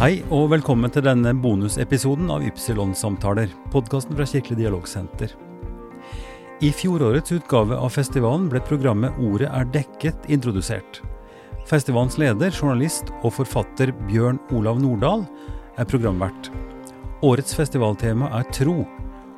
Hei 0.00 0.22
og 0.32 0.46
velkommen 0.48 0.88
til 0.88 1.04
denne 1.04 1.34
bonusepisoden 1.36 2.30
av 2.32 2.40
Ypsilon-samtaler, 2.48 3.50
podkasten 3.68 4.16
fra 4.16 4.24
Kirkelig 4.24 4.56
dialogsenter. 4.62 5.34
I 6.64 6.70
fjorårets 6.72 7.34
utgave 7.36 7.76
av 7.76 7.92
festivalen 7.92 8.46
ble 8.48 8.62
programmet 8.64 9.18
Ordet 9.20 9.50
er 9.52 9.68
dekket 9.74 10.24
introdusert. 10.32 11.02
Festivalens 11.68 12.16
leder, 12.16 12.48
journalist 12.48 13.12
og 13.20 13.34
forfatter 13.42 13.92
Bjørn 14.06 14.40
Olav 14.56 14.80
Nordahl 14.80 15.26
er 15.76 15.90
programvert. 15.92 16.48
Årets 17.20 17.52
festivaltema 17.60 18.32
er 18.40 18.48
tro, 18.56 18.78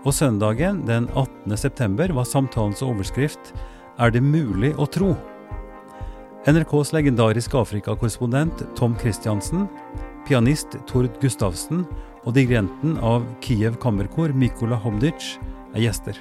og 0.06 0.14
søndagen 0.14 0.84
den 0.86 1.10
18. 1.10 1.58
september 1.58 2.14
var 2.14 2.30
samtalens 2.30 2.86
overskrift 2.86 3.50
Er 3.98 4.14
det 4.14 4.22
mulig 4.22 4.76
å 4.78 4.86
tro? 4.86 5.10
NRKs 6.46 6.94
legendariske 6.94 7.58
Afrikakorrespondent 7.58 8.62
Tom 8.78 8.94
Christiansen 9.02 9.66
Pianist 10.26 10.76
Tord 10.86 11.10
Gustavsen 11.22 11.82
og 12.22 12.34
dirigenten 12.36 12.94
av 13.02 13.24
Kiev 13.42 13.78
kammerkor 13.82 14.34
Mikola 14.36 14.78
Homdic 14.78 15.36
er 15.74 15.82
gjester. 15.82 16.18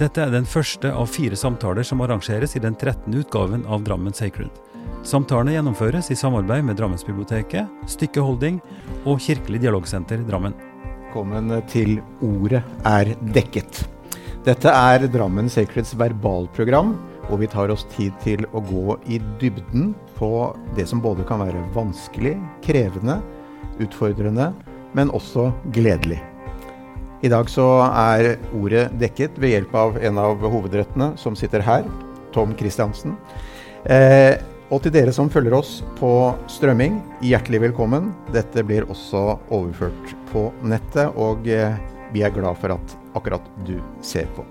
Dette 0.00 0.24
er 0.24 0.32
den 0.32 0.48
første 0.48 0.90
av 0.90 1.06
fire 1.12 1.38
samtaler 1.38 1.86
som 1.86 2.02
arrangeres 2.02 2.56
i 2.58 2.62
den 2.64 2.74
13. 2.74 3.12
utgaven 3.20 3.62
av 3.70 3.84
Drammen 3.86 4.16
Sacred. 4.16 4.50
Samtalene 5.06 5.54
gjennomføres 5.54 6.10
i 6.10 6.18
samarbeid 6.18 6.64
med 6.66 6.78
Drammensbiblioteket, 6.78 7.70
Stykke 7.90 8.22
Holding 8.24 8.58
og 9.04 9.22
Kirkelig 9.22 9.62
dialogsenter 9.62 10.22
Drammen. 10.26 10.56
Velkommen 11.12 11.52
til 11.70 11.98
Ordet 12.24 12.62
er 12.88 13.14
dekket. 13.36 13.84
Dette 14.46 14.72
er 14.72 15.06
Drammen 15.12 15.50
Sacreds 15.52 15.92
verbalprogram 16.00 16.96
og 17.30 17.40
vi 17.42 17.48
tar 17.50 17.70
oss 17.72 17.84
tid 17.94 18.14
til 18.24 18.46
å 18.52 18.62
gå 18.64 18.96
i 19.06 19.20
dybden 19.40 19.92
på 20.18 20.56
det 20.76 20.86
som 20.90 21.00
både 21.02 21.24
kan 21.28 21.42
være 21.42 21.62
vanskelig, 21.74 22.36
krevende, 22.64 23.20
utfordrende, 23.82 24.52
men 24.92 25.12
også 25.14 25.50
gledelig. 25.74 26.20
I 27.22 27.30
dag 27.30 27.50
så 27.50 27.66
er 27.86 28.36
ordet 28.58 28.88
dekket 28.98 29.36
ved 29.38 29.54
hjelp 29.54 29.74
av 29.78 29.98
en 30.02 30.16
av 30.18 30.42
hovedrettene 30.42 31.12
som 31.20 31.36
sitter 31.38 31.62
her, 31.62 31.86
Tom 32.34 32.56
Christiansen. 32.58 33.14
Eh, 33.86 34.34
og 34.72 34.80
til 34.82 34.94
dere 34.94 35.12
som 35.14 35.30
følger 35.30 35.54
oss 35.54 35.82
på 35.98 36.10
strømming, 36.50 36.96
hjertelig 37.22 37.60
velkommen. 37.68 38.10
Dette 38.34 38.64
blir 38.66 38.88
også 38.90 39.36
overført 39.52 40.14
på 40.32 40.48
nettet, 40.64 41.12
og 41.14 41.46
eh, 41.46 41.76
vi 42.12 42.24
er 42.24 42.34
glad 42.34 42.58
for 42.58 42.74
at 42.74 42.96
akkurat 43.14 43.46
du 43.68 43.76
ser 44.02 44.26
på. 44.34 44.44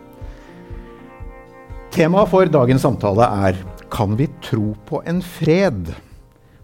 Temaet 1.92 2.30
for 2.32 2.48
dagens 2.48 2.86
samtale 2.86 3.28
er 3.50 3.58
Kan 3.92 4.16
vi 4.16 4.30
tro 4.44 4.76
på 4.88 5.02
en 5.06 5.20
fred? 5.22 5.90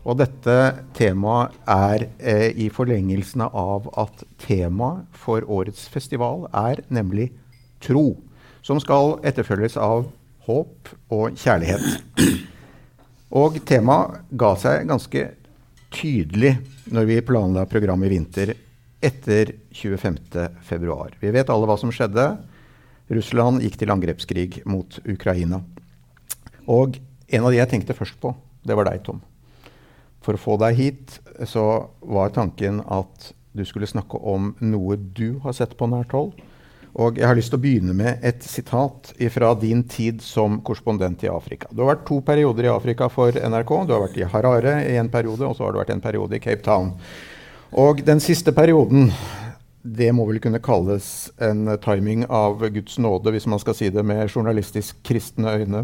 Og 0.07 0.15
dette 0.21 0.53
temaet 0.95 1.55
er 1.67 2.05
eh, 2.23 2.53
i 2.55 2.69
forlengelsen 2.71 3.43
av 3.43 3.89
at 3.99 4.21
temaet 4.39 5.09
for 5.11 5.43
årets 5.43 5.89
festival 5.91 6.45
er 6.55 6.79
nemlig 6.87 7.33
tro. 7.83 8.13
Som 8.63 8.79
skal 8.79 9.17
etterfølges 9.27 9.75
av 9.75 10.05
håp 10.47 10.93
og 11.11 11.35
kjærlighet. 11.35 11.83
Og 13.35 13.59
temaet 13.67 14.23
ga 14.31 14.53
seg 14.55 14.87
ganske 14.87 15.25
tydelig 15.91 16.53
når 16.95 17.09
vi 17.09 17.19
planla 17.27 17.65
programmet 17.67 18.07
i 18.07 18.13
vinter 18.15 18.53
etter 19.03 19.51
25.2. 19.75 20.95
Vi 21.19 21.35
vet 21.35 21.51
alle 21.51 21.67
hva 21.67 21.75
som 21.75 21.91
skjedde. 21.91 22.29
Russland 23.11 23.67
gikk 23.67 23.75
til 23.83 23.91
angrepskrig 23.91 24.63
mot 24.63 24.95
Ukraina. 25.03 25.59
Og 26.71 26.95
en 27.27 27.43
av 27.43 27.51
de 27.51 27.59
jeg 27.59 27.71
tenkte 27.71 27.95
først 27.97 28.19
på, 28.23 28.33
det 28.67 28.75
var 28.77 28.87
deg, 28.89 29.01
Tom. 29.05 29.21
For 30.23 30.35
å 30.35 30.41
få 30.41 30.57
deg 30.59 30.75
hit 30.75 31.17
så 31.47 31.87
var 32.01 32.33
tanken 32.35 32.81
at 32.83 33.31
du 33.57 33.63
skulle 33.65 33.89
snakke 33.89 34.19
om 34.19 34.51
noe 34.61 34.97
du 34.97 35.39
har 35.43 35.55
sett 35.55 35.75
på 35.77 35.87
nært 35.89 36.13
hold. 36.15 36.33
Og 36.97 37.19
jeg 37.19 37.27
har 37.29 37.37
lyst 37.37 37.51
til 37.53 37.59
å 37.59 37.61
begynne 37.61 37.93
med 37.93 38.23
et 38.25 38.41
sitat 38.45 39.11
fra 39.33 39.51
din 39.59 39.83
tid 39.85 40.21
som 40.25 40.57
korrespondent 40.65 41.21
i 41.25 41.29
Afrika. 41.29 41.69
Du 41.69 41.83
har 41.83 41.91
vært 41.93 42.07
to 42.09 42.19
perioder 42.25 42.65
i 42.65 42.71
Afrika 42.73 43.09
for 43.13 43.35
NRK. 43.37 43.73
Du 43.85 43.93
har 43.93 44.01
vært 44.07 44.17
i 44.17 44.25
Harare 44.25 44.77
i 44.87 44.95
en 44.97 45.11
periode, 45.13 45.45
og 45.45 45.57
så 45.57 45.67
har 45.67 45.75
du 45.75 45.81
vært 45.81 45.93
en 45.93 46.01
periode 46.01 46.39
i 46.39 46.41
Cape 46.41 46.65
Town. 46.65 46.95
Og 47.77 48.01
den 48.07 48.21
siste 48.23 48.53
perioden 48.55 49.11
det 49.83 50.09
må 50.15 50.25
vel 50.27 50.39
kunne 50.43 50.59
kalles 50.63 51.29
en 51.43 51.69
timing 51.83 52.25
av 52.33 52.63
Guds 52.73 52.97
nåde, 52.99 53.31
hvis 53.33 53.47
man 53.49 53.61
skal 53.61 53.75
si 53.77 53.89
det 53.93 54.03
med 54.05 54.25
journalistisk 54.27 54.99
kristne 55.05 55.53
øyne. 55.61 55.83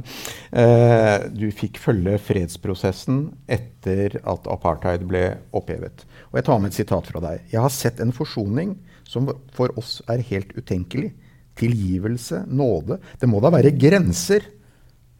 Eh, 0.52 1.28
du 1.32 1.48
fikk 1.56 1.80
følge 1.82 2.18
fredsprosessen 2.22 3.26
etter 3.48 4.18
at 4.20 4.50
apartheid 4.52 5.06
ble 5.08 5.24
opphevet. 5.56 6.06
Og 6.32 6.40
Jeg 6.42 6.48
tar 6.50 6.60
med 6.60 6.74
et 6.74 6.80
sitat 6.82 7.10
fra 7.12 7.24
deg. 7.24 7.48
Jeg 7.54 7.64
har 7.64 7.74
sett 7.74 8.02
en 8.04 8.16
forsoning 8.16 8.76
som 9.08 9.30
for 9.56 9.72
oss 9.80 10.02
er 10.10 10.26
helt 10.32 10.56
utenkelig. 10.58 11.14
Tilgivelse, 11.60 12.44
nåde. 12.50 12.98
Det 13.22 13.30
må 13.30 13.40
da 13.44 13.54
være 13.54 13.76
grenser? 13.78 14.48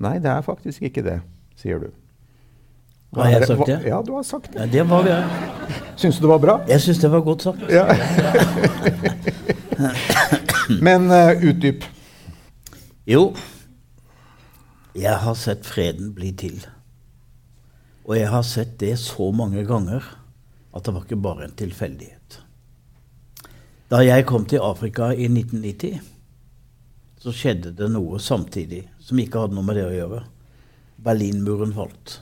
Nei, 0.02 0.18
det 0.20 0.32
er 0.34 0.46
faktisk 0.46 0.82
ikke 0.90 1.06
det, 1.06 1.20
sier 1.62 1.80
du. 1.80 1.92
Har 3.16 3.30
jeg 3.30 3.48
sagt 3.48 3.68
det? 3.70 3.80
Ja, 3.86 4.02
du 4.06 4.12
har 4.16 4.24
sagt 4.24 4.54
det. 4.54 4.60
Ja, 4.60 4.66
det 4.74 4.84
var 4.90 5.04
det. 5.06 5.18
Syns 6.02 6.18
du 6.18 6.22
det 6.26 6.30
var 6.32 6.40
bra? 6.42 6.56
Jeg 6.68 6.82
syns 6.82 7.00
det 7.02 7.12
var 7.14 7.22
godt 7.26 7.42
sagt. 7.46 7.62
Ja. 7.70 7.86
Men 10.86 11.12
uh, 11.12 11.50
utdyp. 11.50 11.86
Jo, 13.06 13.36
jeg 14.96 15.18
har 15.26 15.36
sett 15.36 15.66
freden 15.66 16.14
bli 16.16 16.32
til. 16.38 16.66
Og 18.06 18.18
jeg 18.18 18.30
har 18.30 18.44
sett 18.48 18.80
det 18.82 18.98
så 19.02 19.32
mange 19.36 19.66
ganger 19.68 20.04
at 20.74 20.86
det 20.86 20.94
var 20.94 21.06
ikke 21.06 21.22
bare 21.22 21.48
en 21.48 21.58
tilfeldighet. 21.58 22.40
Da 23.92 24.02
jeg 24.02 24.26
kom 24.26 24.46
til 24.50 24.64
Afrika 24.64 25.12
i 25.14 25.28
1990, 25.30 26.00
så 27.22 27.32
skjedde 27.32 27.74
det 27.78 27.90
noe 27.94 28.20
samtidig 28.20 28.84
som 29.00 29.20
ikke 29.22 29.44
hadde 29.44 29.58
noe 29.58 29.66
med 29.66 29.78
det 29.80 29.88
å 29.88 29.94
gjøre. 29.94 30.24
Berlinmuren 31.04 31.76
falt. 31.76 32.18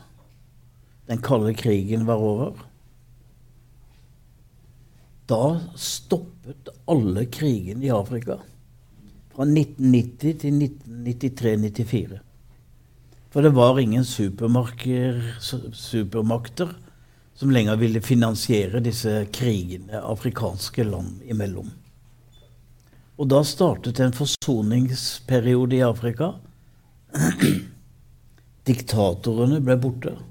Den 1.12 1.22
kalde 1.22 1.54
krigen 1.54 2.06
var 2.06 2.16
over. 2.16 2.54
Da 5.28 5.60
stoppet 5.76 6.70
alle 6.88 7.26
krigene 7.26 7.86
i 7.86 7.90
Afrika. 7.92 8.38
Fra 9.36 9.44
1990 9.44 10.40
til 10.40 10.54
1993-94. 10.88 12.20
For 13.32 13.42
det 13.44 13.52
var 13.60 13.80
ingen 13.80 14.06
supermakter 14.08 15.24
som 17.36 17.52
lenger 17.52 17.76
ville 17.84 18.02
finansiere 18.02 18.80
disse 18.80 19.26
krigene 19.36 20.00
afrikanske 20.00 20.84
land 20.88 21.20
imellom. 21.28 21.72
Og 23.20 23.28
da 23.36 23.44
startet 23.44 24.00
en 24.00 24.16
forsoningsperiode 24.16 25.76
i 25.76 25.84
Afrika. 25.92 26.40
Diktatorene 28.72 29.60
ble 29.60 29.76
borte. 29.76 30.31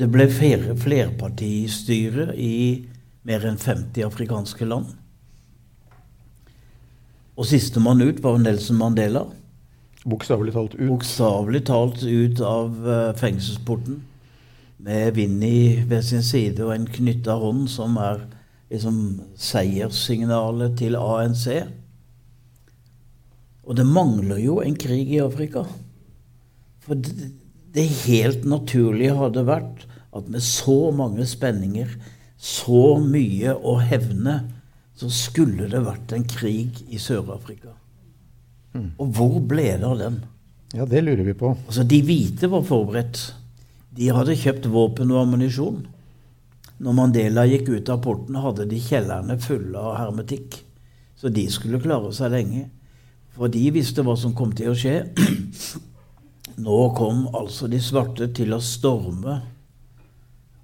Det 0.00 0.06
ble 0.08 0.24
flerpartistyre 0.32 2.30
i 2.40 2.54
mer 3.28 3.42
enn 3.44 3.58
50 3.60 4.06
afrikanske 4.06 4.64
land. 4.64 4.94
Og 7.36 7.44
sistemann 7.48 8.00
ut 8.00 8.22
var 8.24 8.38
Nelson 8.40 8.78
Mandela. 8.80 9.26
Bokstavelig 10.08 10.54
talt 10.54 10.76
ut? 10.78 10.86
Bokstavelig 10.88 11.60
talt 11.68 12.04
ut 12.04 12.40
av 12.40 12.78
uh, 12.86 13.10
fengselsporten. 13.20 13.98
Med 14.80 15.12
Vinni 15.18 15.82
ved 15.84 16.06
sin 16.08 16.24
side 16.24 16.64
og 16.64 16.72
en 16.72 16.88
knytta 16.88 17.36
hånd 17.36 17.66
som 17.68 17.98
er 18.00 18.24
liksom 18.72 18.96
seierssignalet 19.36 20.78
til 20.80 20.96
ANC. 20.96 21.44
Og 23.68 23.76
det 23.76 23.84
mangler 23.84 24.40
jo 24.40 24.62
en 24.64 24.80
krig 24.80 25.12
i 25.12 25.20
Afrika. 25.20 25.66
For 26.80 26.96
det, 26.96 27.34
det 27.76 27.84
helt 28.06 28.48
naturlige 28.48 29.20
hadde 29.20 29.44
vært 29.44 29.84
at 30.16 30.30
med 30.30 30.42
så 30.42 30.90
mange 30.94 31.26
spenninger, 31.28 31.92
så 32.40 32.96
mye 33.02 33.54
å 33.54 33.76
hevne, 33.84 34.40
så 34.96 35.08
skulle 35.12 35.68
det 35.70 35.82
vært 35.84 36.12
en 36.16 36.26
krig 36.28 36.80
i 36.88 36.98
Sør-Afrika. 37.00 37.74
Mm. 38.74 38.90
Og 39.00 39.14
hvor 39.16 39.38
ble 39.50 39.68
det 39.80 39.86
av 39.86 39.98
den? 40.00 40.18
Ja, 40.76 40.86
det 40.86 41.02
lurer 41.02 41.24
vi 41.26 41.34
på. 41.34 41.54
Altså, 41.66 41.84
De 41.84 42.00
hvite 42.06 42.50
var 42.50 42.66
forberedt. 42.66 43.22
De 43.96 44.10
hadde 44.14 44.38
kjøpt 44.38 44.68
våpen 44.70 45.10
og 45.10 45.24
ammunisjon. 45.24 45.80
Når 46.80 46.96
Mandela 46.96 47.44
gikk 47.48 47.68
ut 47.74 47.90
av 47.92 48.02
porten, 48.04 48.38
hadde 48.40 48.68
de 48.70 48.78
kjellerne 48.80 49.36
fulle 49.42 49.78
av 49.78 49.96
hermetikk. 49.98 50.60
Så 51.18 51.28
de 51.28 51.44
skulle 51.52 51.82
klare 51.82 52.12
seg 52.16 52.32
lenge. 52.32 52.68
For 53.36 53.52
de 53.52 53.66
visste 53.74 54.04
hva 54.06 54.14
som 54.18 54.32
kom 54.36 54.54
til 54.56 54.72
å 54.72 54.76
skje. 54.78 55.02
Nå 56.64 56.78
kom 56.96 57.26
altså 57.36 57.68
de 57.70 57.80
svarte 57.82 58.30
til 58.36 58.54
å 58.56 58.62
storme 58.64 59.40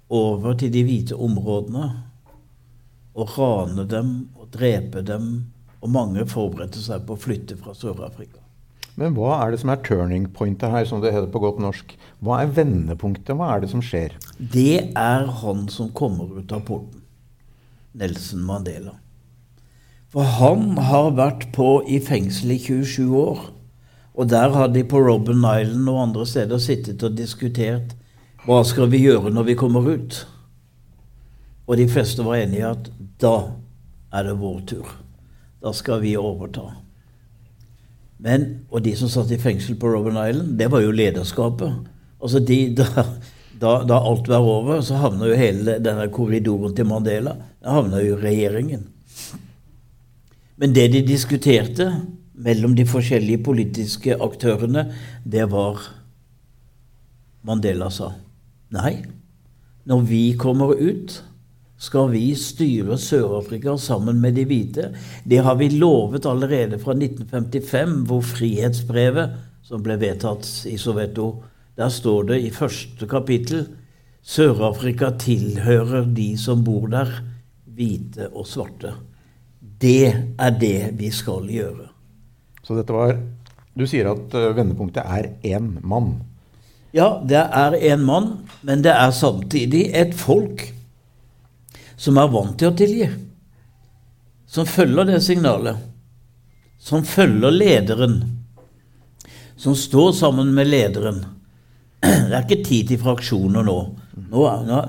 over 0.09 0.55
til 0.59 0.71
de 0.73 0.83
hvite 0.87 1.15
områdene 1.15 1.87
og 3.17 3.37
rane 3.37 3.85
dem 3.89 4.11
og 4.37 4.49
drepe 4.53 5.03
dem. 5.05 5.47
Og 5.81 5.91
mange 5.93 6.25
forberedte 6.25 6.81
seg 6.81 7.05
på 7.05 7.13
å 7.13 7.21
flytte 7.21 7.57
fra 7.59 7.75
Sør-Afrika. 7.77 8.41
Men 8.97 9.13
hva 9.13 9.35
er 9.43 9.53
det 9.53 9.59
som 9.61 9.69
er 9.69 9.81
turning 9.85 10.23
pointet 10.33 10.73
her, 10.73 10.87
som 10.89 11.03
det 11.03 11.11
heter 11.13 11.29
på 11.29 11.41
godt 11.43 11.59
norsk? 11.61 11.91
Hva 12.25 12.39
er 12.41 12.53
vendepunktet? 12.55 13.35
Hva 13.37 13.51
er 13.53 13.61
det 13.61 13.69
som 13.69 13.83
skjer? 13.85 14.15
det 14.39 14.89
er 14.97 15.27
han 15.41 15.67
som 15.69 15.91
kommer 15.93 16.39
ut 16.39 16.53
av 16.53 16.63
porten. 16.65 17.03
Nelson 17.97 18.41
Mandela. 18.45 18.95
For 20.09 20.25
han 20.39 20.77
har 20.81 21.11
vært 21.17 21.49
på 21.53 21.83
i 21.85 21.99
fengsel 22.01 22.55
i 22.55 22.59
27 22.63 23.13
år. 23.21 23.45
Og 24.17 24.29
der 24.33 24.49
har 24.55 24.73
de 24.73 24.81
på 24.81 25.01
Robben 25.03 25.45
Island 25.45 25.89
og 25.93 26.01
andre 26.07 26.25
steder 26.25 26.61
sittet 26.61 27.03
og 27.05 27.17
diskutert 27.17 27.93
hva 28.45 28.61
skal 28.67 28.89
vi 28.91 29.03
gjøre 29.05 29.31
når 29.33 29.47
vi 29.49 29.57
kommer 29.59 29.87
ut. 29.87 30.19
Og 31.67 31.77
de 31.79 31.87
fleste 31.91 32.23
var 32.23 32.39
enige 32.39 32.63
i 32.63 32.67
at 32.69 32.91
da 33.21 33.35
er 34.13 34.27
det 34.27 34.37
vår 34.39 34.59
tur. 34.69 34.91
Da 35.63 35.73
skal 35.75 36.01
vi 36.03 36.15
overta. 36.17 36.69
Men, 38.17 38.65
Og 38.71 38.81
de 38.81 38.95
som 38.97 39.09
satt 39.09 39.31
i 39.31 39.37
fengsel 39.37 39.75
på 39.75 39.89
Robben 39.93 40.17
Island, 40.17 40.57
det 40.57 40.71
var 40.71 40.81
jo 40.81 40.91
lederskapet. 40.91 41.73
Altså 42.21 42.39
de, 42.39 42.59
da, 42.73 43.05
da, 43.61 43.83
da 43.83 43.99
alt 43.99 44.27
var 44.27 44.41
over, 44.41 44.81
så 44.81 45.01
havna 45.01 45.29
jo 45.29 45.37
hele 45.37 45.77
denne 45.83 46.07
korridoren 46.09 46.73
til 46.75 46.87
Mandela 46.89 47.35
Da 47.61 47.75
havna 47.77 48.01
jo 48.01 48.17
regjeringen. 48.17 48.87
Men 50.57 50.73
det 50.73 50.87
de 50.95 51.03
diskuterte 51.05 51.91
mellom 52.33 52.73
de 52.77 52.85
forskjellige 52.85 53.43
politiske 53.45 54.17
aktørene, 54.21 54.87
det 55.25 55.45
var 55.51 55.81
Mandela 57.45 57.89
sa. 57.93 58.11
Nei, 58.75 58.97
når 59.87 60.03
vi 60.09 60.21
kommer 60.39 60.75
ut, 60.75 61.21
skal 61.77 62.09
vi 62.11 62.31
styre 62.35 62.97
Sør-Afrika 62.99 63.77
sammen 63.79 64.19
med 64.19 64.35
de 64.35 64.47
hvite. 64.49 64.89
Det 65.23 65.43
har 65.45 65.59
vi 65.59 65.69
lovet 65.77 66.25
allerede 66.25 66.79
fra 66.81 66.95
1955, 66.97 67.99
hvor 68.09 68.25
frihetsbrevet, 68.25 69.37
som 69.67 69.83
ble 69.83 69.97
vedtatt 70.01 70.47
i 70.67 70.77
Soveto, 70.79 71.29
der 71.77 71.91
står 71.93 72.31
det 72.31 72.41
i 72.41 72.53
første 72.53 73.07
kapittel 73.09 73.67
Sør-Afrika 74.27 75.13
tilhører 75.21 76.07
de 76.11 76.33
som 76.39 76.63
bor 76.65 76.89
der, 76.91 77.11
hvite 77.77 78.27
og 78.33 78.47
svarte. 78.49 78.91
Det 79.61 80.09
er 80.09 80.57
det 80.59 80.97
vi 80.99 81.11
skal 81.13 81.47
gjøre. 81.47 81.87
Så 82.65 82.75
dette 82.75 82.95
var 82.95 83.15
Du 83.77 83.85
sier 83.85 84.09
at 84.09 84.33
uh, 84.33 84.55
vendepunktet 84.57 85.05
er 85.05 85.27
én 85.45 85.75
mann. 85.85 86.15
Ja, 86.95 87.21
det 87.27 87.39
er 87.39 87.75
en 87.91 88.03
mann, 88.07 88.27
men 88.61 88.83
det 88.85 88.93
er 88.93 89.11
samtidig 89.11 89.89
et 89.95 90.15
folk 90.15 90.63
som 91.97 92.19
er 92.21 92.29
vant 92.31 92.55
til 92.59 92.71
å 92.71 92.77
tilgi. 92.77 93.07
Som 94.47 94.69
følger 94.69 95.09
det 95.09 95.21
signalet. 95.25 95.81
Som 96.79 97.03
følger 97.03 97.51
lederen. 97.51 98.21
Som 99.57 99.75
står 99.75 100.13
sammen 100.15 100.53
med 100.55 100.69
lederen. 100.69 101.25
Det 102.01 102.31
er 102.31 102.43
ikke 102.45 102.63
tid 102.63 102.91
til 102.91 103.01
fraksjoner 103.01 103.65
nå. 103.65 103.77
Nå, 104.29 104.43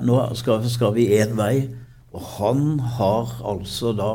nå, 0.05 0.19
skal, 0.37 0.63
skal, 0.69 0.93
vi 0.95 1.09
én 1.17 1.35
vei. 1.37 1.67
Og 2.13 2.23
han 2.37 2.79
har 2.97 3.33
altså 3.45 3.91
da 3.97 4.13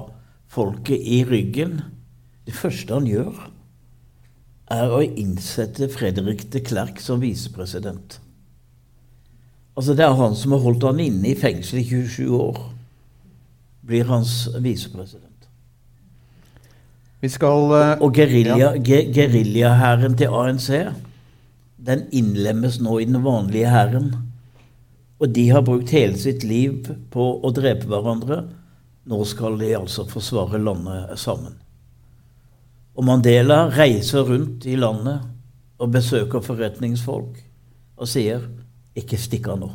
folket 0.50 1.02
i 1.02 1.24
ryggen. 1.28 1.80
Det 2.46 2.54
første 2.56 2.94
han 2.94 3.08
gjør, 3.08 3.34
er 4.74 4.92
å 4.92 5.02
innsette 5.04 5.88
Fredrik 5.92 6.46
de 6.52 6.60
Klerk 6.64 7.00
som 7.02 7.22
visepresident. 7.22 8.18
Altså 9.74 9.94
Det 9.94 10.04
er 10.06 10.18
han 10.18 10.36
som 10.38 10.54
har 10.54 10.62
holdt 10.62 10.86
han 10.86 11.02
inne 11.02 11.32
i 11.32 11.38
fengsel 11.38 11.80
i 11.80 11.86
27 11.88 12.34
år. 12.38 12.60
Blir 13.84 14.06
hans 14.08 14.48
visepresident. 14.62 15.30
Vi 17.24 17.30
skal 17.32 17.72
uh, 17.72 18.04
Og 18.04 18.14
geriljahæren 18.14 20.16
til 20.16 20.28
ANC 20.28 20.68
den 21.84 22.06
innlemmes 22.12 22.78
nå 22.80 22.98
i 23.00 23.08
den 23.08 23.20
vanlige 23.24 23.72
hæren. 23.72 24.12
Og 25.20 25.30
de 25.34 25.48
har 25.50 25.64
brukt 25.64 25.92
hele 25.94 26.18
sitt 26.18 26.44
liv 26.44 26.88
på 27.12 27.26
å 27.44 27.52
drepe 27.54 27.88
hverandre. 27.90 28.42
Nå 29.08 29.20
skal 29.28 29.58
de 29.60 29.74
altså 29.76 30.06
forsvare 30.08 30.60
landet 30.62 31.18
sammen. 31.20 31.58
Og 32.94 33.04
Mandela 33.06 33.64
reiser 33.74 34.26
rundt 34.28 34.66
i 34.70 34.76
landet 34.78 35.24
og 35.82 35.90
besøker 35.94 36.44
forretningsfolk 36.44 37.40
og 37.98 38.10
sier 38.10 38.44
ikke 38.98 39.18
stikk 39.18 39.50
av 39.50 39.60
nå. 39.62 39.70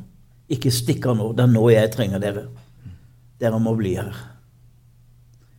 Ikke 0.50 0.71
stikk 0.74 1.10
av 1.12 1.19
nå. 1.19 1.31
Det 1.36 1.45
er 1.45 1.51
nå 1.51 1.66
jeg 1.74 1.92
trenger 1.94 2.24
dere. 2.24 2.45
Dere 3.39 3.60
må 3.62 3.75
bli 3.77 3.94
her. 4.00 4.16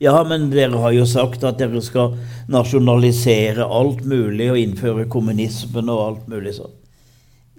Ja, 0.00 0.16
men 0.24 0.48
dere 0.52 0.80
har 0.80 0.94
jo 0.96 1.04
sagt 1.04 1.44
at 1.44 1.60
dere 1.60 1.82
skal 1.84 2.16
nasjonalisere 2.48 3.66
alt 3.68 4.00
mulig 4.08 4.48
og 4.48 4.60
innføre 4.60 5.04
kommunismen 5.12 5.92
og 5.92 6.04
alt 6.06 6.28
mulig 6.32 6.56
sånn. 6.56 6.76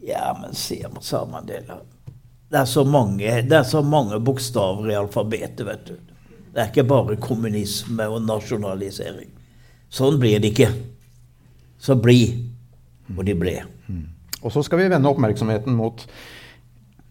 Ja, 0.01 0.31
men 0.42 0.57
sier 0.57 0.89
Mandela 1.30 1.77
det 2.51 2.57
er 2.59 2.65
så 2.68 2.83
mange, 2.83 3.42
det 3.48 3.56
er 3.56 3.63
så 3.63 3.80
mange 3.81 4.18
bokstaver 4.19 4.89
i 4.92 4.95
alfabetet, 5.00 5.62
vet 5.63 5.86
du. 5.88 5.94
Det 6.51 6.59
er 6.59 6.68
ikke 6.68 6.83
bare 6.83 7.15
kommunisme 7.15 8.07
og 8.12 8.25
nasjonalisering. 8.25 9.30
Sånn 9.92 10.20
blir 10.22 10.40
det 10.40 10.54
ikke. 10.54 10.70
Så 11.82 11.98
bli. 12.00 12.48
hvor 13.12 13.26
de 13.28 13.34
ble. 13.36 13.58
Mm. 13.92 14.06
Og 14.42 14.54
så 14.54 14.64
skal 14.64 14.80
vi 14.80 14.90
vende 14.92 15.10
oppmerksomheten 15.10 15.76
mot 15.76 16.06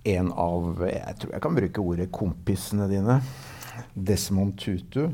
en 0.08 0.30
av 0.32 0.80
Jeg 0.88 1.16
tror 1.20 1.32
jeg 1.34 1.42
kan 1.44 1.56
bruke 1.58 1.82
ordet 1.84 2.06
kompisene 2.14 2.86
dine. 2.88 3.18
Desmond 3.94 4.56
Tutu. 4.58 5.10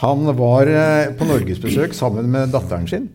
Han 0.00 0.30
var 0.36 0.70
eh, 0.70 1.10
på 1.16 1.26
norgesbesøk 1.28 1.92
sammen 1.96 2.30
med 2.32 2.54
datteren 2.54 2.86
sin, 2.88 3.10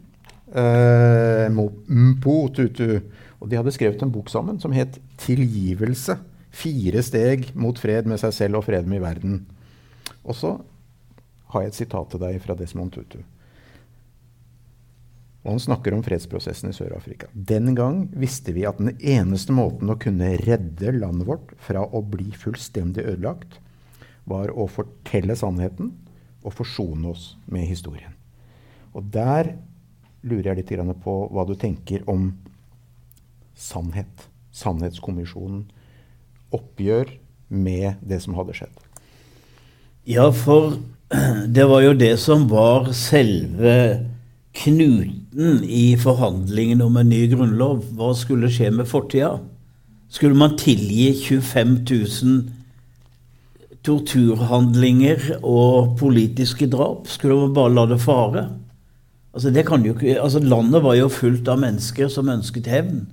eh, 0.53 1.47
Mpo 1.49 2.35
Tutu. 2.53 2.99
Og 3.39 3.49
de 3.49 3.57
hadde 3.57 3.73
skrevet 3.73 4.03
en 4.03 4.11
bok 4.11 4.29
sammen 4.29 4.59
som 4.59 4.71
het 4.71 4.99
'Tilgivelse'. 5.17 6.17
Fire 6.51 7.01
steg 7.03 7.55
mot 7.55 7.79
fred 7.79 8.05
med 8.05 8.19
seg 8.19 8.33
selv 8.33 8.55
og 8.55 8.63
freden 8.63 8.93
i 8.93 9.01
verden. 9.01 9.45
Og 10.23 10.35
så 10.35 10.61
har 11.49 11.61
jeg 11.61 11.67
et 11.67 11.75
sitat 11.75 12.09
til 12.09 12.19
deg 12.19 12.41
fra 12.41 12.55
Desmond 12.55 12.91
Tutu. 12.91 13.19
Og 15.45 15.51
han 15.53 15.61
snakker 15.61 15.93
om 15.93 16.01
fredsprosessen 16.01 16.71
i 16.71 16.73
Sør-Afrika. 16.73 17.29
Den 17.33 17.75
gang 17.77 18.07
visste 18.17 18.53
vi 18.55 18.65
at 18.65 18.79
den 18.81 18.95
eneste 18.97 19.53
måten 19.53 19.91
å 19.93 19.97
kunne 20.01 20.31
redde 20.41 20.95
landet 20.97 21.29
vårt 21.29 21.53
fra 21.61 21.83
å 21.85 22.01
bli 22.01 22.31
fullstendig 22.33 23.05
ødelagt, 23.05 23.59
var 24.25 24.49
å 24.49 24.65
fortelle 24.65 25.37
sannheten 25.37 25.91
og 26.41 26.55
forsone 26.57 27.11
oss 27.13 27.35
med 27.45 27.67
historien. 27.69 28.15
Og 28.97 29.05
der 29.13 29.53
lurer 30.25 30.55
jeg 30.55 30.63
litt 30.63 31.03
på 31.03 31.15
hva 31.29 31.45
du 31.45 31.53
tenker 31.53 32.01
om 32.09 32.31
sannhet. 33.53 34.25
Sannhetskommisjonen. 34.55 35.67
Oppgjør 36.55 37.13
med 37.53 38.01
det 38.01 38.21
som 38.23 38.33
hadde 38.39 38.55
skjedd. 38.57 38.81
Ja, 40.09 40.31
for 40.33 40.79
det 41.55 41.69
var 41.69 41.85
jo 41.85 41.93
det 41.93 42.15
som 42.21 42.47
var 42.49 42.89
selve 42.97 43.75
knuten 44.55 45.63
i 45.63 45.95
forhandlingen 45.99 46.81
om 46.85 46.97
en 46.97 47.09
ny 47.11 47.25
grunnlov. 47.31 47.83
Hva 47.97 48.13
skulle 48.17 48.51
skje 48.53 48.71
med 48.75 48.89
fortida? 48.89 49.35
Skulle 50.09 50.37
man 50.39 50.55
tilgi 50.59 51.09
25 51.19 51.73
000 51.89 52.43
torturhandlinger 53.85 55.35
og 55.41 55.97
politiske 55.99 56.69
drap? 56.71 57.09
Skulle 57.11 57.41
man 57.43 57.57
bare 57.57 57.75
la 57.75 57.85
det 57.91 57.99
fare? 58.03 58.47
Altså, 59.35 59.51
det 59.51 59.65
jo, 59.67 59.97
altså, 60.21 60.39
landet 60.39 60.83
var 60.83 60.95
jo 60.95 61.11
fullt 61.11 61.47
av 61.51 61.59
mennesker 61.59 62.07
som 62.09 62.31
ønsket 62.31 62.71
hevn 62.71 63.05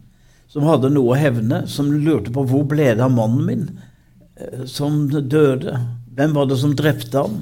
som 0.53 0.69
hadde 0.69 0.91
noe 0.93 1.15
å 1.15 1.19
hevne, 1.19 1.65
som 1.71 1.89
lurte 2.05 2.33
på 2.33 2.45
hvor 2.49 2.67
ble 2.69 2.91
det 2.93 3.05
av 3.05 3.13
mannen 3.15 3.45
min 3.47 3.65
eh, 4.37 4.65
som 4.69 5.07
døde? 5.09 5.79
Hvem 6.13 6.35
var 6.37 6.51
det 6.51 6.59
som 6.61 6.75
drepte 6.77 7.23
han? 7.25 7.39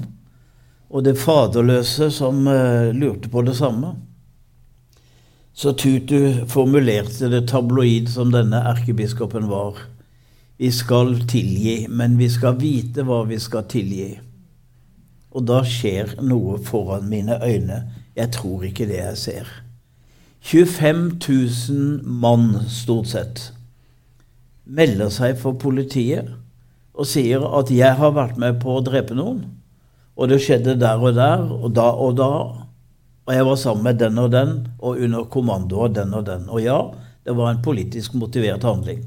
Og 0.91 1.05
det 1.05 1.19
faderløse 1.19 2.09
som 2.11 2.43
uh, 2.47 2.91
lurte 2.91 3.31
på 3.31 3.43
det 3.47 3.55
samme. 3.55 3.93
Så 5.53 5.71
Tutu 5.73 6.45
formulerte 6.47 7.29
det 7.31 7.45
tabloid 7.51 8.09
som 8.11 8.31
denne 8.31 8.59
erkebiskopen 8.71 9.47
var. 9.51 9.79
Vi 10.59 10.71
skal 10.71 11.15
tilgi, 11.27 11.87
men 11.89 12.17
vi 12.19 12.27
skal 12.29 12.59
vite 12.59 13.05
hva 13.07 13.23
vi 13.27 13.39
skal 13.39 13.65
tilgi. 13.71 14.11
Og 15.31 15.47
da 15.47 15.61
skjer 15.67 16.17
noe 16.21 16.59
foran 16.63 17.07
mine 17.09 17.39
øyne. 17.39 17.81
Jeg 18.15 18.31
tror 18.35 18.67
ikke 18.67 18.87
det 18.89 18.99
jeg 18.99 19.17
ser. 19.17 19.51
25 20.41 21.19
000 21.69 22.01
mann, 22.03 22.55
stort 22.67 23.11
sett, 23.11 23.41
melder 24.65 25.11
seg 25.13 25.37
for 25.37 25.53
politiet 25.53 26.31
og 26.93 27.05
sier 27.07 27.45
at 27.59 27.71
'jeg 27.71 27.95
har 27.95 28.11
vært 28.11 28.37
med 28.37 28.59
på 28.61 28.77
å 28.77 28.81
drepe 28.81 29.13
noen', 29.13 29.60
og 30.21 30.29
det 30.29 30.37
skjedde 30.43 30.75
der 30.77 31.01
og 31.01 31.15
der, 31.17 31.47
og 31.49 31.71
da 31.73 31.87
og 31.97 32.17
da, 32.17 32.29
og 33.25 33.33
jeg 33.33 33.45
var 33.45 33.55
sammen 33.57 33.83
med 33.83 33.97
den 33.97 34.19
og 34.21 34.29
den, 34.31 34.51
og 34.77 34.99
under 35.01 35.23
kommando 35.33 35.81
av 35.81 35.95
den 35.95 36.13
og 36.13 36.25
den. 36.27 36.45
Og 36.49 36.61
ja, 36.61 36.77
det 37.25 37.33
var 37.37 37.49
en 37.49 37.63
politisk 37.65 38.13
motivert 38.13 38.63
handling. 38.63 39.01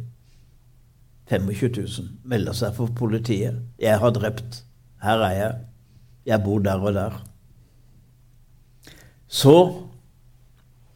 25 1.31 1.69
000 1.77 2.09
melder 2.25 2.53
seg 2.53 2.75
for 2.75 2.91
politiet. 2.97 3.55
'Jeg 3.79 3.99
har 3.99 4.11
drept. 4.11 4.65
Her 5.03 5.19
er 5.19 5.31
jeg. 5.31 5.55
Jeg 6.27 6.43
bor 6.45 6.59
der 6.59 6.81
og 6.81 6.95
der.' 6.95 7.25
Så 9.29 9.73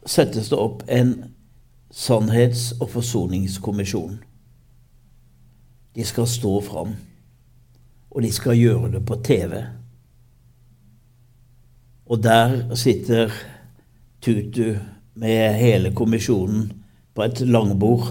settes 0.05 0.49
det 0.49 0.57
opp 0.57 0.83
en 0.87 1.33
sannhets- 1.91 2.81
og 2.81 2.89
forsoningskommisjon. 2.89 4.19
de 5.95 6.05
skal 6.05 6.27
stå 6.27 6.61
fram. 6.61 6.95
Og 8.11 8.21
de 8.21 8.31
skal 8.31 8.57
gjøre 8.57 8.91
det 8.91 9.05
på 9.05 9.15
TV. 9.23 9.78
Og 12.09 12.23
der 12.23 12.75
sitter 12.75 13.29
Tutu 14.21 14.75
med 15.19 15.53
hele 15.59 15.91
kommisjonen 15.95 16.71
på 17.15 17.23
et 17.27 17.41
langbord. 17.45 18.09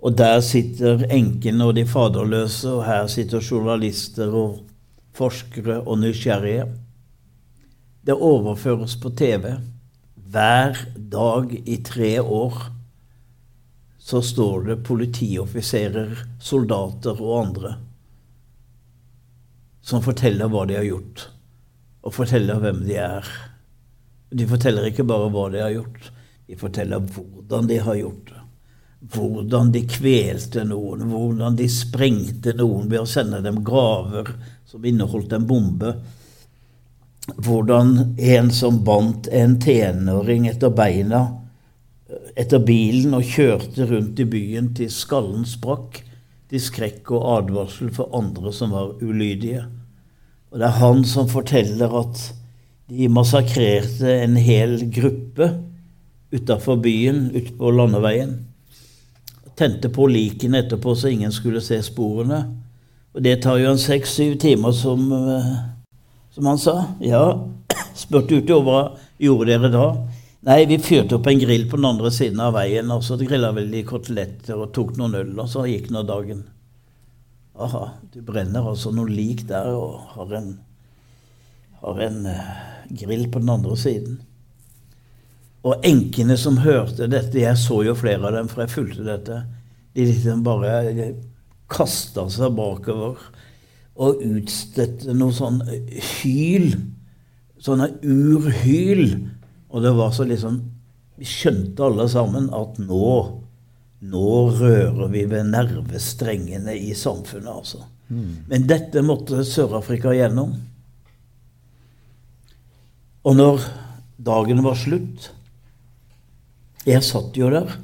Og 0.00 0.16
der 0.18 0.40
sitter 0.40 1.04
enkene 1.12 1.68
og 1.68 1.76
de 1.76 1.86
faderløse, 1.86 2.70
og 2.72 2.84
her 2.86 3.06
sitter 3.06 3.44
journalister 3.50 4.32
og 4.34 4.60
forskere 5.14 5.80
og 5.80 6.00
nysgjerrige. 6.00 6.66
Det 8.06 8.16
overføres 8.16 8.96
på 8.96 9.10
TV. 9.10 9.54
Hver 10.14 10.76
dag 11.12 11.54
i 11.66 11.76
tre 11.84 12.22
år 12.22 12.58
så 13.98 14.22
står 14.24 14.66
det 14.70 14.82
politioffiserer, 14.84 16.16
soldater 16.40 17.20
og 17.20 17.46
andre 17.46 17.76
som 19.90 20.02
forteller 20.04 20.50
hva 20.50 20.66
de 20.68 20.76
har 20.78 20.86
gjort, 20.86 21.26
og 22.00 22.14
forteller 22.16 22.60
hvem 22.62 22.84
de 22.86 22.98
er. 23.00 23.26
De 24.30 24.46
forteller 24.48 24.88
ikke 24.88 25.06
bare 25.08 25.30
hva 25.32 25.48
de 25.52 25.62
har 25.62 25.74
gjort, 25.74 26.10
de 26.46 26.58
forteller 26.58 27.02
hvordan 27.14 27.68
de 27.70 27.80
har 27.82 27.98
gjort 27.98 28.30
det. 28.30 28.36
Hvordan 29.14 29.70
de 29.72 29.80
kvelte 29.88 30.62
noen, 30.68 31.06
hvordan 31.08 31.54
de 31.56 31.66
sprengte 31.72 32.52
noen 32.58 32.90
ved 32.90 33.00
å 33.00 33.08
sende 33.08 33.40
dem 33.40 33.62
graver 33.64 34.28
som 34.68 34.84
inneholdt 34.84 35.32
en 35.32 35.46
bombe. 35.48 35.94
Hvordan 37.40 37.94
en 38.20 38.50
som 38.52 38.82
bandt 38.84 39.30
en 39.32 39.56
tenåring 39.62 40.50
etter 40.50 40.74
beina 40.74 41.24
etter 42.38 42.62
bilen 42.64 43.14
og 43.16 43.26
kjørte 43.26 43.86
rundt 43.90 44.20
i 44.22 44.26
byen 44.28 44.72
til 44.76 44.90
skallen 44.92 45.46
sprakk, 45.48 46.02
til 46.50 46.62
skrekk 46.62 47.12
og 47.14 47.26
advarsel 47.36 47.92
for 47.94 48.10
andre 48.16 48.52
som 48.54 48.74
var 48.74 48.96
ulydige. 49.02 49.64
Og 50.50 50.58
det 50.58 50.66
er 50.66 50.78
han 50.80 51.04
som 51.06 51.28
forteller 51.30 51.92
at 52.00 52.22
de 52.90 53.06
massakrerte 53.12 54.16
en 54.24 54.34
hel 54.40 54.80
gruppe 54.90 55.52
utafor 56.34 56.80
byen, 56.82 57.28
ute 57.34 57.54
på 57.58 57.70
landeveien. 57.74 58.34
Tente 59.58 59.90
på 59.92 60.08
likene 60.10 60.64
etterpå 60.64 60.94
så 60.98 61.10
ingen 61.10 61.32
skulle 61.34 61.62
se 61.62 61.78
sporene. 61.86 62.42
Og 63.14 63.22
det 63.22 63.40
tar 63.42 63.58
jo 63.58 63.70
en 63.70 63.78
seks-syv 63.78 64.36
timer, 64.42 64.72
som, 64.72 65.12
eh, 65.12 65.50
som 66.34 66.46
han 66.46 66.58
sa. 66.58 66.76
Ja, 67.02 67.24
spurte 67.94 68.38
utover 68.38 68.66
hva 68.70 68.82
gjorde 69.18 69.50
dere 69.50 69.70
da? 69.74 69.86
Nei, 70.46 70.62
vi 70.70 70.78
fyrte 70.80 71.18
opp 71.18 71.26
en 71.28 71.42
grill 71.42 71.66
på 71.68 71.76
den 71.76 71.90
andre 71.90 72.10
siden 72.14 72.40
av 72.40 72.54
veien, 72.56 72.90
og 72.94 73.04
så 73.04 73.18
grilla 73.20 73.50
vi 73.52 73.66
de 73.70 73.82
koteletter 73.84 74.56
og 74.56 74.70
tok 74.72 74.94
noen 74.96 75.18
øl, 75.18 75.34
og 75.36 75.50
så 75.52 75.66
gikk 75.68 75.90
nå 75.92 76.06
dagen. 76.08 76.46
Aha, 77.60 77.84
du 78.12 78.22
brenner 78.24 78.66
altså 78.66 78.92
noe 78.94 79.10
lik 79.10 79.44
der 79.50 79.68
og 79.76 80.14
har 80.14 80.34
en, 80.38 80.50
har 81.82 82.02
en 82.06 82.20
uh, 82.26 82.52
grill 83.02 83.26
på 83.30 83.42
den 83.42 83.52
andre 83.52 83.76
siden. 83.78 84.20
Og 85.60 85.84
enkene 85.84 86.38
som 86.40 86.62
hørte 86.64 87.10
dette, 87.10 87.42
jeg 87.42 87.58
så 87.60 87.82
jo 87.84 87.96
flere 87.98 88.30
av 88.30 88.38
dem, 88.38 88.48
for 88.48 88.64
jeg 88.64 88.72
fulgte 88.72 89.04
dette, 89.04 89.42
de 89.92 90.06
liksom 90.08 90.44
bare 90.46 91.10
kasta 91.70 92.24
seg 92.32 92.54
bakover 92.56 93.20
og 94.00 94.22
utstøtte 94.24 95.12
noe 95.14 95.34
sånn 95.36 95.60
hyl. 96.22 96.72
Sånne 97.60 97.90
urhyl 98.00 99.04
og 99.70 99.84
det 99.84 99.92
var 99.94 100.14
så 100.14 100.26
liksom 100.26 100.60
Vi 101.20 101.28
skjønte 101.28 101.84
alle 101.84 102.06
sammen 102.08 102.48
at 102.56 102.78
nå 102.80 103.08
nå 104.00 104.50
rører 104.56 105.08
vi 105.12 105.24
ved 105.28 105.50
nervestrengene 105.52 106.74
i 106.76 106.94
samfunnet, 106.96 107.50
altså. 107.52 107.84
Mm. 108.08 108.46
Men 108.48 108.66
dette 108.68 109.02
måtte 109.06 109.44
Sør-Afrika 109.46 110.14
gjennom. 110.16 110.56
Og 113.22 113.36
når 113.36 113.66
dagen 114.16 114.62
var 114.64 114.78
slutt 114.80 115.28
Jeg 116.88 117.04
satt 117.04 117.36
jo 117.36 117.50
der 117.52 117.74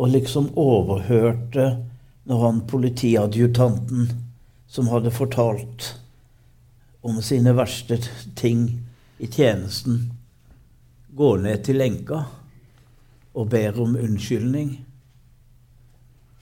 og 0.00 0.10
liksom 0.10 0.48
overhørte 0.58 1.66
når 2.28 2.42
han 2.44 2.60
politiadjutanten 2.68 4.08
som 4.70 4.88
hadde 4.88 5.12
fortalt 5.12 5.90
om 7.04 7.20
sine 7.24 7.52
verste 7.56 7.98
ting 8.38 8.64
i 9.20 9.28
tjenesten, 9.28 10.06
går 11.12 11.42
ned 11.44 11.64
til 11.66 11.80
lenka 11.80 12.22
og 13.36 13.50
ber 13.52 13.76
om 13.82 13.96
unnskyldning. 13.98 14.72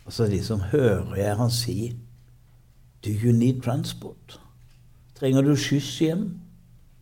Og 0.09 0.15
så 0.17 0.25
liksom 0.25 0.63
hører 0.71 1.17
jeg 1.21 1.37
han 1.37 1.51
si 1.53 1.79
Do 3.05 3.13
you 3.13 3.33
need 3.33 3.61
transport? 3.63 4.39
Trenger 5.19 5.45
du 5.45 5.53
skyss 5.57 5.91
hjem? 6.01 6.23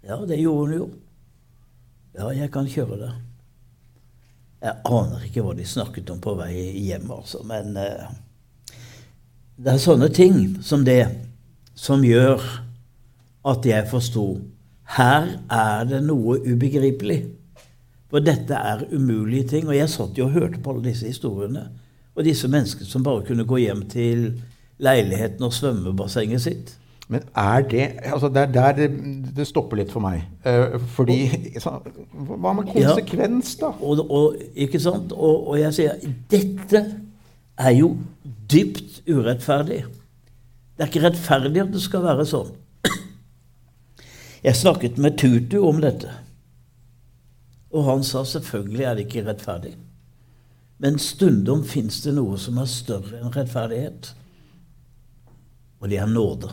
Ja, 0.02 0.18
det 0.26 0.40
gjorde 0.40 0.64
hun 0.64 0.74
jo. 0.74 0.88
Ja, 2.18 2.32
jeg 2.34 2.50
kan 2.50 2.66
kjøre 2.68 2.98
det. 3.00 3.12
Jeg 4.66 4.74
aner 4.90 5.22
ikke 5.24 5.44
hva 5.46 5.54
de 5.54 5.68
snakket 5.68 6.10
om 6.10 6.20
på 6.20 6.34
vei 6.34 6.52
hjem, 6.56 7.06
altså, 7.12 7.42
men 7.46 7.76
eh, 7.78 8.10
det 9.56 9.72
er 9.72 9.80
sånne 9.80 10.10
ting 10.12 10.56
som 10.64 10.84
det 10.84 11.04
som 11.78 12.04
gjør 12.04 12.42
at 13.46 13.68
jeg 13.68 13.88
forsto 13.88 14.26
her 14.98 15.28
er 15.52 15.86
det 15.88 16.02
noe 16.06 16.40
ubegripelig. 16.42 17.22
For 18.10 18.22
dette 18.22 18.54
er 18.54 18.86
umulige 18.90 19.48
ting. 19.54 19.68
Og 19.68 19.76
jeg 19.76 19.90
satt 19.90 20.18
jo 20.18 20.26
og 20.26 20.34
hørte 20.36 20.60
på 20.62 20.74
alle 20.74 20.90
disse 20.90 21.08
historiene. 21.10 21.68
Og 22.16 22.24
disse 22.24 22.48
menneskene 22.48 22.88
som 22.88 23.04
bare 23.04 23.24
kunne 23.26 23.44
gå 23.44 23.60
hjem 23.60 23.84
til 23.92 24.26
leiligheten 24.82 25.44
og 25.44 25.54
svømmebassenget 25.56 26.42
sitt. 26.42 26.74
Men 27.08 27.22
er 27.38 27.60
det 27.62 27.84
altså 28.02 28.28
Det 28.28 28.42
er 28.42 28.46
der 28.52 28.88
det, 29.36 29.46
stopper 29.46 29.78
litt 29.78 29.92
for 29.92 30.02
meg. 30.02 30.24
Uh, 30.42 30.80
fordi 30.96 31.30
og, 31.62 31.86
Hva 32.12 32.52
med 32.56 32.72
konsekvens, 32.72 33.54
da? 33.60 33.70
Og, 33.80 34.02
og, 34.10 34.36
ikke 34.54 34.80
sant? 34.80 35.12
Og, 35.12 35.48
og, 35.48 35.60
jeg 35.60 35.74
sier 35.76 36.08
dette 36.30 36.82
er 37.56 37.72
jo 37.76 37.94
dypt 38.50 39.02
urettferdig. 39.08 39.84
Det 40.76 40.84
er 40.84 40.90
ikke 40.90 41.06
rettferdig 41.06 41.62
at 41.62 41.72
det 41.72 41.82
skal 41.84 42.04
være 42.04 42.26
sånn. 42.28 42.54
Jeg 44.44 44.56
snakket 44.56 44.98
med 45.02 45.16
Tutu 45.18 45.62
om 45.66 45.80
dette. 45.82 46.10
Og 47.74 47.86
han 47.88 48.04
sa 48.06 48.22
selvfølgelig 48.24 48.84
er 48.84 48.94
det 48.94 49.06
ikke 49.06 49.24
rettferdig. 49.26 49.72
Men 50.76 50.98
stundom 50.98 51.64
fins 51.64 52.02
det 52.04 52.12
noe 52.16 52.36
som 52.40 52.58
er 52.60 52.68
større 52.68 53.20
enn 53.20 53.32
rettferdighet. 53.32 54.12
Og 55.80 55.88
det 55.92 56.00
er 56.02 56.10
nåde. 56.10 56.50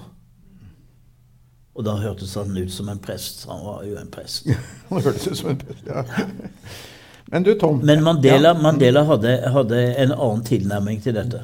Og 1.73 1.85
da 1.87 1.95
hørtes 1.97 2.35
han 2.37 2.55
ut 2.55 2.71
som 2.71 2.89
en 2.91 3.01
prest. 3.01 3.43
Han 3.49 3.63
var 3.65 3.83
jo 3.87 3.97
en 3.99 4.11
prest. 4.13 4.47
han 4.89 5.01
hørtes 5.01 5.27
ut 5.27 5.39
som 5.41 5.53
en 5.53 5.59
prest, 5.61 5.87
ja. 5.87 6.05
Men 7.33 7.45
du, 7.45 7.53
Tom 7.57 7.79
Men 7.81 8.03
Mandela, 8.03 8.51
ja. 8.51 8.61
Mandela 8.61 9.01
hadde, 9.07 9.31
hadde, 9.49 9.77
en 9.95 10.11
annen 10.11 10.43
tilnærming 10.45 10.99
til 11.01 11.15
dette. 11.17 11.41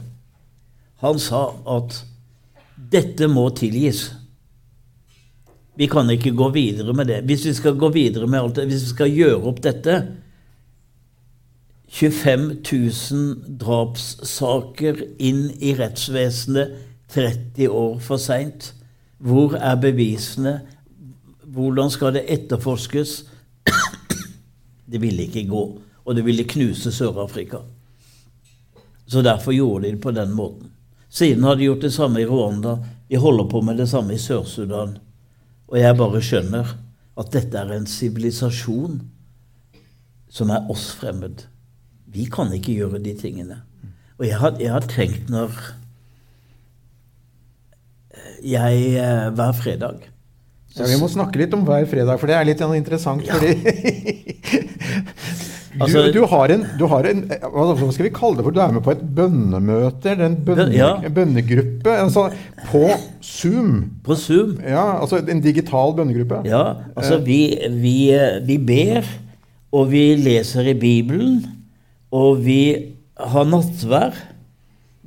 Han 1.02 1.20
sa 1.24 1.48
at 1.78 2.02
dette 2.92 3.30
må 3.32 3.48
tilgis. 3.58 4.10
Vi 5.80 5.88
kan 5.90 6.12
ikke 6.12 6.36
gå 6.36 6.50
videre 6.54 6.94
med 6.94 7.08
det. 7.10 7.22
Hvis 7.26 7.48
vi 7.48 7.54
skal 7.58 7.80
gå 7.80 7.90
videre 7.96 8.28
med 8.28 8.42
alt 8.42 8.60
det, 8.60 8.68
hvis 8.70 8.84
vi 8.84 8.92
skal 8.92 9.16
gjøre 9.16 9.40
opp 9.50 9.64
dette 9.64 9.96
25 11.90 12.62
000 13.12 13.58
drapssaker 13.60 15.02
inn 15.18 15.50
i 15.58 15.74
rettsvesenet 15.78 16.76
30 17.10 17.70
år 17.70 17.98
for 18.06 18.22
seint. 18.22 18.74
Hvor 19.18 19.56
er 19.58 19.80
bevisene? 19.82 20.60
Hvordan 21.50 21.90
skal 21.90 22.14
det 22.14 22.28
etterforskes? 22.30 23.24
Det 24.90 25.02
ville 25.02 25.26
ikke 25.26 25.48
gå, 25.50 25.64
og 26.06 26.16
det 26.16 26.26
ville 26.26 26.48
knuse 26.50 26.92
Sør-Afrika. 26.94 27.60
Så 29.10 29.22
derfor 29.26 29.54
gjorde 29.54 29.88
de 29.88 29.92
det 29.92 30.02
på 30.02 30.12
den 30.12 30.32
måten. 30.32 30.72
Siden 31.10 31.44
har 31.44 31.56
de 31.56 31.64
gjort 31.64 31.82
det 31.82 31.94
samme 31.94 32.22
i 32.22 32.26
Rwanda. 32.26 32.78
De 33.10 33.18
holder 33.18 33.50
på 33.50 33.62
med 33.62 33.78
det 33.78 33.90
samme 33.90 34.14
i 34.14 34.22
Sør-Sudan. 34.22 34.98
Og 35.68 35.80
jeg 35.80 35.98
bare 35.98 36.22
skjønner 36.22 36.76
at 37.18 37.32
dette 37.34 37.58
er 37.58 37.74
en 37.74 37.88
sivilisasjon 37.90 39.00
som 40.30 40.50
er 40.54 40.70
oss 40.70 40.92
fremmed. 40.98 41.46
Vi 42.14 42.26
kan 42.32 42.54
ikke 42.56 42.76
gjøre 42.78 43.02
de 43.04 43.14
tingene. 43.18 43.62
Og 44.20 44.28
jeg 44.28 44.40
har, 44.40 44.56
jeg 44.60 44.72
har 44.74 44.88
tenkt 44.90 45.30
når 45.32 45.54
jeg 48.44 48.96
eh, 48.96 49.28
Hver 49.36 49.52
fredag 49.56 50.06
ja, 50.76 50.86
Vi 50.88 50.98
må 51.00 51.10
snakke 51.12 51.42
litt 51.42 51.54
om 51.56 51.66
hver 51.68 51.86
fredag, 51.90 52.20
for 52.22 52.30
det 52.30 52.36
er 52.38 52.48
litt 52.48 52.62
interessant. 52.62 53.26
Ja. 53.28 53.36
fordi 53.36 53.52
Altså, 55.80 56.02
du, 56.10 56.18
du, 56.18 56.26
har 56.28 56.52
en, 56.52 56.64
du, 56.80 56.86
har 56.92 57.06
en, 57.08 57.22
Hva 57.54 57.92
skal 57.94 58.08
vi 58.08 58.12
kalle 58.12 58.40
det 58.40 58.46
for? 58.48 58.56
Du 58.56 58.60
er 58.60 58.74
med 58.74 58.84
på 58.84 58.92
et 58.92 59.04
bønnemøte? 59.16 60.16
En 60.18 60.36
bønne, 60.44 60.66
ja. 60.76 60.90
bønnegruppe? 61.14 61.94
Altså, 61.94 62.26
på 62.72 62.82
Zoom? 63.24 63.86
På 64.04 64.18
Zoom. 64.20 64.58
Ja, 64.66 65.00
altså 65.00 65.22
En 65.22 65.44
digital 65.46 65.94
bønnegruppe? 65.96 66.42
Ja. 66.50 66.64
altså 66.98 67.22
vi, 67.24 67.56
vi, 67.80 67.96
vi 68.48 68.58
ber, 68.58 69.08
og 69.72 69.92
vi 69.94 70.04
leser 70.20 70.74
i 70.74 70.76
Bibelen, 70.80 71.40
og 72.16 72.44
vi 72.46 72.62
har 73.20 73.50
nattvær. 73.50 74.16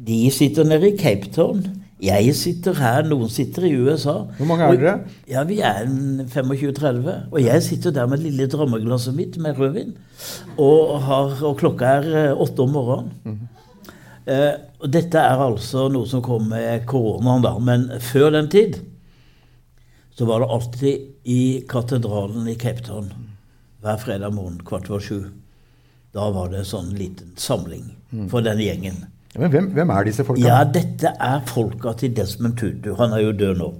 De 0.02 0.26
sitter 0.34 0.66
nede 0.66 0.92
i 0.92 0.98
Cape 0.98 1.30
Town. 1.34 1.64
Jeg 2.02 2.32
sitter 2.34 2.74
her, 2.74 3.04
noen 3.06 3.30
sitter 3.30 3.68
i 3.68 3.76
USA. 3.78 4.24
Hvor 4.38 4.48
mange 4.48 4.66
er 4.66 4.78
dere? 4.80 4.94
Ja, 5.30 5.44
Vi 5.46 5.60
er 5.62 5.86
25-30. 5.86 7.28
Og 7.30 7.38
jeg 7.44 7.62
sitter 7.62 7.94
der 7.94 8.06
med 8.10 8.18
det 8.18 8.32
lille 8.32 8.48
drømmeglasset 8.50 9.14
mitt 9.14 9.38
med 9.38 9.58
rødvin. 9.58 9.94
Og, 10.56 10.98
har, 11.02 11.36
og 11.46 11.58
klokka 11.60 11.92
er 12.00 12.08
eh, 12.24 12.40
åtte 12.40 12.66
om 12.66 12.74
morgenen. 12.74 13.12
Mm. 13.24 13.38
Eh, 14.26 14.54
og 14.82 14.90
dette 14.90 15.18
er 15.18 15.44
altså 15.46 15.86
noe 15.94 16.10
som 16.10 16.24
kom 16.26 16.50
med 16.50 16.86
koronaen, 16.90 17.46
da. 17.46 17.54
Men 17.62 17.86
før 18.02 18.32
den 18.34 18.50
tid 18.50 18.80
så 20.18 20.26
var 20.26 20.42
det 20.42 20.50
alltid 20.54 21.30
i 21.30 21.42
katedralen 21.70 22.50
i 22.50 22.58
Cape 22.58 22.82
Town 22.82 23.12
hver 23.82 23.98
fredag 23.98 24.34
morgen 24.34 24.60
kvart 24.66 24.90
over 24.90 25.02
sju. 25.02 25.22
Da 26.12 26.28
var 26.34 26.50
det 26.52 26.66
sånn 26.68 26.92
liten 26.96 27.32
samling 27.40 27.88
for 28.28 28.44
den 28.44 28.60
gjengen. 28.60 29.06
Men 29.32 29.52
hvem, 29.52 29.70
hvem 29.72 29.92
er 29.94 30.04
disse 30.04 30.26
folka? 30.28 30.44
Ja, 30.44 30.60
dette 30.68 31.14
er 31.16 31.40
folka 31.48 31.94
til 31.96 32.12
Desmond 32.16 32.58
Tutu. 32.60 32.92
Han 32.98 33.14
er 33.16 33.24
jo 33.24 33.32
død 33.32 33.62
nå. 33.62 33.70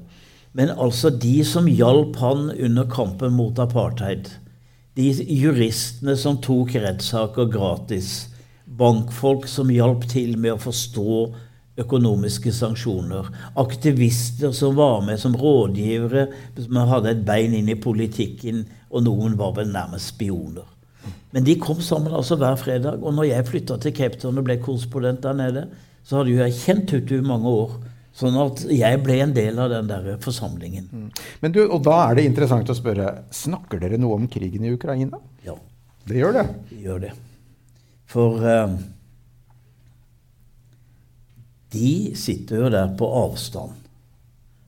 Men 0.57 0.73
altså 0.73 1.13
de 1.13 1.43
som 1.49 1.69
hjalp 1.69 2.17
han 2.21 2.49
under 2.53 2.89
kampen 2.89 3.37
mot 3.37 3.61
apartheid. 3.61 4.31
De 4.97 5.09
juristene 5.13 6.17
som 6.21 6.41
tok 6.45 6.75
rettssaker 6.81 7.53
gratis. 7.53 8.31
Bankfolk 8.65 9.45
som 9.49 9.73
hjalp 9.73 10.09
til 10.09 10.39
med 10.41 10.57
å 10.57 10.61
forstå 10.61 11.17
økonomiske 11.81 12.53
sanksjoner. 12.53 13.29
Aktivister 13.61 14.53
som 14.57 14.77
var 14.81 15.01
med 15.05 15.21
som 15.21 15.37
rådgivere, 15.37 16.27
som 16.57 16.81
hadde 16.89 17.13
et 17.13 17.25
bein 17.29 17.57
inn 17.57 17.73
i 17.73 17.81
politikken, 17.81 18.65
og 18.93 19.05
noen 19.05 19.37
var 19.41 19.57
vel 19.57 19.73
nærmest 19.73 20.15
spioner. 20.15 20.72
Men 21.33 21.47
de 21.47 21.57
kom 21.61 21.81
sammen 21.83 22.13
altså 22.15 22.37
hver 22.41 22.59
fredag. 22.61 23.01
Og 23.01 23.15
når 23.17 23.31
jeg 23.31 23.49
flytta 23.49 23.79
til 23.81 23.95
Cape 23.97 24.21
Town 24.21 24.39
og 24.39 24.47
ble 24.47 24.59
korrespondent 24.63 25.25
der 25.25 25.39
nede, 25.39 25.65
så 26.05 26.19
hadde 26.19 26.35
jo 26.35 26.43
jeg 26.43 26.59
kjent 26.59 26.87
Tutu 26.91 27.17
i 27.19 27.25
mange 27.25 27.49
år. 27.49 27.75
Sånn 28.13 28.37
at 28.37 28.65
jeg 28.69 29.01
ble 29.01 29.19
en 29.25 29.33
del 29.33 29.61
av 29.63 29.71
den 29.73 29.89
der 29.89 30.09
forsamlingen. 30.21 30.89
Mm. 30.93 31.11
Men 31.41 31.55
du, 31.55 31.63
Og 31.65 31.81
da 31.87 31.97
er 32.05 32.19
det 32.19 32.27
interessant 32.29 32.69
å 32.69 32.77
spørre, 32.77 33.23
snakker 33.33 33.81
dere 33.81 34.01
noe 34.01 34.19
om 34.21 34.27
krigen 34.29 34.67
i 34.69 34.73
Ukraina? 34.75 35.21
Ja. 35.47 35.57
Det 36.05 36.19
gjør 36.19 36.37
det? 36.37 36.49
Det 36.69 36.81
gjør 36.83 37.05
det. 37.07 37.13
For 38.13 38.43
eh, 38.45 38.75
de 41.73 41.93
sitter 42.19 42.67
jo 42.67 42.73
der 42.75 42.93
på 42.99 43.09
avstand. 43.23 43.79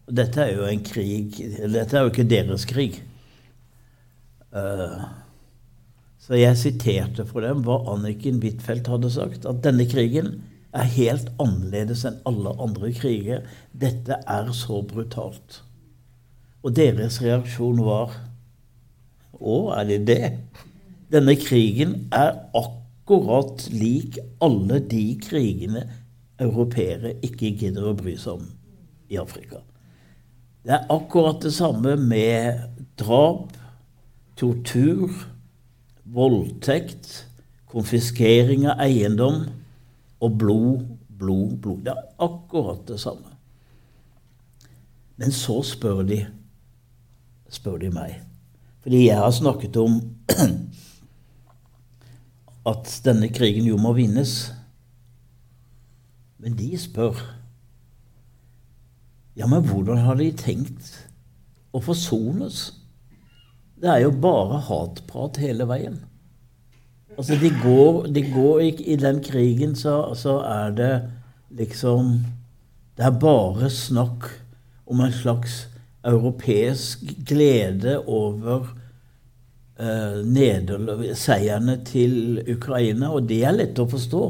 Dette 0.04 0.44
er 0.44 0.58
jo 0.58 0.66
en 0.68 0.82
krig 0.84 1.36
Dette 1.72 1.96
er 1.96 2.04
jo 2.04 2.12
ikke 2.12 2.26
deres 2.28 2.66
krig. 2.68 2.98
Uh, 4.54 5.00
så 6.24 6.38
jeg 6.38 6.56
siterte 6.56 7.26
for 7.28 7.44
dem 7.44 7.60
hva 7.66 7.82
Anniken 7.92 8.38
Huitfeldt 8.40 8.88
hadde 8.88 9.10
sagt. 9.12 9.44
At 9.44 9.60
denne 9.64 9.84
krigen 9.84 10.38
er 10.74 10.88
helt 10.96 11.28
annerledes 11.42 12.06
enn 12.08 12.22
alle 12.28 12.54
andre 12.64 12.92
kriger. 12.96 13.42
Dette 13.76 14.16
er 14.24 14.48
så 14.56 14.80
brutalt. 14.88 15.60
Og 16.64 16.72
deres 16.78 17.20
reaksjon 17.20 17.82
var 17.84 18.16
Å, 19.34 19.56
er 19.76 19.84
det 19.90 19.98
det? 20.08 20.30
Denne 21.12 21.34
krigen 21.36 22.06
er 22.14 22.30
akkurat 22.56 23.66
lik 23.74 24.16
alle 24.40 24.78
de 24.88 25.02
krigene 25.20 25.82
europeere 26.40 27.16
ikke 27.26 27.50
gidder 27.58 27.90
å 27.90 27.96
bry 27.98 28.14
seg 28.16 28.38
om 28.38 28.46
i 29.12 29.18
Afrika. 29.20 29.60
Det 30.64 30.72
er 30.78 30.88
akkurat 30.94 31.42
det 31.44 31.52
samme 31.52 31.98
med 32.00 32.62
drap, 32.96 33.52
tortur 34.40 35.12
voldtekt, 36.04 37.24
konfiskering 37.70 38.66
av 38.68 38.82
eiendom 38.84 39.46
og 40.22 40.38
blod, 40.38 40.84
blod, 41.08 41.56
blod. 41.62 41.84
Det 41.86 41.94
er 41.94 42.10
akkurat 42.22 42.84
det 42.88 43.00
samme. 43.00 43.32
Men 45.16 45.32
så 45.32 45.60
spør 45.62 46.02
de, 46.06 46.24
spør 47.48 47.78
de 47.84 47.90
meg. 47.94 48.18
Fordi 48.84 49.06
jeg 49.06 49.18
har 49.18 49.32
snakket 49.32 49.76
om 49.80 50.00
at 52.72 52.90
denne 53.04 53.30
krigen 53.32 53.68
jo 53.68 53.78
må 53.80 53.94
vinnes. 53.96 54.52
Men 56.38 56.58
de 56.58 56.74
spør 56.78 57.22
Ja, 59.34 59.48
men 59.50 59.64
hvordan 59.66 59.98
har 59.98 60.14
de 60.14 60.28
tenkt 60.38 60.92
å 61.74 61.80
forsones? 61.82 62.83
Det 63.84 63.92
er 63.92 64.00
jo 64.06 64.14
bare 64.16 64.62
hatprat 64.64 65.36
hele 65.42 65.66
veien. 65.68 65.98
Altså, 67.18 67.36
de 67.36 67.50
går, 67.60 68.06
de 68.16 68.22
går 68.32 68.62
ikke 68.70 68.86
I 68.94 68.96
den 68.96 69.20
krigen 69.22 69.74
så, 69.76 70.14
så, 70.16 70.38
er 70.40 70.72
det 70.74 70.94
liksom 71.54 72.16
Det 72.96 73.04
er 73.04 73.20
bare 73.20 73.68
snakk 73.70 74.30
om 74.86 75.02
en 75.04 75.12
slags 75.12 75.66
europeisk 76.04 77.04
glede 77.28 77.98
over 78.06 78.66
uh, 79.80 81.14
seierne 81.16 81.78
til 81.84 82.42
Ukraina, 82.56 83.08
og 83.08 83.28
det 83.28 83.40
er 83.44 83.56
lett 83.56 83.80
å 83.80 83.88
forstå. 83.88 84.24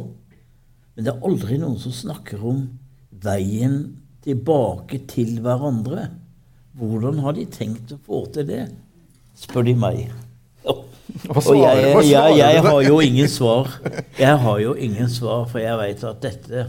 Men 0.94 1.06
det 1.06 1.12
er 1.12 1.26
aldri 1.26 1.58
noen 1.58 1.80
som 1.82 1.92
snakker 1.92 2.46
om 2.46 2.62
veien 3.10 3.80
tilbake 4.24 5.02
til 5.10 5.40
hverandre. 5.42 6.08
Hvordan 6.78 7.20
har 7.26 7.36
de 7.36 7.48
tenkt 7.50 7.92
å 7.92 8.00
få 8.06 8.24
til 8.34 8.48
det? 8.48 8.64
Spør 9.38 9.66
de 9.68 9.74
meg. 9.78 10.04
Og 10.64 11.56
jeg, 11.56 12.10
jeg, 12.10 12.36
jeg, 12.38 12.62
har 12.64 12.80
jo 12.82 12.98
ingen 13.00 13.28
svar. 13.28 13.70
Jeg 14.18 14.38
har 14.38 14.58
jo 14.58 14.74
ingen 14.74 15.10
svar, 15.10 15.46
for 15.50 15.62
jeg 15.62 15.78
veit 15.78 16.04
at 16.04 16.20
dette 16.22 16.66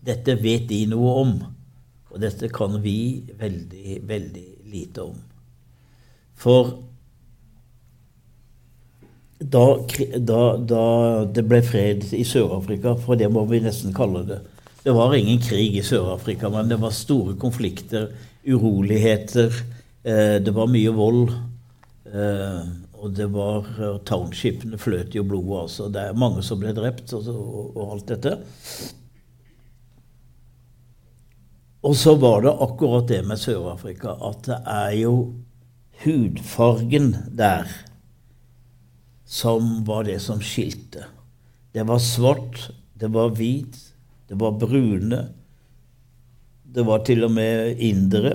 Dette 0.00 0.32
vet 0.40 0.64
de 0.70 0.86
noe 0.88 1.10
om. 1.20 1.32
Og 2.10 2.22
dette 2.22 2.48
kan 2.48 2.78
vi 2.82 3.20
veldig, 3.38 3.98
veldig 4.08 4.46
lite 4.72 5.02
om. 5.04 5.18
For 6.40 6.70
da, 9.40 9.64
da, 10.16 10.40
da 10.56 10.84
det 11.28 11.44
ble 11.48 11.60
fred 11.64 12.08
i 12.16 12.24
Sør-Afrika, 12.24 12.94
for 13.00 13.20
det 13.20 13.28
må 13.32 13.44
vi 13.48 13.60
nesten 13.64 13.94
kalle 13.96 14.24
det 14.28 14.40
Det 14.84 14.92
var 14.96 15.14
ingen 15.16 15.40
krig 15.44 15.76
i 15.76 15.84
Sør-Afrika, 15.84 16.48
men 16.52 16.68
det 16.72 16.80
var 16.80 16.96
store 16.96 17.36
konflikter, 17.40 18.08
uroligheter 18.48 19.52
det 20.02 20.52
var 20.56 20.70
mye 20.72 20.92
vold. 20.96 21.34
Eh, 22.10 22.62
og 23.00 23.12
det 23.16 23.26
var 23.32 23.66
Townshipene 24.08 24.78
fløt 24.80 25.14
jo 25.16 25.24
blodet, 25.24 25.58
altså. 25.64 25.88
Det 25.92 26.02
er 26.04 26.18
mange 26.20 26.44
som 26.44 26.60
ble 26.60 26.72
drept, 26.76 27.12
og, 27.16 27.28
og, 27.32 27.76
og 27.76 27.94
alt 27.96 28.10
dette. 28.12 28.34
Og 31.80 31.96
så 31.96 32.14
var 32.20 32.42
det 32.44 32.52
akkurat 32.60 33.08
det 33.08 33.22
med 33.24 33.40
Sør-Afrika 33.40 34.12
at 34.28 34.42
det 34.48 34.58
er 34.68 34.96
jo 35.00 35.14
hudfargen 36.04 37.14
der 37.36 37.70
som 39.24 39.80
var 39.86 40.04
det 40.08 40.18
som 40.20 40.42
skilte. 40.44 41.06
Det 41.72 41.86
var 41.88 42.02
svart, 42.02 42.70
det 42.98 43.08
var 43.14 43.32
hvit, 43.38 43.78
det 44.28 44.36
var 44.40 44.58
brune. 44.60 45.22
Det 46.70 46.84
var 46.86 47.04
til 47.06 47.24
og 47.24 47.32
med 47.32 47.80
indere 47.80 48.34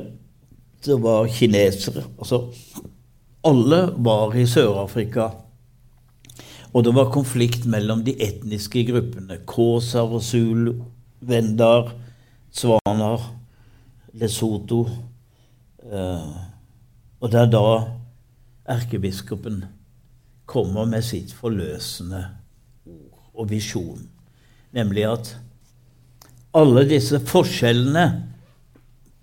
det 0.86 0.98
var 1.02 1.28
kinesere. 1.28 2.04
Altså 2.18 2.46
alle 3.46 3.82
var 3.98 4.36
i 4.38 4.46
Sør-Afrika. 4.50 5.30
Og 6.74 6.84
det 6.84 6.96
var 6.96 7.12
konflikt 7.14 7.66
mellom 7.70 8.04
de 8.04 8.16
etniske 8.22 8.84
gruppene. 8.90 9.38
Kåsar 9.48 10.10
og 10.12 10.24
Zulu, 10.24 10.74
Vendar, 11.22 11.94
Svanar, 12.52 13.22
Lesotho. 14.14 14.82
Uh, 15.86 16.36
og 17.22 17.32
det 17.32 17.40
er 17.40 17.52
da 17.54 17.68
erkebiskopen 18.76 19.64
kommer 20.46 20.86
med 20.90 21.06
sitt 21.06 21.34
forløsende 21.34 22.24
ord 22.86 23.32
og 23.36 23.50
visjon, 23.50 24.08
nemlig 24.74 25.06
at 25.10 25.32
alle 26.56 26.86
disse 26.90 27.20
forskjellene 27.30 28.06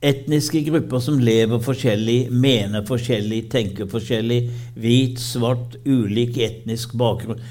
etniske 0.03 0.65
grupper 0.67 1.03
som 1.03 1.21
lever 1.23 1.61
forskjellig, 1.63 2.31
mener 2.31 2.85
forskjellig, 2.87 3.45
tenker 3.53 3.89
forskjellig. 3.91 4.41
Hvit, 4.79 5.21
svart, 5.23 5.79
ulik 5.87 6.39
etnisk 6.43 6.97
bakgrunn. 6.99 7.43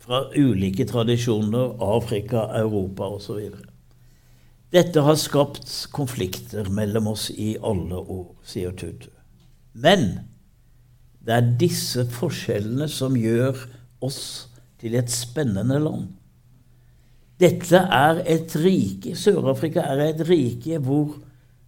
Fra 0.00 0.24
ulike 0.34 0.86
tradisjoner. 0.88 1.76
Afrika, 1.84 2.48
Europa 2.58 3.10
osv. 3.18 3.50
Dette 4.70 5.02
har 5.02 5.18
skapt 5.18 5.66
konflikter 5.90 6.70
mellom 6.70 7.10
oss 7.10 7.28
i 7.34 7.56
alle 7.58 7.98
år, 7.98 8.28
sier 8.46 8.74
Tutu. 8.78 9.10
Men 9.74 10.12
det 11.26 11.34
er 11.36 11.50
disse 11.60 12.06
forskjellene 12.14 12.86
som 12.90 13.16
gjør 13.18 13.58
oss 14.02 14.22
til 14.80 14.94
et 14.96 15.10
spennende 15.12 15.80
land. 15.82 16.06
Dette 17.40 17.80
er 17.80 18.22
et 18.28 18.54
rike, 18.60 19.16
Sør-Afrika 19.16 19.84
er 19.90 20.04
et 20.10 20.22
rike 20.28 20.78
hvor 20.84 21.18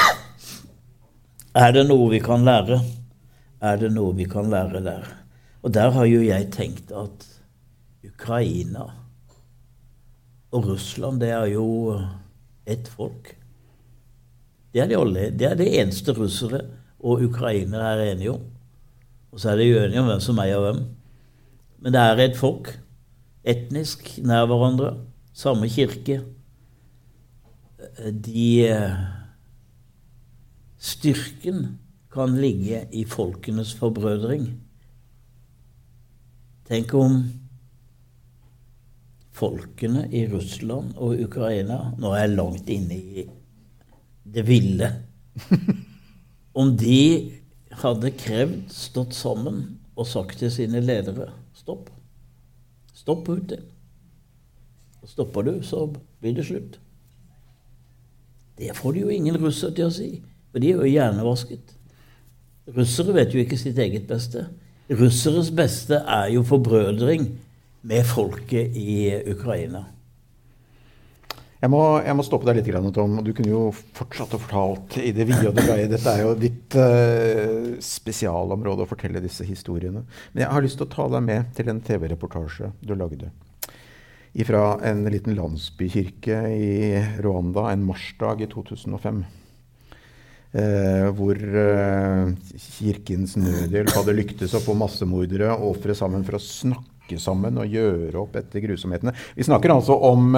er 1.54 1.74
det 1.74 1.86
noe 1.88 2.10
vi 2.12 2.20
kan 2.22 2.46
lære, 2.46 2.80
er 3.64 3.80
det 3.80 3.90
noe 3.94 4.14
vi 4.16 4.26
kan 4.30 4.50
lære 4.52 4.82
der. 4.84 5.08
Og 5.64 5.72
der 5.74 5.94
har 5.96 6.06
jo 6.06 6.20
jeg 6.22 6.50
tenkt 6.52 6.92
at 6.92 7.26
Ukraina 8.04 8.90
og 10.54 10.68
Russland, 10.68 11.20
det 11.20 11.32
er 11.34 11.48
jo 11.54 11.96
ett 12.66 12.88
folk. 12.88 13.32
Det 14.74 14.82
er, 14.82 14.90
de 14.90 15.28
det 15.38 15.46
er 15.46 15.58
det 15.58 15.70
eneste 15.80 16.12
russere 16.16 16.60
og 17.04 17.22
ukrainere 17.22 17.94
er 17.94 18.12
enige 18.12 18.32
om. 18.32 18.44
Og 19.32 19.40
så 19.40 19.50
er 19.50 19.60
de 19.60 19.70
uenige 19.74 20.00
om 20.00 20.08
hvem 20.08 20.22
som 20.22 20.38
eier 20.42 20.62
hvem. 20.62 20.80
Men 21.82 21.94
det 21.94 22.00
er 22.00 22.22
et 22.22 22.36
folk. 22.38 22.70
Etnisk 23.44 24.16
nær 24.24 24.46
hverandre. 24.48 24.94
Samme 25.34 25.68
kirke. 25.68 26.22
De 28.00 28.48
Styrken 30.84 31.78
kan 32.12 32.36
ligge 32.40 32.84
i 32.92 33.04
folkenes 33.08 33.72
forbrødring. 33.78 34.50
Tenk 36.68 36.92
om 36.96 37.16
folkene 39.34 40.04
i 40.12 40.26
Russland 40.30 40.94
og 40.96 41.18
Ukraina 41.24 41.78
Nå 41.98 42.12
er 42.14 42.22
jeg 42.22 42.36
langt 42.36 42.70
inne 42.72 42.98
i 42.98 43.24
det 44.34 44.46
ville. 44.48 44.90
Om 46.60 46.70
de 46.78 47.32
hadde 47.82 48.12
krevd, 48.16 48.70
stått 48.72 49.16
sammen 49.16 49.58
og 49.98 50.06
sagt 50.08 50.38
til 50.40 50.52
sine 50.54 50.80
ledere 50.80 51.28
stopp. 51.56 51.90
Stopp 53.04 53.26
Putin. 53.26 53.60
Stopper 55.04 55.42
du, 55.44 55.62
så 55.62 55.90
blir 56.20 56.32
det 56.32 56.46
slutt. 56.48 56.78
Det 58.58 58.70
får 58.76 58.92
det 58.92 59.00
jo 59.02 59.12
ingen 59.12 59.36
russer 59.36 59.74
til 59.76 59.90
å 59.90 59.92
si. 59.92 60.08
For 60.48 60.62
de 60.62 60.70
er 60.72 60.80
jo 60.80 60.88
hjernevasket. 60.88 61.74
Russere 62.72 63.12
vet 63.12 63.34
jo 63.34 63.42
ikke 63.42 63.58
sitt 63.60 63.76
eget 63.82 64.06
beste. 64.08 64.46
Russeres 64.88 65.50
beste 65.52 66.00
er 66.00 66.30
jo 66.32 66.46
forbrødring 66.48 67.26
med 67.84 68.08
folket 68.08 68.72
i 68.72 69.12
Ukraina. 69.34 69.84
Jeg 71.64 71.72
må, 71.72 71.80
jeg 72.04 72.12
må 72.12 72.24
stoppe 72.26 72.44
deg 72.44 72.58
litt, 72.58 72.66
Tom. 72.92 73.14
Du 73.24 73.30
kunne 73.32 73.48
jo 73.48 73.60
fortsatt 73.72 74.34
å 74.36 74.40
fortalt 74.42 74.98
i 75.00 75.14
det 75.16 75.24
vide 75.24 75.48
og 75.48 75.54
det 75.56 75.62
brede. 75.64 75.94
Dette 75.94 76.12
er 76.12 76.18
jo 76.20 76.32
ditt 76.36 76.74
uh, 76.76 77.70
spesialområde 77.80 78.84
å 78.84 78.88
fortelle 78.90 79.22
disse 79.24 79.46
historiene. 79.48 80.02
Men 80.34 80.42
jeg 80.42 80.50
har 80.52 80.64
lyst 80.66 80.76
til 80.76 80.84
å 80.84 80.92
ta 80.92 81.06
deg 81.14 81.24
med 81.24 81.54
til 81.56 81.70
en 81.72 81.80
TV-reportasje 81.86 82.68
du 82.84 82.92
lagde. 83.00 83.30
Fra 84.44 84.60
en 84.84 85.00
liten 85.08 85.38
landsbykirke 85.38 86.42
i 86.52 86.74
Rwanda 87.24 87.70
en 87.70 87.88
marsdag 87.88 88.44
i 88.44 88.50
2005. 88.52 89.24
Eh, 90.60 91.08
hvor 91.16 91.40
eh, 91.62 92.28
Kirkens 92.76 93.38
Nødhjelp 93.40 93.94
hadde 93.96 94.18
lyktes 94.20 94.52
å 94.52 94.60
få 94.66 94.76
massemordere 94.76 95.48
og 95.56 95.78
ofre 95.78 95.96
sammen 95.96 96.28
for 96.28 96.36
å 96.36 96.44
snakke 96.44 97.16
sammen 97.24 97.56
og 97.64 97.72
gjøre 97.72 98.20
opp 98.20 98.36
etter 98.42 98.60
grusomhetene. 98.68 99.16
Vi 99.32 99.48
snakker 99.48 99.78
altså 99.78 99.96
om 100.12 100.28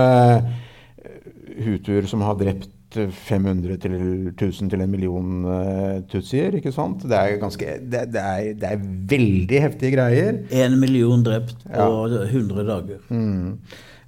hutuer 1.66 2.08
som 2.10 2.24
har 2.26 2.38
drept 2.40 2.72
500 2.96 3.80
til 3.82 3.96
1000 4.30 4.70
til 4.72 4.82
en 4.82 4.90
million 4.90 5.32
uh, 5.44 6.04
tutsier. 6.10 6.54
ikke 6.56 6.72
sant? 6.72 7.02
Det 7.04 7.16
er, 7.16 7.36
ganske, 7.42 7.74
det, 7.82 8.04
det, 8.14 8.22
er, 8.22 8.54
det 8.56 8.70
er, 8.70 8.86
veldig 9.10 9.60
heftige 9.66 9.96
greier. 9.96 10.38
En 10.54 10.78
million 10.80 11.24
drept 11.26 11.66
på 11.66 11.90
ja. 12.12 12.22
100 12.30 12.66
dager. 12.68 13.02
Mm. 13.10 13.58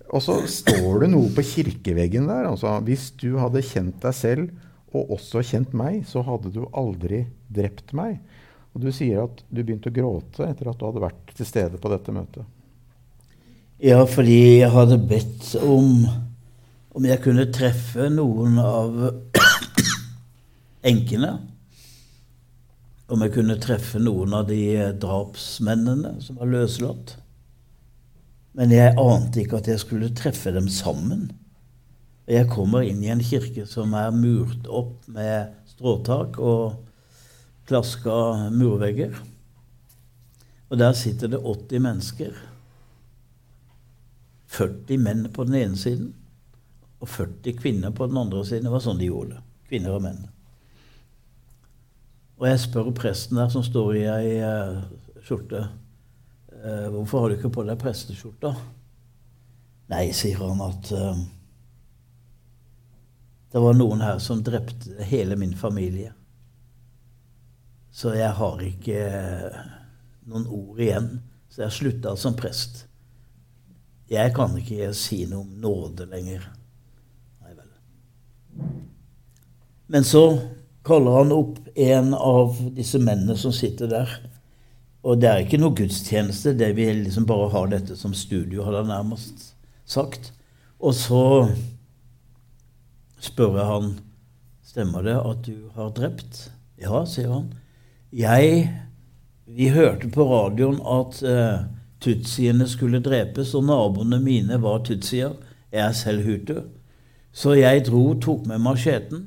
Og 0.09 0.25
så 0.25 0.39
står 0.49 1.05
det 1.05 1.11
noe 1.13 1.29
på 1.35 1.45
kirkeveggen 1.45 2.31
der. 2.31 2.49
altså 2.49 2.79
Hvis 2.87 3.11
du 3.21 3.35
hadde 3.41 3.65
kjent 3.67 3.99
deg 4.05 4.17
selv 4.17 4.95
og 4.97 5.19
også 5.19 5.43
kjent 5.45 5.75
meg, 5.77 6.05
så 6.09 6.23
hadde 6.25 6.53
du 6.55 6.63
aldri 6.73 7.27
drept 7.53 7.93
meg. 7.97 8.17
Og 8.73 8.87
du 8.87 8.93
sier 8.95 9.27
at 9.27 9.43
du 9.51 9.61
begynte 9.61 9.91
å 9.91 9.97
gråte 9.97 10.47
etter 10.49 10.71
at 10.71 10.79
du 10.79 10.87
hadde 10.87 11.03
vært 11.03 11.35
til 11.37 11.49
stede 11.49 11.81
på 11.83 11.93
dette 11.93 12.15
møtet. 12.15 12.47
Ja, 13.85 14.01
fordi 14.11 14.59
jeg 14.63 14.73
hadde 14.75 14.97
bedt 15.11 15.53
om 15.63 16.07
om 16.97 17.05
jeg 17.05 17.21
kunne 17.25 17.47
treffe 17.53 18.09
noen 18.13 18.59
av 18.63 18.99
enkene. 20.93 21.33
Om 23.09 23.25
jeg 23.25 23.35
kunne 23.39 23.59
treffe 23.61 24.01
noen 24.03 24.35
av 24.37 24.49
de 24.49 24.63
drapsmennene 25.01 26.17
som 26.25 26.41
var 26.41 26.51
løslatt. 26.53 27.17
Men 28.59 28.73
jeg 28.75 28.97
ante 28.99 29.45
ikke 29.45 29.61
at 29.61 29.71
jeg 29.71 29.83
skulle 29.85 30.15
treffe 30.17 30.53
dem 30.55 30.69
sammen. 30.73 31.29
Jeg 32.29 32.51
kommer 32.53 32.85
inn 32.85 33.01
i 33.05 33.13
en 33.13 33.25
kirke 33.25 33.65
som 33.69 33.95
er 33.97 34.13
murt 34.13 34.69
opp 34.69 35.07
med 35.09 35.55
stråtak 35.71 36.37
og 36.41 36.83
klaska 37.69 38.49
murvegger. 38.53 39.17
Og 40.69 40.81
der 40.81 40.93
sitter 40.97 41.33
det 41.33 41.41
80 41.41 41.85
mennesker. 41.85 42.37
40 44.53 45.01
menn 45.05 45.29
på 45.33 45.45
den 45.49 45.57
ene 45.63 45.79
siden 45.81 46.13
og 46.99 47.09
40 47.09 47.55
kvinner 47.61 47.95
på 47.95 48.07
den 48.07 48.19
andre 48.19 48.43
siden. 48.47 48.67
Det 48.67 48.75
var 48.75 48.83
sånn 48.83 48.99
de 49.01 49.09
gjorde 49.11 49.37
det. 49.37 49.45
Kvinner 49.71 49.95
og 49.97 50.05
menn. 50.05 50.25
Og 52.39 52.47
jeg 52.49 52.63
spør 52.63 52.93
presten 52.95 53.39
der 53.39 53.51
som 53.53 53.65
står 53.67 53.97
i 53.99 54.05
ei 54.09 54.35
uh, 54.47 54.83
skjorte 55.27 55.65
uh, 55.65 56.87
Hvorfor 56.95 57.25
har 57.25 57.31
du 57.31 57.39
ikke 57.39 57.51
på 57.55 57.65
deg 57.67 57.81
presteskjorta? 57.83 58.53
Nei, 59.91 60.05
sier 60.15 60.39
han 60.45 60.63
at 60.63 60.93
uh, 60.95 61.25
det 63.49 63.63
var 63.65 63.79
noen 63.79 64.05
her 64.05 64.19
som 64.23 64.43
drepte 64.45 65.03
hele 65.09 65.39
min 65.41 65.55
familie. 65.57 66.13
Så 67.91 68.13
jeg 68.15 68.29
har 68.37 68.61
ikke 68.63 69.01
noen 70.29 70.45
ord 70.53 70.83
igjen. 70.85 71.09
Så 71.49 71.65
jeg 71.65 71.77
slutta 71.79 72.13
som 72.21 72.37
prest. 72.37 72.85
Jeg 74.13 74.35
kan 74.37 74.53
ikke 74.61 74.93
si 74.97 75.23
noe 75.31 75.47
om 75.47 75.57
nåde 75.63 76.07
lenger. 76.13 76.45
Men 79.89 80.05
så 80.05 80.25
kaller 80.85 81.21
han 81.21 81.33
opp 81.33 81.59
en 81.79 82.15
av 82.15 82.59
disse 82.77 83.01
mennene 83.01 83.37
som 83.37 83.53
sitter 83.53 83.91
der. 83.91 84.17
Og 85.07 85.21
det 85.21 85.31
er 85.31 85.45
ikke 85.45 85.61
noe 85.61 85.77
gudstjeneste, 85.77 86.57
det 86.59 86.73
vi 86.77 86.89
liksom 86.93 87.27
bare 87.29 87.49
har 87.55 87.71
dette 87.71 87.97
som 87.97 88.17
studio, 88.17 88.65
hadde 88.67 88.83
han 88.83 88.93
nærmest 88.93 89.53
sagt. 89.89 90.33
Og 90.79 90.95
så 90.97 91.23
spør 93.23 93.59
jeg 93.59 93.69
han 93.69 93.89
stemmer 94.67 95.07
det 95.07 95.17
at 95.17 95.41
du 95.47 95.71
har 95.77 95.95
drept. 95.97 96.49
Ja, 96.79 97.03
sier 97.09 97.33
han. 97.33 97.49
Jeg 98.13 98.69
Vi 99.49 99.71
hørte 99.73 100.11
på 100.13 100.27
radioen 100.29 100.77
at 100.85 101.23
uh, 101.25 101.63
tutsiene 102.05 102.67
skulle 102.69 103.01
drepes, 103.01 103.55
og 103.57 103.65
naboene 103.65 104.19
mine 104.21 104.59
var 104.61 104.83
tutsier. 104.85 105.39
Jeg 105.73 105.87
er 105.87 105.95
selv 105.97 106.27
hutu. 106.27 106.59
Så 107.33 107.55
jeg 107.59 107.85
dro, 107.87 108.15
tok 108.21 108.47
med 108.49 108.63
macheten 108.65 109.27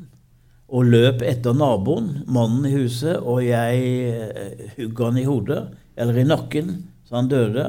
og 0.71 0.87
løp 0.87 1.23
etter 1.27 1.55
naboen, 1.55 2.21
mannen 2.31 2.65
i 2.67 2.73
huset, 2.73 3.17
og 3.19 3.43
jeg 3.43 3.79
uh, 4.15 4.67
hugg 4.77 5.01
han 5.03 5.19
i 5.19 5.27
hodet, 5.27 5.61
eller 5.99 6.21
i 6.21 6.27
nakken, 6.27 6.75
så 7.07 7.19
han 7.19 7.31
døde. 7.31 7.65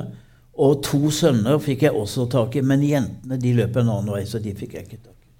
Og 0.62 0.83
to 0.87 1.11
sønner 1.14 1.59
fikk 1.62 1.87
jeg 1.88 1.99
også 1.99 2.29
tak 2.31 2.57
i, 2.57 2.62
men 2.62 2.85
jentene 2.87 3.40
de 3.42 3.55
løp 3.57 3.79
en 3.81 3.90
annen 3.90 4.12
vei, 4.14 4.23
så 4.29 4.38
de 4.42 4.55
fikk 4.55 4.77
jeg 4.79 4.87
ikke 4.87 5.01
tak 5.03 5.16
i. 5.16 5.31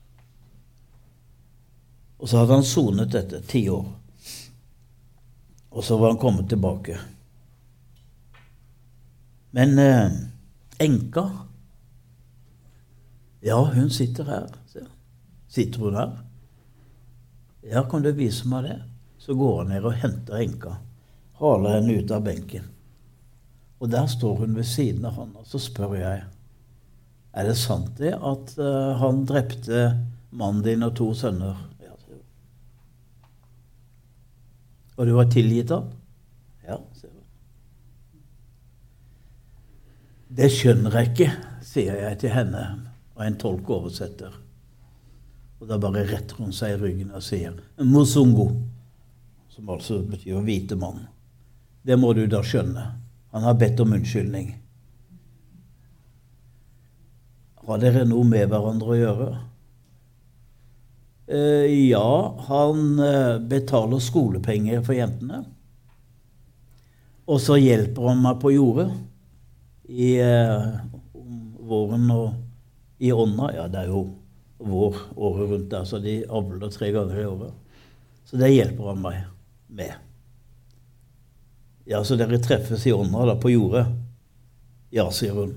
Og 2.23 2.31
så 2.31 2.43
hadde 2.43 2.59
han 2.59 2.67
sonet 2.67 3.15
dette 3.15 3.43
ti 3.51 3.65
år. 3.71 3.87
Og 5.73 5.85
så 5.87 5.97
var 5.99 6.13
han 6.13 6.21
kommet 6.21 6.49
tilbake. 6.51 6.99
Men 9.57 9.79
eh, 9.79 10.13
enka 10.83 11.25
Ja, 13.43 13.59
hun 13.75 13.91
sitter 13.91 14.29
her. 14.31 14.51
Sitter 15.51 15.81
hun 15.81 15.97
her? 15.99 16.13
Ja, 17.63 17.83
kan 17.91 18.03
du 18.03 18.13
vise 18.15 18.49
meg 18.49 18.69
det? 18.69 18.79
Så 19.19 19.35
går 19.39 19.63
han 19.63 19.73
ned 19.75 19.87
og 19.87 19.99
henter 19.99 20.43
enka. 20.43 20.77
Haler 21.39 21.79
henne 21.79 21.99
ut 21.99 22.15
av 22.15 22.23
benken. 22.27 22.69
Og 23.83 23.91
der 23.91 24.07
står 24.07 24.45
hun 24.45 24.55
ved 24.55 24.67
siden 24.67 25.05
av 25.07 25.19
han, 25.19 25.35
og 25.39 25.47
så 25.47 25.59
spør 25.59 25.97
jeg 25.99 26.23
er 27.33 27.49
det 27.49 27.57
sant 27.57 27.95
det 27.97 28.13
at 28.13 28.53
uh, 28.61 28.93
han 29.01 29.23
drepte 29.29 29.85
mannen 30.37 30.61
din 30.67 30.85
og 30.85 30.95
to 30.99 31.09
sønner 31.17 31.57
Ja, 31.81 31.95
sier 32.05 32.19
hun. 32.19 32.27
og 34.97 35.09
du 35.09 35.15
har 35.17 35.31
tilgitt 35.33 35.73
ham? 35.73 35.89
Ja, 36.67 36.77
sier 36.99 37.09
hun. 37.15 37.25
Det 40.29 40.51
skjønner 40.53 40.99
jeg 41.01 41.13
ikke, 41.13 41.31
sier 41.65 41.97
jeg 42.05 42.21
til 42.21 42.37
henne, 42.37 42.67
og 43.23 43.29
en 43.29 43.39
tolk 43.39 43.69
oversetter. 43.71 44.35
Og 45.63 45.69
da 45.71 45.79
bare 45.79 46.03
retter 46.09 46.41
hun 46.43 46.51
seg 46.55 46.75
i 46.75 46.81
ryggen 46.81 47.13
og 47.15 47.23
sier 47.23 47.55
'Mosungo', 47.79 48.51
som 49.49 49.71
altså 49.71 50.03
betyr 50.03 50.43
'hvite 50.43 50.75
mann'. 50.75 51.07
Det 51.87 51.99
må 51.99 52.13
du 52.13 52.27
da 52.27 52.43
skjønne. 52.43 52.83
Han 53.31 53.43
har 53.43 53.55
bedt 53.55 53.81
om 53.81 53.93
unnskyldning. 53.93 54.57
Har 57.67 57.79
dere 57.79 58.05
noe 58.05 58.25
med 58.25 58.49
hverandre 58.49 58.91
å 58.91 58.99
gjøre? 58.99 59.39
Eh, 61.27 61.89
ja, 61.89 62.35
han 62.49 62.99
eh, 62.99 63.39
betaler 63.39 63.99
skolepenger 63.99 64.83
for 64.83 64.99
jentene. 64.99 65.45
Og 67.27 67.41
så 67.41 67.57
hjelper 67.57 68.09
han 68.11 68.23
meg 68.23 68.41
på 68.43 68.51
jordet 68.51 68.91
i 69.89 70.17
eh, 70.19 70.67
våren 71.63 72.11
og 72.11 72.42
i 73.03 73.13
ånda. 73.13 73.51
Ja, 73.57 73.67
det 73.69 73.81
er 73.83 73.91
jo 73.91 74.05
vår 74.63 74.97
året 75.17 75.51
rundt 75.51 75.71
der, 75.73 75.85
så 75.85 75.99
de 75.99 76.21
avler 76.31 76.71
tre 76.71 76.93
ganger 76.95 77.19
i 77.19 77.27
året. 77.27 77.55
Så 78.25 78.39
det 78.39 78.53
hjelper 78.53 78.93
han 78.93 79.03
meg 79.03 79.17
med. 79.67 79.97
Ja, 81.91 82.05
så 82.07 82.15
dere 82.17 82.39
treffes 82.39 82.87
i 82.87 82.95
ånda 82.95 83.27
da, 83.27 83.35
på 83.43 83.51
jordet? 83.51 83.89
Ja, 84.95 85.09
sier 85.11 85.35
hun. 85.35 85.57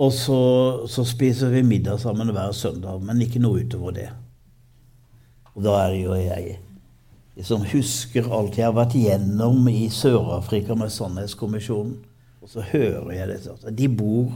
Og 0.00 0.14
så, 0.16 0.38
så, 0.88 1.04
spiser 1.04 1.52
vi 1.52 1.60
middag 1.66 2.00
sammen 2.00 2.32
hver 2.32 2.54
søndag, 2.56 3.02
men 3.04 3.20
ikke 3.22 3.42
noe 3.42 3.60
utover 3.66 3.92
det. 3.94 4.08
Og 5.52 5.60
da 5.66 5.76
er 5.84 5.98
jo 5.98 6.16
jeg 6.16 6.56
som 7.44 7.66
husker 7.68 8.28
alt 8.32 8.56
jeg 8.56 8.66
har 8.66 8.76
vært 8.76 8.96
gjennom 8.96 9.68
i 9.68 9.90
Sør-Afrika 9.92 10.74
med 10.76 10.92
Sannhetskommisjonen. 10.92 11.98
Og 12.42 12.50
så 12.50 12.64
hører 12.72 13.12
jeg 13.14 13.28
dette. 13.30 13.76
De 13.76 13.88
bor 13.92 14.32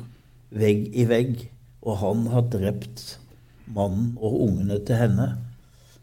vegg 0.51 0.89
i 0.95 1.07
vegg, 1.09 1.47
og 1.83 1.99
han 2.03 2.27
har 2.33 2.49
drept 2.53 3.19
mannen 3.67 4.15
og 4.17 4.41
ungene 4.47 4.79
til 4.87 5.01
henne. 5.01 5.29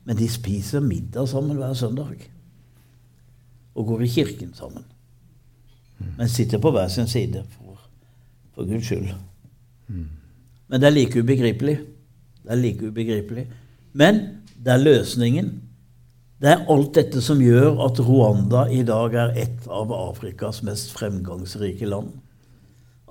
Men 0.04 0.20
de 0.20 0.28
spiser 0.30 0.84
middag 0.84 1.30
sammen 1.32 1.58
hver 1.58 1.74
søndag. 1.74 2.26
Og 3.76 3.88
går 3.88 4.04
i 4.04 4.12
kirken 4.20 4.54
sammen. 4.54 4.84
Men 6.18 6.30
sitter 6.30 6.60
på 6.60 6.72
hver 6.72 6.88
sin 6.92 7.08
side, 7.08 7.44
for, 7.56 7.80
for 8.56 8.68
Guds 8.68 8.86
skyld. 8.86 9.14
Men 10.68 10.82
det 10.82 10.88
er 10.88 10.96
like 10.96 11.20
ubegripelig. 11.20 11.78
Det 12.44 12.52
er 12.52 12.60
like 12.60 12.88
ubegripelig. 12.88 13.48
Men 13.94 14.20
det 14.58 14.74
er 14.74 14.84
løsningen. 14.84 15.54
Det 16.42 16.52
er 16.52 16.66
alt 16.72 16.96
dette 16.98 17.22
som 17.24 17.40
gjør 17.40 17.78
at 17.86 18.00
Rwanda 18.04 18.66
i 18.68 18.82
dag 18.84 19.14
er 19.16 19.38
et 19.46 19.68
av 19.72 19.94
Afrikas 19.96 20.64
mest 20.68 20.92
fremgangsrike 20.92 21.88
land. 21.88 22.12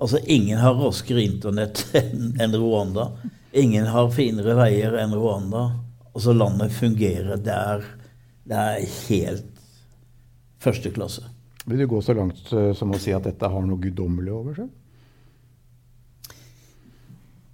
Altså, 0.01 0.19
ingen 0.25 0.59
har 0.59 0.77
raskere 0.79 1.23
internett 1.23 1.85
enn 2.41 2.55
Rwanda. 2.57 3.11
Ingen 3.53 3.87
har 3.93 4.09
finere 4.13 4.55
veier 4.57 4.97
enn 5.03 5.13
Rwanda. 5.15 5.67
Altså, 6.13 6.33
landet 6.33 6.73
fungerer. 6.75 7.37
Det 7.41 7.53
er, 7.53 7.85
det 8.49 8.63
er 8.63 8.87
helt 9.09 9.49
første 10.63 10.91
klasse. 10.95 11.27
Vil 11.65 11.83
du 11.83 11.87
gå 11.87 12.01
så 12.03 12.15
langt 12.17 12.51
eh, 12.51 12.71
som 12.75 12.91
å 12.91 12.99
si 12.99 13.13
at 13.15 13.27
dette 13.27 13.47
har 13.49 13.63
noe 13.63 13.79
guddommelig 13.79 14.33
over 14.35 14.57
seg? 14.57 14.71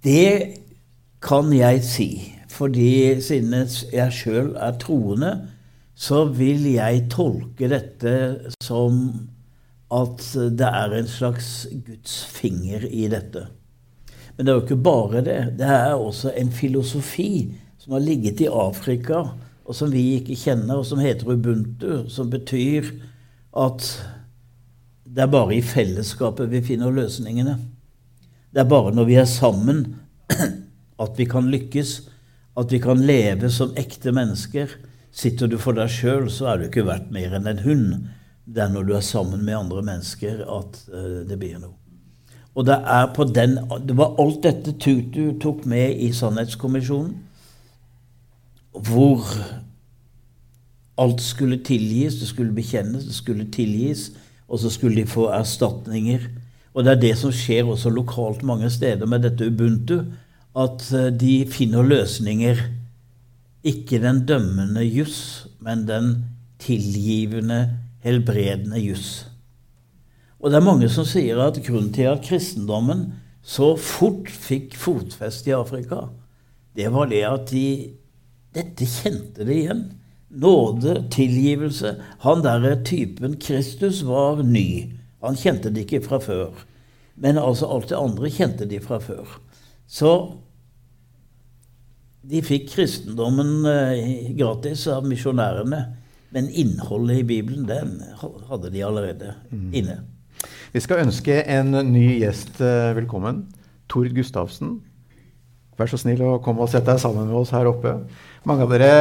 Det 0.02 0.60
kan 1.22 1.52
jeg 1.54 1.82
si. 1.86 2.10
Fordi 2.50 3.20
siden 3.22 3.54
jeg 3.92 4.14
sjøl 4.16 4.54
er 4.58 4.78
troende, 4.80 5.34
så 5.94 6.24
vil 6.32 6.64
jeg 6.72 7.06
tolke 7.12 7.68
dette 7.70 8.14
som 8.64 8.98
at 9.90 10.26
det 10.58 10.66
er 10.66 10.94
en 10.94 11.08
slags 11.10 11.66
Guds 11.86 12.20
finger 12.30 12.84
i 12.86 13.08
dette. 13.10 13.46
Men 14.36 14.46
det 14.46 14.52
er 14.52 14.58
jo 14.58 14.64
ikke 14.64 14.84
bare 14.84 15.22
det. 15.26 15.38
Det 15.58 15.66
er 15.66 15.94
også 15.98 16.30
en 16.38 16.52
filosofi 16.54 17.52
som 17.80 17.96
har 17.96 18.04
ligget 18.04 18.40
i 18.44 18.46
Afrika, 18.48 19.24
og 19.64 19.76
som 19.76 19.90
vi 19.92 20.16
ikke 20.16 20.38
kjenner, 20.38 20.78
og 20.78 20.86
som 20.86 21.02
heter 21.02 21.28
ubuntu, 21.28 22.06
som 22.08 22.30
betyr 22.30 22.92
at 23.56 23.88
det 25.10 25.24
er 25.24 25.32
bare 25.32 25.56
i 25.56 25.64
fellesskapet 25.64 26.50
vi 26.52 26.62
finner 26.62 26.94
løsningene. 26.94 27.56
Det 28.54 28.62
er 28.62 28.70
bare 28.70 28.94
når 28.94 29.08
vi 29.08 29.18
er 29.18 29.26
sammen 29.28 29.82
at 31.04 31.18
vi 31.18 31.26
kan 31.26 31.50
lykkes, 31.50 31.96
at 32.58 32.72
vi 32.72 32.78
kan 32.82 33.02
leve 33.06 33.50
som 33.50 33.74
ekte 33.78 34.12
mennesker. 34.14 34.70
Sitter 35.10 35.50
du 35.50 35.58
for 35.58 35.74
deg 35.74 35.90
sjøl, 35.90 36.28
så 36.30 36.52
er 36.52 36.60
du 36.60 36.68
ikke 36.68 36.86
verdt 36.86 37.10
mer 37.14 37.34
enn 37.34 37.50
en 37.50 37.62
hund. 37.64 37.94
Det 38.46 38.62
er 38.64 38.72
når 38.72 38.88
du 38.88 38.94
er 38.96 39.04
sammen 39.04 39.44
med 39.44 39.58
andre 39.58 39.82
mennesker 39.82 40.42
at 40.44 40.80
uh, 40.92 41.20
det 41.28 41.38
blir 41.38 41.58
noe. 41.60 41.76
Og 42.54 42.66
det 42.66 42.74
er 42.74 43.06
på 43.14 43.24
den 43.24 43.58
Det 43.86 43.94
var 43.96 44.16
alt 44.18 44.42
dette 44.42 44.72
Tutu 44.72 45.38
tok 45.38 45.66
med 45.70 45.96
i 46.02 46.10
Sannhetskommisjonen, 46.12 47.14
hvor 48.70 49.22
alt 50.98 51.22
skulle 51.22 51.60
tilgis, 51.64 52.18
det 52.20 52.28
skulle 52.28 52.54
bekjennes, 52.54 53.04
det 53.04 53.14
skulle 53.14 53.46
tilgis, 53.50 54.10
og 54.48 54.58
så 54.58 54.70
skulle 54.70 54.96
de 55.02 55.06
få 55.06 55.28
erstatninger 55.30 56.26
og 56.74 56.86
det 56.86 56.92
er 56.92 57.00
det 57.02 57.14
som 57.18 57.32
skjer 57.34 57.68
også 57.68 57.90
lokalt 57.90 58.44
mange 58.46 58.70
steder 58.70 59.08
med 59.10 59.24
dette 59.26 59.48
ubuntu, 59.50 60.04
at 60.56 60.86
eh, 60.94 61.10
de 61.14 61.34
finner 61.50 61.86
løsninger. 61.86 62.62
Ikke 63.66 64.00
den 64.02 64.24
dømmende 64.26 64.84
juss, 64.86 65.48
men 65.60 65.86
den 65.88 66.12
tilgivende, 66.62 67.76
helbredende 68.04 68.80
juss. 68.80 69.26
Og 70.40 70.50
det 70.50 70.60
er 70.60 70.66
mange 70.66 70.88
som 70.92 71.06
sier 71.08 71.40
at 71.44 71.60
grunnen 71.64 71.92
til 71.92 72.08
at 72.10 72.24
kristendommen 72.24 73.10
så 73.44 73.74
fort 73.80 74.28
fikk 74.30 74.76
fotfeste 74.78 75.52
i 75.52 75.56
Afrika, 75.56 76.08
det 76.76 76.90
var 76.92 77.10
det 77.10 77.24
at 77.26 77.50
de 77.52 77.66
Dette 78.50 78.82
kjente 78.82 79.44
de 79.46 79.54
igjen. 79.54 79.82
Nåde, 80.42 81.04
tilgivelse. 81.14 81.92
Han 82.24 82.42
derre 82.42 82.80
typen 82.82 83.36
Kristus 83.38 84.00
var 84.02 84.42
ny. 84.42 84.90
Han 85.22 85.38
kjente 85.38 85.70
det 85.70 85.84
ikke 85.84 86.00
fra 86.02 86.18
før. 86.18 86.64
Men 87.14 87.38
altså 87.38 87.68
alt 87.70 87.92
det 87.92 87.98
andre 88.00 88.30
kjente 88.34 88.66
de 88.66 88.80
fra 88.82 88.98
før. 88.98 89.36
Så 89.86 90.12
de 92.26 92.42
fikk 92.42 92.72
kristendommen 92.72 93.62
eh, 93.70 94.34
gratis 94.34 94.88
av 94.90 95.06
misjonærene. 95.06 95.84
Men 96.30 96.50
innholdet 96.50 97.18
i 97.18 97.24
Bibelen, 97.26 97.66
den 97.66 97.96
hadde 98.48 98.70
de 98.70 98.84
allerede 98.86 99.34
mm. 99.50 99.70
inne. 99.74 99.96
Vi 100.72 100.80
skal 100.80 101.02
ønske 101.02 101.40
en 101.42 101.74
ny 101.90 102.04
gjest 102.20 102.60
eh, 102.62 102.92
velkommen. 102.94 103.48
Tord 103.90 104.12
Gustavsen. 104.14 104.76
Vær 105.80 105.90
så 105.90 105.98
snill 105.98 106.22
å 106.22 106.36
komme 106.44 106.62
og 106.62 106.70
sette 106.70 106.92
deg 106.92 107.02
sammen 107.02 107.26
med 107.26 107.34
oss 107.40 107.50
her 107.54 107.66
oppe. 107.66 107.96
Mange 108.46 108.66
av 108.66 108.70
dere 108.70 108.92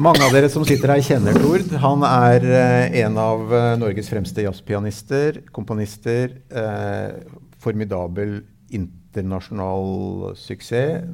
Mange 0.00 0.22
av 0.24 0.32
dere 0.32 0.48
som 0.48 0.62
sitter 0.64 0.94
her, 0.94 1.02
kjenner 1.04 1.34
Tord. 1.42 1.74
Han 1.82 2.06
er 2.06 2.46
eh, 2.46 3.00
en 3.02 3.18
av 3.20 3.50
eh, 3.52 3.72
Norges 3.80 4.06
fremste 4.08 4.46
jazzpianister, 4.46 5.42
komponister. 5.52 6.38
Eh, 6.48 7.18
formidabel 7.60 8.38
internasjonal 8.70 10.30
suksess. 10.38 11.10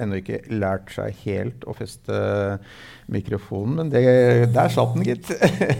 Ennå 0.00 0.20
ikke 0.20 0.42
lært 0.52 0.92
seg 0.94 1.16
helt 1.26 1.64
å 1.68 1.76
feste 1.76 2.16
mikrofonen, 3.10 3.76
men 3.80 3.92
det, 3.92 4.04
der 4.54 4.72
satt 4.72 4.94
den, 4.96 5.06
gitt. 5.06 5.30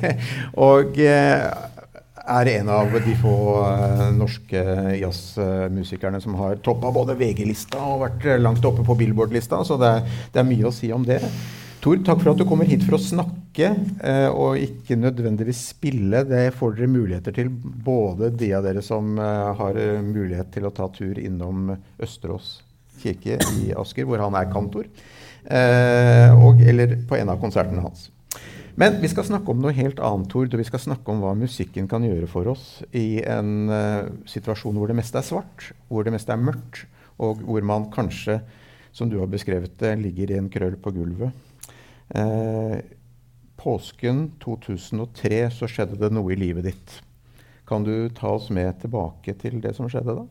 og 0.68 0.98
eh, 1.00 1.46
er 2.30 2.50
en 2.52 2.68
av 2.70 2.92
de 3.04 3.14
få 3.18 3.36
uh, 3.64 4.04
norske 4.14 4.60
jazzmusikerne 5.00 6.20
som 6.22 6.36
har 6.38 6.60
toppa 6.64 6.92
både 6.94 7.16
VG-lista 7.18 7.80
og 7.80 8.04
vært 8.04 8.28
langt 8.42 8.66
oppe 8.68 8.84
på 8.86 8.98
Billboard-lista, 9.00 9.62
så 9.66 9.78
det, 9.80 9.94
det, 10.30 10.42
er 10.42 10.46
mye 10.50 10.68
å 10.68 10.74
si 10.74 10.92
om 10.94 11.06
det. 11.06 11.20
Tor, 11.80 11.96
takk 12.04 12.18
for 12.20 12.34
at 12.34 12.40
du 12.40 12.44
kommer 12.44 12.68
hit 12.68 12.82
for 12.84 12.98
å 12.98 13.00
snakke, 13.00 13.70
eh, 14.04 14.28
og 14.28 14.60
ikke 14.60 14.98
nødvendigvis 15.00 15.62
spille. 15.72 16.26
Det 16.28 16.50
får 16.58 16.76
dere 16.76 16.92
muligheter 16.92 17.36
til, 17.38 17.48
både 17.48 18.28
de 18.36 18.50
av 18.58 18.66
dere 18.68 18.84
som 18.84 19.14
eh, 19.16 19.52
har 19.62 19.80
eh, 19.80 20.02
mulighet 20.04 20.52
til 20.52 20.68
å 20.68 20.74
ta 20.76 20.90
tur 20.92 21.16
innom 21.16 21.72
Østerås 21.96 22.58
kirke 23.00 23.40
i 23.56 23.72
Asker, 23.78 24.06
hvor 24.08 24.22
han 24.22 24.36
er 24.38 24.50
kantor, 24.52 24.88
og, 25.50 26.60
eller 26.60 26.98
på 27.08 27.16
en 27.16 27.32
av 27.32 27.40
konsertene 27.40 27.82
hans. 27.82 28.10
Men 28.78 29.00
vi 29.02 29.08
skal 29.10 29.26
snakke 29.26 29.50
om 29.52 29.60
noe 29.60 29.72
helt 29.74 29.98
annet, 30.04 30.28
Tord, 30.30 30.52
og 30.52 30.60
vi 30.60 30.68
skal 30.68 30.82
snakke 30.84 31.12
om 31.12 31.24
hva 31.24 31.32
musikken 31.36 31.88
kan 31.90 32.04
gjøre 32.06 32.28
for 32.30 32.52
oss 32.52 32.66
i 32.96 33.22
en 33.24 33.72
situasjon 34.30 34.78
hvor 34.78 34.92
det 34.92 34.98
meste 35.00 35.18
er 35.20 35.26
svart, 35.26 35.70
hvor 35.88 36.06
det 36.06 36.14
meste 36.14 36.32
er 36.36 36.40
mørkt, 36.40 36.84
og 37.20 37.42
hvor 37.44 37.64
man 37.66 37.88
kanskje, 37.92 38.38
som 38.92 39.10
du 39.10 39.18
har 39.20 39.28
beskrevet 39.32 39.74
det, 39.80 39.96
ligger 40.00 40.32
i 40.32 40.38
en 40.40 40.52
krøll 40.52 40.78
på 40.80 40.92
gulvet. 40.96 41.34
Eh, 42.10 42.80
påsken 43.60 44.30
2003 44.42 45.44
så 45.54 45.68
skjedde 45.70 45.98
det 46.00 46.10
noe 46.14 46.32
i 46.34 46.38
livet 46.38 46.66
ditt. 46.66 46.96
Kan 47.68 47.84
du 47.86 48.08
ta 48.16 48.32
oss 48.34 48.48
med 48.50 48.80
tilbake 48.82 49.36
til 49.38 49.60
det 49.62 49.76
som 49.76 49.90
skjedde 49.90 50.16
da? 50.22 50.24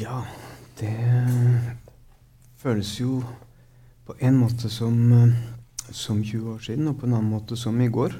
Ja, 0.00 0.24
det 0.80 0.94
føles 2.56 3.00
jo 3.00 3.20
på 4.06 4.14
en 4.20 4.36
måte 4.38 4.70
som 4.70 4.96
eh, 5.12 5.36
som 5.92 6.22
20 6.24 6.54
år 6.54 6.58
siden, 6.58 6.88
og 6.88 6.98
på 6.98 7.06
en 7.06 7.14
annen 7.14 7.30
måte 7.30 7.56
som 7.56 7.78
i 7.80 7.88
går. 7.92 8.14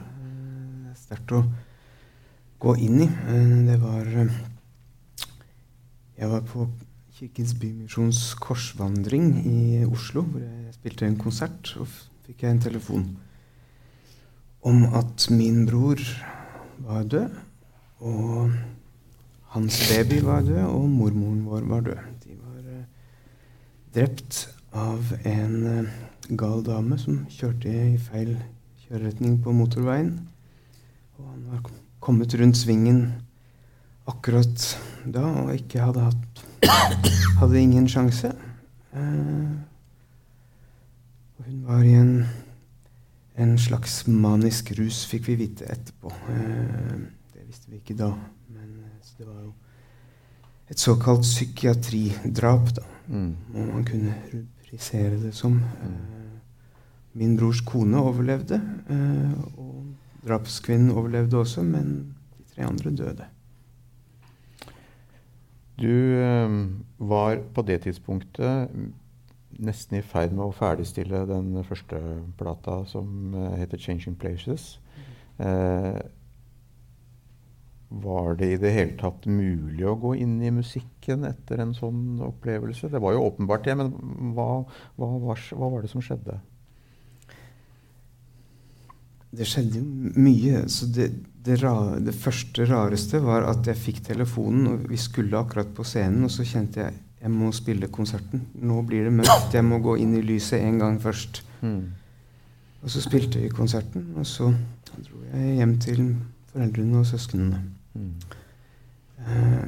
Er 0.86 0.98
sterkt 0.98 1.34
å 1.34 1.42
gå 2.62 2.74
inn 2.82 3.00
i. 3.02 3.08
Det 3.66 3.78
var 3.82 4.06
Jeg 6.16 6.30
var 6.30 6.40
på 6.40 6.68
Kirkens 7.12 7.54
Bymisjons 7.54 8.34
korsvandring 8.40 9.42
i 9.46 9.84
Oslo, 9.84 10.22
hvor 10.22 10.40
jeg 10.40 10.74
spilte 10.74 11.06
en 11.06 11.18
konsert. 11.18 11.74
Og 11.80 11.88
fikk 12.26 12.42
jeg 12.42 12.50
en 12.50 12.60
telefon 12.60 13.06
om 14.66 14.82
at 14.98 15.28
min 15.30 15.66
bror 15.66 16.00
var 16.82 17.04
død, 17.04 17.36
og 18.00 18.50
hans 19.54 19.78
baby 19.90 20.22
var 20.24 20.40
død, 20.42 20.64
og 20.64 20.88
mormoren 20.90 21.44
vår 21.46 21.68
var 21.68 21.80
død. 21.80 22.15
Drept 23.96 24.42
av 24.76 25.14
en 25.24 25.54
uh, 25.64 25.92
gal 26.36 26.60
dame 26.66 26.98
som 27.00 27.22
kjørte 27.32 27.70
i 27.72 27.96
feil 27.96 28.34
kjøreretning 28.84 29.38
på 29.40 29.54
motorveien. 29.56 30.10
Og 31.16 31.30
han 31.30 31.46
var 31.48 31.70
kommet 32.04 32.36
rundt 32.36 32.60
svingen 32.60 33.06
akkurat 34.06 34.66
da 35.08 35.24
og 35.46 35.54
ikke 35.56 35.80
hadde 35.88 36.10
hatt 36.10 36.44
Hadde 37.36 37.60
ingen 37.60 37.84
sjanse. 37.88 38.30
Eh, 38.96 39.56
hun 41.46 41.58
var 41.66 41.82
i 41.84 41.92
en 41.94 42.12
en 43.36 43.58
slags 43.60 44.06
manisk 44.08 44.72
rus, 44.78 45.02
fikk 45.10 45.28
vi 45.28 45.36
vite 45.42 45.66
etterpå. 45.68 46.12
Eh, 46.32 46.94
det 47.34 47.44
visste 47.44 47.70
vi 47.70 47.80
ikke 47.82 47.96
da. 47.98 48.14
Men 48.48 48.70
eh, 48.80 49.10
det 49.18 49.26
var 49.26 49.42
jo 49.42 49.52
et 50.70 50.78
såkalt 50.78 51.22
psykiatridrap, 51.22 52.74
da. 52.76 52.82
Mm. 53.08 53.36
Må 53.54 53.64
man 53.70 53.84
kunne 53.86 54.14
rubrisere 54.32 55.20
det 55.22 55.34
som. 55.34 55.60
Eh, 55.82 55.96
min 57.16 57.36
brors 57.38 57.62
kone 57.64 57.96
overlevde, 57.96 58.58
og 59.56 59.84
drapskvinnen 60.26 60.90
overlevde 60.90 61.38
også, 61.38 61.62
men 61.64 62.14
de 62.36 62.44
tre 62.50 62.66
andre 62.66 62.90
døde. 62.90 63.24
Du 65.80 65.92
var 66.98 67.38
på 67.54 67.62
det 67.62 67.80
tidspunktet 67.86 68.68
nesten 69.58 69.98
i 69.98 70.04
ferd 70.04 70.34
med 70.34 70.44
å 70.44 70.54
ferdigstille 70.54 71.22
den 71.28 71.64
første 71.64 72.00
plata 72.38 72.82
som 72.90 73.32
heter 73.56 73.78
'Changing 73.78 74.16
Places'. 74.20 74.78
Uh, 75.36 76.00
var 77.88 78.34
det 78.40 78.48
i 78.50 78.58
det 78.58 78.72
hele 78.74 78.96
tatt 78.98 79.28
mulig 79.30 79.84
å 79.86 79.94
gå 80.00 80.16
inn 80.18 80.40
i 80.42 80.50
musikken 80.50 81.24
etter 81.28 81.62
en 81.62 81.74
sånn 81.76 82.18
opplevelse? 82.26 82.90
Det 82.90 83.00
var 83.02 83.14
jo 83.14 83.24
åpenbart 83.28 83.64
det, 83.68 83.76
men 83.78 83.92
hva, 84.34 84.64
hva, 84.98 85.10
var, 85.22 85.42
hva 85.54 85.70
var, 85.76 85.84
det 85.84 85.92
som 85.92 86.02
skjedde? 86.02 86.40
Det 89.36 89.46
skjedde 89.46 89.82
jo 89.82 90.12
mye. 90.18 90.64
Så 90.72 90.90
det, 90.90 91.12
det, 91.46 91.60
ra, 91.62 91.94
det 92.02 92.16
første 92.16 92.66
rareste 92.66 93.22
var 93.22 93.46
at 93.46 93.68
jeg 93.70 93.78
fikk 93.78 94.02
telefonen, 94.08 94.66
og 94.72 94.88
vi 94.90 94.98
skulle 95.00 95.38
akkurat 95.38 95.70
på 95.76 95.86
scenen, 95.86 96.26
og 96.26 96.34
så 96.34 96.46
kjente 96.46 96.82
jeg 96.82 97.02
jeg 97.16 97.32
må 97.32 97.48
spille 97.50 97.88
konserten. 97.90 98.44
Nå 98.54 98.82
blir 98.86 99.08
det 99.08 99.12
mørkt. 99.16 99.54
Jeg 99.56 99.64
må 99.66 99.80
gå 99.82 99.96
inn 99.98 100.12
i 100.14 100.22
lyset 100.22 100.60
en 100.62 100.76
gang 100.78 100.98
først. 101.02 101.40
Mm. 101.64 101.80
Og 102.84 102.92
så 102.92 103.02
spilte 103.02 103.40
vi 103.42 103.48
konserten, 103.50 104.12
og 104.14 104.26
så 104.28 104.52
dro 104.92 105.24
jeg 105.32 105.56
hjem 105.56 105.72
til 105.82 106.02
foreldrene 106.52 107.00
og 107.00 107.08
søsknene. 107.08 107.62
Eh, 109.20 109.64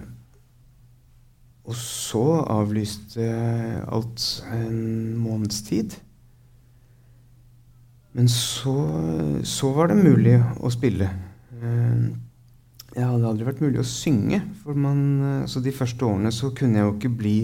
og 1.69 1.77
så 1.77 2.25
avlyste 2.49 3.27
alt 3.85 4.25
en 4.55 5.17
måneds 5.21 5.61
tid. 5.67 5.99
Men 8.17 8.31
så, 8.33 8.77
så 9.45 9.73
var 9.77 9.91
det 9.91 10.01
mulig 10.01 10.39
å 10.65 10.73
spille. 10.73 11.11
Eh, 11.59 12.09
det 12.95 13.05
hadde 13.05 13.29
aldri 13.29 13.47
vært 13.47 13.61
mulig 13.63 13.83
å 13.83 13.87
synge. 13.87 14.41
For 14.63 14.79
man, 14.79 15.03
altså 15.45 15.61
de 15.63 15.75
første 15.77 16.09
årene 16.09 16.33
så 16.35 16.51
kunne 16.57 16.81
jeg 16.81 16.89
jo 16.89 16.95
ikke 16.97 17.17
bli 17.21 17.39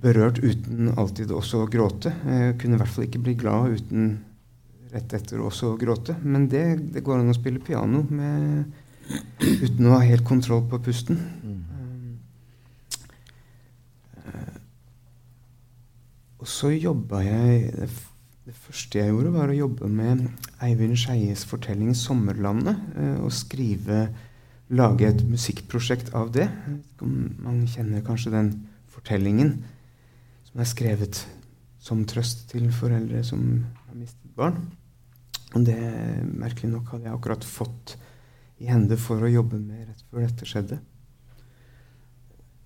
berørt 0.00 0.40
uten 0.40 0.90
alltid 0.98 1.30
også 1.34 1.64
å 1.64 1.70
gråte. 1.70 2.12
Jeg 2.24 2.56
kunne 2.60 2.78
i 2.78 2.80
hvert 2.80 2.94
fall 2.94 3.06
ikke 3.06 3.22
bli 3.24 3.36
glad 3.38 3.76
uten 3.76 4.10
rett 4.90 5.14
etter 5.14 5.42
også 5.44 5.74
å 5.74 5.78
gråte. 5.80 6.16
Men 6.22 6.48
det, 6.50 6.64
det 6.94 7.04
går 7.06 7.20
an 7.20 7.32
å 7.32 7.36
spille 7.36 7.62
piano 7.62 8.02
med, 8.08 8.80
uten 9.40 9.88
å 9.88 9.96
ha 9.96 10.04
helt 10.04 10.24
kontroll 10.26 10.62
på 10.70 10.80
pusten. 10.84 11.18
Mm. 11.42 11.60
Uh, 14.20 14.56
og 16.40 16.48
så 16.50 16.72
jobba 16.74 17.22
jeg 17.26 17.74
det, 17.76 18.56
første 18.66 18.98
jeg 18.98 19.12
gjorde, 19.12 19.34
var 19.34 19.52
å 19.52 19.58
jobbe 19.58 19.90
med 19.90 20.26
Eivind 20.64 20.98
Skeies 20.98 21.44
fortelling 21.48 21.92
'Sommerlandet'. 21.94 22.80
Uh, 22.96 23.18
og 23.26 23.32
skrive 23.34 24.08
lage 24.70 25.08
et 25.08 25.22
musikkprosjekt 25.26 26.12
av 26.14 26.30
det. 26.34 26.46
Man 27.02 27.64
kjenner 27.66 28.04
kanskje 28.06 28.34
den 28.34 28.50
fortellingen 28.90 29.56
som 30.46 30.62
er 30.62 30.68
skrevet 30.68 31.24
som 31.80 32.04
trøst 32.06 32.48
til 32.52 32.68
foreldre 32.74 33.22
som 33.26 33.42
har 33.88 33.96
mistet 33.98 34.36
barn. 34.36 34.60
Og 35.56 35.64
det 35.66 35.78
merkelig 36.38 36.70
nok 36.70 36.92
hadde 36.92 37.08
jeg 37.08 37.16
akkurat 37.16 37.46
fått 37.46 37.96
i 38.60 38.68
hende 38.68 38.96
for 39.00 39.24
å 39.24 39.30
jobbe 39.30 39.58
med 39.58 39.88
rett 39.88 40.04
før 40.10 40.26
dette 40.26 40.48
skjedde. 40.48 40.80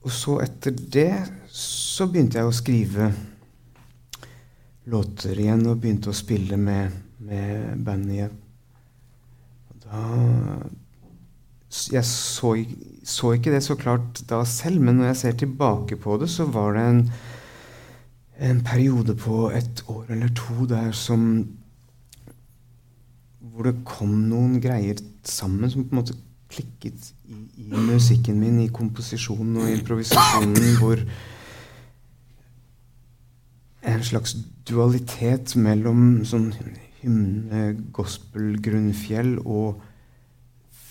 Og 0.05 0.13
så 0.13 0.39
etter 0.45 0.75
det 0.75 1.13
så 1.55 2.09
begynte 2.11 2.41
jeg 2.41 2.51
å 2.51 2.55
skrive 2.55 3.13
låter 4.91 5.39
igjen 5.41 5.65
og 5.71 5.79
begynte 5.81 6.11
å 6.13 6.17
spille 6.17 6.59
med, 6.61 6.93
med 7.25 7.79
bandet 7.87 8.17
igjen. 8.19 8.35
Og 9.71 9.87
da 9.87 10.03
jeg 11.95 12.05
så, 12.07 12.53
så, 13.03 13.33
ikke 13.35 13.55
det 13.55 13.63
så 13.65 13.75
klart 13.79 14.21
da 14.31 14.43
selv, 14.47 14.83
men 14.85 15.01
når 15.01 15.11
jeg 15.11 15.21
ser 15.23 15.41
tilbake 15.41 15.97
på 15.99 16.19
det, 16.21 16.29
så 16.31 16.47
var 16.47 16.77
det 16.77 16.85
en, 16.91 17.01
en 18.51 18.61
periode 18.67 19.17
på 19.19 19.49
et 19.55 19.83
år 19.91 20.13
eller 20.15 20.31
to 20.37 20.69
der 20.71 20.93
som 20.95 21.47
Hvor 23.55 23.69
det 23.69 23.85
kom 23.87 24.15
noen 24.29 24.57
greier 24.59 24.99
sammen 25.31 25.71
som 25.71 25.85
på 25.85 25.95
en 25.95 26.01
måte 26.01 26.17
klikket 26.53 27.13
i, 27.29 27.39
i 27.67 27.69
musikken 27.73 28.39
min, 28.41 28.61
i 28.63 28.73
komposisjonen 28.73 29.57
og 29.63 29.71
improvisasjonen, 29.73 30.77
hvor 30.81 31.03
en 33.85 34.05
slags 34.05 34.37
dualitet 34.69 35.57
mellom 35.61 36.23
sånn 36.29 36.51
hymne, 37.03 37.65
gospel, 37.93 38.55
grunnfjell 38.65 39.37
og 39.45 39.83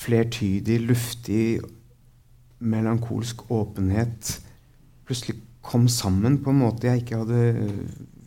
flertydig, 0.03 0.81
luftig, 0.89 1.45
melankolsk 2.63 3.47
åpenhet 3.51 4.37
plutselig 5.07 5.39
kom 5.63 5.87
sammen 5.91 6.39
på 6.43 6.51
en 6.51 6.61
måte 6.63 6.89
jeg 6.89 7.03
ikke 7.03 7.21
hadde 7.23 7.69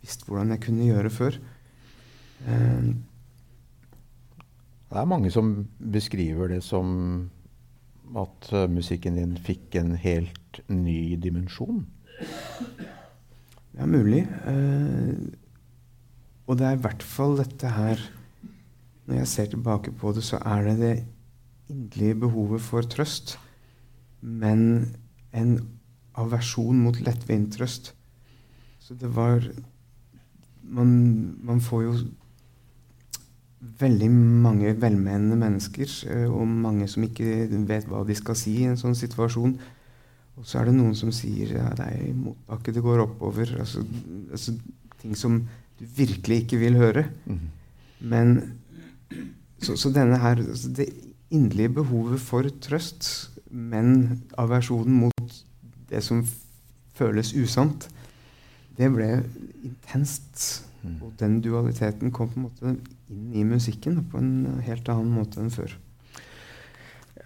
visst 0.01 0.25
hvordan 0.27 0.53
jeg 0.55 0.63
kunne 0.65 0.87
gjøre 0.87 1.11
før. 1.13 1.37
Uh, 2.47 2.93
det 4.87 5.01
er 5.01 5.09
mange 5.09 5.31
som 5.33 5.67
beskriver 5.77 6.53
det 6.53 6.61
som 6.63 7.29
at 8.15 8.51
uh, 8.53 8.67
musikken 8.71 9.17
din 9.19 9.35
fikk 9.37 9.75
en 9.75 9.95
helt 9.99 10.61
ny 10.71 11.17
dimensjon. 11.19 11.83
Det 12.17 13.83
er 13.83 13.91
mulig. 13.91 14.23
Uh, 14.47 15.27
og 16.47 16.59
det 16.59 16.67
er 16.67 16.77
i 16.77 16.83
hvert 16.85 17.03
fall 17.03 17.35
dette 17.41 17.73
her 17.75 17.99
Når 19.07 19.21
jeg 19.21 19.27
ser 19.27 19.45
tilbake 19.51 19.91
på 19.95 20.11
det, 20.11 20.23
så 20.23 20.39
er 20.43 20.63
det 20.67 20.77
det 20.79 20.95
inderlige 21.71 22.15
behovet 22.15 22.61
for 22.61 22.83
trøst, 22.83 23.37
men 24.19 24.95
en 25.31 25.53
aversjon 26.19 26.79
mot 26.83 26.99
lettvint 26.99 27.53
trøst. 27.55 27.93
Så 28.79 28.97
det 28.99 29.15
var 29.15 29.47
man, 30.63 31.37
man, 31.43 31.61
får 31.61 31.81
jo 31.83 31.93
veldig 33.59 34.09
mange 34.11 34.73
velmenende 34.81 35.37
mennesker, 35.39 35.93
eh, 36.11 36.27
og 36.29 36.47
mange 36.47 36.87
som 36.89 37.05
ikke 37.07 37.47
vet 37.67 37.87
hva 37.89 38.03
de 38.05 38.15
skal 38.17 38.37
si 38.37 38.59
i 38.61 38.67
en 38.69 38.77
sånn 38.77 38.97
situasjon. 38.97 39.55
Og 40.37 40.45
så 40.45 40.59
er 40.59 40.69
det 40.69 40.75
noen 40.77 40.93
som 40.97 41.09
sier 41.15 41.55
ja, 41.55 41.71
det 41.77 41.87
er 41.95 42.13
motbakke 42.13 42.73
det 42.75 42.83
går 42.85 43.01
oppover. 43.07 43.55
Altså, 43.59 43.81
altså, 44.31 44.53
ting 45.01 45.17
som 45.17 45.39
du 45.79 45.85
virkelig 45.97 46.43
ikke 46.43 46.61
vil 46.61 46.77
høre. 46.77 47.07
Mm. 47.25 47.47
Men 48.13 48.35
så, 49.57 49.73
så, 49.73 49.89
denne 49.93 50.19
her 50.21 50.37
altså, 50.43 50.69
det 50.77 50.91
inderlige 51.33 51.73
behovet 51.79 52.21
for 52.21 52.45
trøst, 52.61 53.31
men 53.49 54.21
aversjonen 54.37 54.93
mot 55.01 55.41
det 55.89 56.03
som 56.05 56.21
føles 56.97 57.33
usant, 57.33 57.89
det 58.77 58.91
ble 58.93 59.09
intenst. 59.65 60.67
Mm. 60.83 61.01
Og 61.01 61.17
den 61.17 61.39
dualiteten 61.41 62.13
kom 62.13 62.29
på 62.29 62.37
en 62.37 62.45
måte 62.45 62.96
inn 63.09 63.33
i 63.35 63.43
musikken 63.47 64.01
på 64.11 64.19
en 64.21 64.61
helt 64.65 64.89
annen 64.91 65.13
måte 65.15 65.39
enn 65.41 65.53
før. 65.53 65.75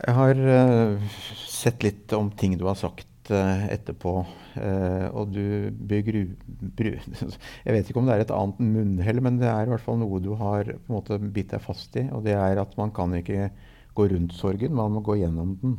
Jeg 0.01 0.17
har 0.17 0.39
uh, 0.39 1.17
sett 1.37 1.83
litt 1.85 2.13
om 2.17 2.31
ting 2.33 2.55
du 2.57 2.65
har 2.69 2.77
sagt 2.79 3.31
uh, 3.33 3.65
etterpå. 3.69 4.21
Uh, 4.51 5.07
og 5.15 5.31
du 5.35 5.69
bygger 5.71 6.17
Jeg 7.65 7.75
vet 7.75 7.89
ikke 7.89 8.01
om 8.01 8.09
det 8.09 8.17
er 8.17 8.25
et 8.25 8.33
annet 8.35 8.61
munnhell, 8.61 9.21
men 9.23 9.37
det 9.41 9.49
er 9.51 9.67
i 9.67 9.73
hvert 9.73 9.85
fall 9.85 9.99
noe 10.01 10.21
du 10.23 10.33
har 10.39 10.65
på 10.65 10.89
en 10.89 10.97
måte 10.97 11.19
bitt 11.21 11.53
deg 11.53 11.63
fast 11.63 11.97
i. 12.01 12.07
Og 12.15 12.25
det 12.25 12.37
er 12.37 12.61
at 12.61 12.77
man 12.79 12.93
kan 12.95 13.13
ikke 13.17 13.51
gå 13.97 14.07
rundt 14.13 14.33
sorgen, 14.37 14.77
man 14.77 14.95
må 14.95 15.03
gå 15.05 15.19
gjennom 15.19 15.57
den. 15.61 15.75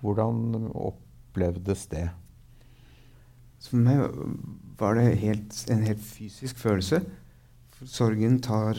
Hvordan 0.00 0.70
opplevdes 0.72 1.84
det? 1.92 2.06
For 3.60 3.76
meg 3.76 4.00
var 4.80 4.96
det 4.96 5.18
helt, 5.20 5.58
en 5.70 5.84
helt 5.84 6.00
fysisk 6.00 6.58
følelse. 6.58 7.02
Sorgen 7.86 8.40
tar, 8.44 8.78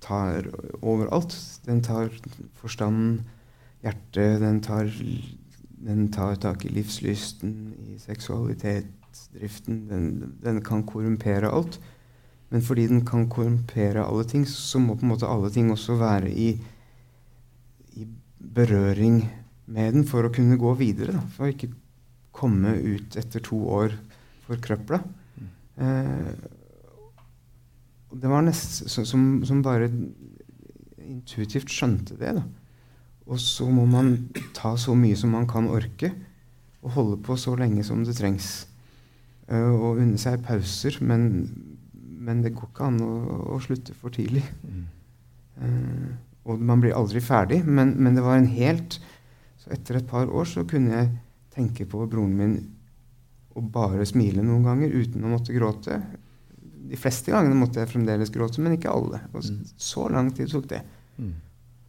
tar 0.00 0.48
overalt. 0.80 1.34
Den 1.66 1.82
tar 1.84 2.12
forstanden, 2.60 3.26
hjertet, 3.84 4.40
den 4.40 4.60
tar, 4.64 4.88
den 5.84 6.08
tar 6.12 6.38
tak 6.40 6.64
i 6.64 6.72
livslysten, 6.72 7.74
i 7.86 7.98
seksualitetsdriften. 8.02 9.84
Den, 9.90 10.10
den 10.42 10.62
kan 10.64 10.86
korrumpere 10.88 11.50
alt. 11.52 11.80
Men 12.48 12.64
fordi 12.64 12.86
den 12.88 13.04
kan 13.06 13.28
korrumpere 13.28 14.06
alle 14.06 14.24
ting, 14.24 14.46
så 14.48 14.80
må 14.80 14.96
på 14.96 15.04
en 15.04 15.12
måte 15.12 15.28
alle 15.28 15.50
ting 15.52 15.68
også 15.72 15.98
være 16.00 16.30
i, 16.32 16.54
i 18.00 18.06
berøring 18.38 19.20
med 19.68 19.92
den 19.92 20.06
for 20.08 20.24
å 20.24 20.32
kunne 20.32 20.56
gå 20.60 20.72
videre. 20.80 21.18
Da. 21.18 21.24
For 21.36 21.44
å 21.44 21.52
ikke 21.52 21.74
komme 22.32 22.72
ut 22.78 23.18
etter 23.20 23.44
to 23.44 23.58
år 23.68 23.98
forkrøpla. 24.46 25.02
Mm. 25.36 25.50
Eh, 25.84 26.30
det 28.12 28.30
var 28.30 28.44
nesten 28.46 28.88
som, 28.88 29.26
som, 29.44 29.60
bare 29.62 29.90
intuitivt 31.08 31.72
skjønte 31.72 32.16
det. 32.16 32.34
da. 32.38 32.44
Og 33.28 33.40
så 33.40 33.68
må 33.68 33.84
man 33.88 34.14
ta 34.56 34.74
så 34.80 34.94
mye 34.96 35.16
som 35.16 35.34
man 35.36 35.48
kan 35.48 35.68
orke, 35.68 36.12
og 36.82 36.94
holde 36.94 37.18
på 37.24 37.36
så 37.36 37.56
lenge 37.58 37.84
som 37.84 38.04
det 38.06 38.16
trengs. 38.16 38.68
Uh, 39.48 39.72
og 39.72 40.00
unne 40.00 40.20
seg 40.20 40.40
pauser, 40.44 40.98
men, 41.04 41.28
men, 41.92 42.42
det 42.44 42.54
går 42.56 42.70
ikke 42.70 42.88
an 42.88 43.00
å, 43.04 43.12
å 43.56 43.60
slutte 43.64 43.96
for 43.96 44.14
tidlig. 44.14 44.44
Uh, 45.58 46.16
og 46.48 46.60
man 46.64 46.80
blir 46.80 46.96
aldri 46.96 47.20
ferdig, 47.24 47.62
men, 47.66 47.94
men, 47.98 48.16
det 48.16 48.24
var 48.24 48.38
en 48.38 48.52
helt 48.52 49.00
Så 49.58 49.72
etter 49.74 49.98
et 49.98 50.06
par 50.06 50.30
år 50.30 50.46
så 50.46 50.62
kunne 50.68 50.94
jeg 50.94 51.08
tenke 51.52 51.84
på 51.90 52.04
broren 52.06 52.36
min 52.38 52.52
og 53.58 53.72
bare 53.74 54.04
smile 54.06 54.44
noen 54.46 54.62
ganger 54.62 54.92
uten 54.94 55.24
å 55.26 55.32
måtte 55.32 55.50
gråte. 55.56 55.96
De 56.88 56.98
fleste 56.98 57.32
gangene 57.34 57.58
måtte 57.58 57.82
jeg 57.82 57.90
fremdeles 57.90 58.32
gråte, 58.34 58.62
men 58.64 58.76
ikke 58.76 58.92
alle. 58.92 59.20
Og 59.32 59.44
mm. 59.44 59.60
så 59.76 60.06
lang 60.12 60.30
tid 60.36 60.50
tok 60.52 60.68
det. 60.70 60.80
Mm. 61.18 61.34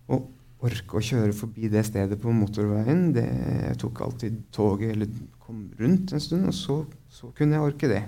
Å 0.10 0.20
orke 0.68 1.00
å 1.00 1.04
kjøre 1.04 1.36
forbi 1.36 1.70
det 1.72 1.86
stedet 1.88 2.18
på 2.20 2.34
motorveien 2.36 3.14
det, 3.16 3.28
Jeg 3.70 3.78
tok 3.80 4.02
alltid 4.04 4.42
toget 4.56 4.92
eller 4.96 5.12
kom 5.44 5.70
rundt 5.80 6.14
en 6.14 6.24
stund, 6.24 6.50
og 6.50 6.56
så, 6.56 6.82
så 7.10 7.32
kunne 7.38 7.56
jeg 7.56 7.70
orke 7.70 7.92
det. 7.92 8.02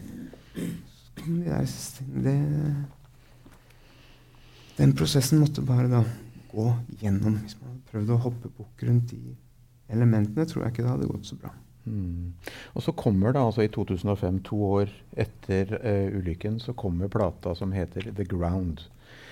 det. 2.25 2.35
Den 4.77 4.95
prosessen 4.97 5.41
måtte 5.41 5.63
bare 5.65 5.87
da 5.91 6.03
gå 6.51 6.67
gjennom. 7.01 7.39
Hvis 7.45 7.57
man 7.61 7.71
hadde 7.71 7.91
prøvd 7.93 8.13
å 8.13 8.21
hoppe 8.27 8.51
bukk 8.57 8.85
rundt 8.87 9.13
de 9.13 9.35
elementene, 9.91 10.47
tror 10.47 10.65
jeg 10.65 10.75
ikke 10.75 10.85
det 10.85 10.93
hadde 10.93 11.11
gått 11.11 11.29
så 11.29 11.39
bra. 11.39 11.53
Mm. 11.85 12.33
Og 12.75 12.83
så 12.85 12.93
kommer 12.93 13.33
da 13.33 13.45
altså 13.47 13.65
i 13.65 13.71
2005, 13.73 14.41
to 14.47 14.59
år 14.67 14.91
etter 15.19 15.73
uh, 15.81 16.17
ulykken, 16.17 16.59
så 16.61 16.75
kommer 16.77 17.11
plata 17.11 17.55
som 17.57 17.73
heter 17.75 18.11
The 18.11 18.25
Ground. 18.29 18.85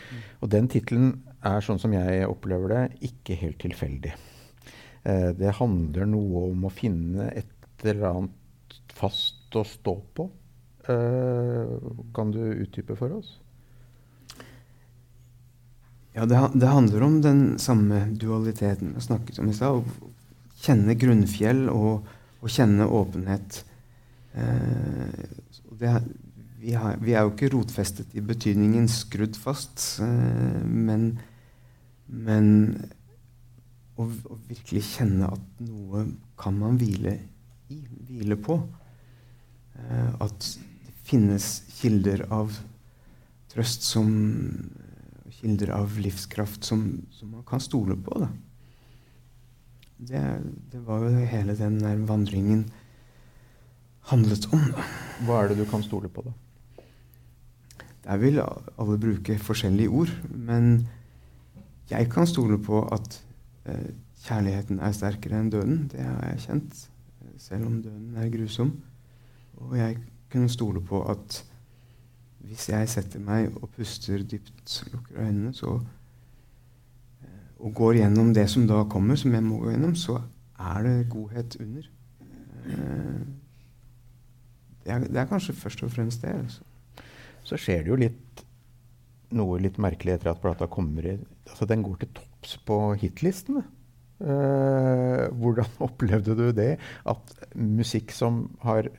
Mm. 0.09 0.23
Og 0.41 0.51
den 0.55 0.69
tittelen 0.71 1.11
er, 1.45 1.61
sånn 1.63 1.81
som 1.81 1.93
jeg 1.95 2.27
opplever 2.27 2.73
det, 2.73 2.83
ikke 3.11 3.37
helt 3.43 3.61
tilfeldig. 3.61 4.15
Uh, 5.05 5.31
det 5.37 5.57
handler 5.61 6.09
noe 6.09 6.49
om 6.49 6.65
å 6.65 6.73
finne 6.73 7.29
et 7.31 7.85
eller 7.85 8.09
annet 8.09 8.79
fast 8.97 9.55
å 9.55 9.63
stå 9.67 9.95
på. 10.17 10.29
Uh, 10.89 11.77
kan 12.15 12.33
du 12.33 12.41
utdype 12.41 12.97
for 12.97 13.19
oss? 13.19 13.37
Ja, 16.17 16.25
det, 16.25 16.39
det, 16.53 16.67
handler 16.67 17.03
om 17.05 17.21
den 17.21 17.41
samme 17.61 18.07
dualiteten 18.17 18.95
vi 18.95 19.01
snakket 19.01 19.39
om 19.39 19.51
i 19.51 19.53
stad. 19.55 19.85
Kjenne 20.59 20.95
grunnfjell 20.99 21.67
og 21.71 22.09
å 22.39 22.51
kjenne 22.51 22.87
åpenhet. 22.87 23.63
Eh, 24.33 25.25
det, 25.79 25.93
vi, 26.59 26.73
har, 26.75 26.97
vi, 27.01 27.13
er 27.13 27.25
jo 27.25 27.33
ikke 27.33 27.51
rotfestet 27.53 28.15
i 28.17 28.23
betydningen 28.25 28.87
skrudd 28.91 29.37
fast, 29.39 29.99
eh, 30.03 30.59
men, 30.63 31.11
men 32.07 32.49
å, 33.99 34.07
å, 34.07 34.39
virkelig 34.49 34.85
kjenne 34.93 35.31
at 35.35 35.63
noe 35.63 36.05
kan 36.39 36.57
man 36.59 36.79
hvile 36.79 37.17
i, 37.71 37.81
hvile 38.09 38.39
på. 38.39 38.59
Eh, 39.79 40.11
at 40.19 40.51
det 40.85 40.95
finnes 41.09 41.51
kilder 41.79 42.27
av 42.33 42.53
trøst 43.49 43.87
som 43.87 44.13
Kilder 45.39 45.69
av 45.71 45.93
livskraft 46.03 46.65
som, 46.67 46.81
som 47.15 47.29
man 47.31 47.45
kan 47.47 47.61
stole 47.63 47.95
på. 47.95 48.17
da. 48.19 48.27
Det, 49.99 50.21
det, 50.71 50.79
var 50.87 51.03
jo 51.03 51.25
hele 51.27 51.55
den 51.57 51.79
der 51.81 51.97
vandringen 52.07 52.69
handlet 54.11 54.47
om. 54.55 54.69
Hva 55.27 55.41
er 55.43 55.51
det 55.51 55.59
du 55.59 55.65
kan 55.69 55.83
stole 55.83 56.07
på, 56.09 56.23
da? 56.23 56.35
Der 58.05 58.17
vil 58.17 58.39
alle 58.41 58.99
bruke 58.99 59.35
forskjellige 59.37 59.89
ord. 59.89 60.13
Men 60.29 60.87
jeg 61.89 62.07
kan 62.11 62.27
stole 62.27 62.57
på 62.63 62.81
at 62.95 63.19
eh, 63.65 63.91
kjærligheten 64.23 64.79
er 64.79 64.95
sterkere 64.95 65.41
enn 65.41 65.51
døden. 65.51 65.83
Det 65.91 66.01
har 66.01 66.31
jeg 66.31 66.45
kjent, 66.47 66.89
selv 67.37 67.67
om 67.67 67.81
døden 67.83 68.15
er 68.15 68.31
grusom. 68.33 68.73
Og 69.59 69.77
jeg 69.77 69.99
kunne 70.31 70.49
stole 70.49 70.81
på 70.81 71.03
at 71.11 71.43
hvis 72.39 72.69
jeg 72.69 72.89
setter 72.89 73.21
meg 73.21 73.51
og 73.59 73.69
puster 73.75 74.23
dypt, 74.23 74.83
lukker 74.93 75.19
øynene, 75.19 75.53
så 75.53 75.75
og 77.59 77.73
går 77.75 77.99
gjennom 77.99 78.33
det 78.35 78.47
som 78.51 78.67
da 78.67 78.83
kommer, 78.91 79.19
som 79.19 79.33
jeg 79.35 79.43
må 79.43 79.59
gå 79.59 79.73
gjennom, 79.73 79.95
så 79.99 80.21
er 80.59 80.83
det 80.85 81.09
godhet 81.11 81.57
under. 81.59 81.89
Eh, 82.65 83.21
det 84.85 84.93
er, 84.95 85.07
det 85.07 85.21
er 85.21 85.29
kanskje 85.29 85.57
først 85.57 85.83
og 85.83 85.91
fremst 85.91 86.23
det. 86.23 86.35
Altså. 86.35 87.03
Så 87.43 87.59
skjer 87.59 87.83
det 87.83 87.91
jo 87.91 87.99
litt 87.99 88.45
noe 89.35 89.59
litt 89.61 89.77
merkelig 89.81 90.15
etter 90.15 90.31
at 90.31 90.41
plata 90.41 90.65
kommer 90.71 91.05
i 91.05 91.11
altså 91.19 91.67
Den 91.69 91.83
går 91.85 91.99
til 92.01 92.11
topps 92.17 92.55
på 92.65 92.77
hitlistene. 93.01 93.63
Uh, 94.19 95.29
hvordan 95.39 95.77
opplevde 95.87 96.35
du 96.37 96.49
det? 96.55 96.73
At 97.07 97.35
musikk 97.55 98.13
som 98.15 98.47
har, 98.65 98.89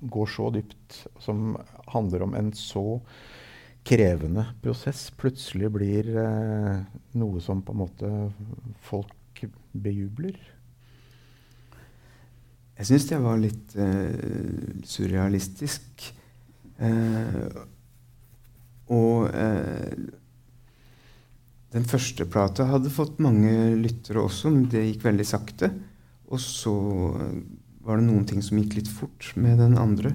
går 0.00 0.32
så 0.32 0.50
dypt, 0.54 1.04
som 1.22 1.54
handler 1.92 2.26
om 2.26 2.34
en 2.38 2.52
så 2.56 3.00
krevende 3.84 4.46
prosess 4.64 5.10
plutselig 5.20 5.70
blir 5.74 6.08
eh, 6.16 6.82
noe 7.20 7.42
som 7.44 7.60
på 7.64 7.74
en 7.74 7.82
måte 7.82 8.10
folk 8.86 9.44
bejubler? 9.72 10.38
Jeg 12.74 12.88
syns 12.88 13.06
det 13.06 13.20
var 13.22 13.38
litt 13.38 13.74
eh, 13.78 14.80
surrealistisk. 14.88 16.08
Eh, 16.82 17.58
og 18.94 19.28
eh, 19.30 19.92
den 21.74 21.86
første 21.90 22.26
plata 22.30 22.66
hadde 22.70 22.92
fått 22.94 23.22
mange 23.22 23.52
lyttere 23.78 24.22
også, 24.22 24.50
men 24.50 24.66
det 24.72 24.84
gikk 24.88 25.06
veldig 25.06 25.26
sakte. 25.26 25.70
Og 26.34 26.42
så 26.42 26.74
var 27.84 28.00
det 28.00 28.08
noen 28.08 28.26
ting 28.26 28.42
som 28.42 28.58
gikk 28.58 28.78
litt 28.80 28.90
fort 28.90 29.30
med 29.38 29.60
den 29.62 29.78
andre. 29.78 30.14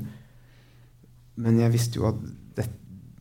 Men 1.39 1.59
jeg 1.61 1.73
visste 1.75 2.01
jo 2.01 2.09
at 2.11 2.19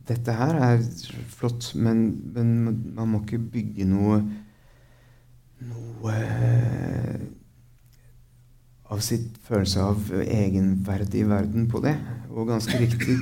dette 0.09 0.33
her 0.35 0.57
er 0.57 0.83
flott, 1.31 1.71
men, 1.77 2.05
men, 2.33 2.53
man 2.97 3.11
må 3.11 3.23
ikke 3.23 3.41
bygge 3.53 3.87
noe 3.89 4.21
noe 5.59 6.13
eh, 6.15 7.23
av 8.89 9.01
sitt 9.03 9.35
følelse 9.45 9.83
av 9.83 10.11
egenverdig 10.23 11.25
verden 11.29 11.67
på 11.69 11.81
det. 11.83 11.97
Og 12.31 12.47
ganske 12.49 12.79
riktig 12.79 13.19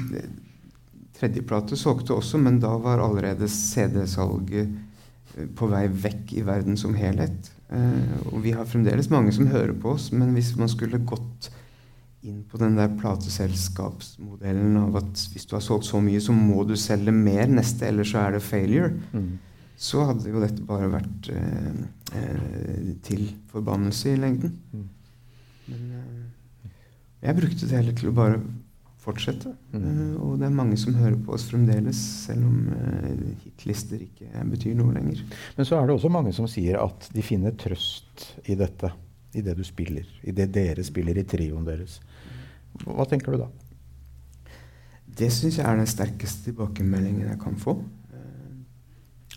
Tredjeplate 1.17 1.73
solgte 1.73 2.13
også, 2.13 2.37
men 2.37 2.59
da 2.61 2.75
var 2.77 3.01
allerede 3.01 3.49
CD-salget 3.49 4.69
eh, 5.33 5.47
på 5.57 5.69
vei 5.71 5.87
vekk 5.89 6.35
i 6.37 6.43
verden 6.45 6.77
som 6.77 6.93
helhet. 6.97 7.49
Eh, 7.73 8.19
og 8.29 8.43
vi 8.45 8.53
har 8.53 8.69
fremdeles 8.69 9.09
mange 9.09 9.33
som 9.33 9.49
hører 9.49 9.73
på 9.81 9.95
oss, 9.95 10.11
men 10.13 10.35
hvis 10.37 10.53
man 10.59 10.69
skulle 10.69 11.01
gått 11.09 11.49
inn 12.25 12.43
på 12.49 12.57
den 12.57 12.77
der 12.77 12.93
plateselskapsmodellen 12.97 14.77
av 14.79 14.97
at 15.03 15.25
hvis 15.31 15.45
du 15.47 15.55
har 15.57 15.63
solgt 15.63 15.89
så 15.89 16.01
mye, 16.03 16.21
så 16.23 16.33
må 16.35 16.63
du 16.67 16.75
selge 16.79 17.13
mer 17.13 17.45
neste, 17.51 17.87
ellers 17.87 18.13
så 18.13 18.23
er 18.25 18.37
det 18.37 18.45
failure. 18.45 18.91
Mm. 19.13 19.37
Så 19.77 20.07
hadde 20.09 20.31
jo 20.31 20.41
dette 20.41 20.65
bare 20.65 20.89
vært 20.89 21.29
eh, 21.29 21.81
eh, 22.17 22.93
til 23.05 23.27
forbannelse 23.51 24.15
i 24.15 24.21
lengden. 24.21 24.55
Mm. 24.73 24.87
Men 25.67 25.91
eh, 25.99 26.71
jeg 27.27 27.37
brukte 27.37 27.67
det 27.67 27.77
heller 27.77 27.97
til 27.97 28.09
å 28.09 28.15
bare 28.17 28.41
fortsette. 29.07 29.53
Mm. 29.71 29.85
Eh, 29.85 30.13
og 30.17 30.37
det 30.41 30.49
er 30.49 30.57
mange 30.57 30.77
som 30.81 30.97
hører 30.97 31.17
på 31.23 31.35
oss 31.37 31.47
fremdeles, 31.51 31.99
selv 32.27 32.47
om 32.49 32.71
uh, 32.73 33.35
hitlister 33.45 34.01
ikke 34.03 34.45
betyr 34.51 34.77
noe 34.79 34.95
lenger. 34.97 35.21
Men 35.57 35.69
så 35.69 35.77
er 35.77 35.87
det 35.87 35.97
også 35.97 36.11
mange 36.13 36.33
som 36.35 36.49
sier 36.51 36.81
at 36.81 37.09
de 37.13 37.25
finner 37.25 37.55
trøst 37.59 38.31
i 38.49 38.57
dette. 38.59 38.91
I 39.35 39.43
det 39.43 39.57
du 39.57 39.63
spiller, 39.67 40.07
i 40.23 40.31
det 40.31 40.49
dere 40.55 40.83
spiller 40.85 41.17
i 41.17 41.25
trioen 41.27 41.65
deres. 41.67 41.99
Hva 42.85 43.05
tenker 43.09 43.33
du 43.33 43.43
da? 43.43 43.47
Det 45.17 45.29
syns 45.33 45.57
jeg 45.57 45.65
er 45.65 45.79
den 45.79 45.89
sterkeste 45.89 46.51
tilbakemeldingen 46.51 47.27
jeg 47.27 47.39
kan 47.41 47.57
få. 47.59 47.79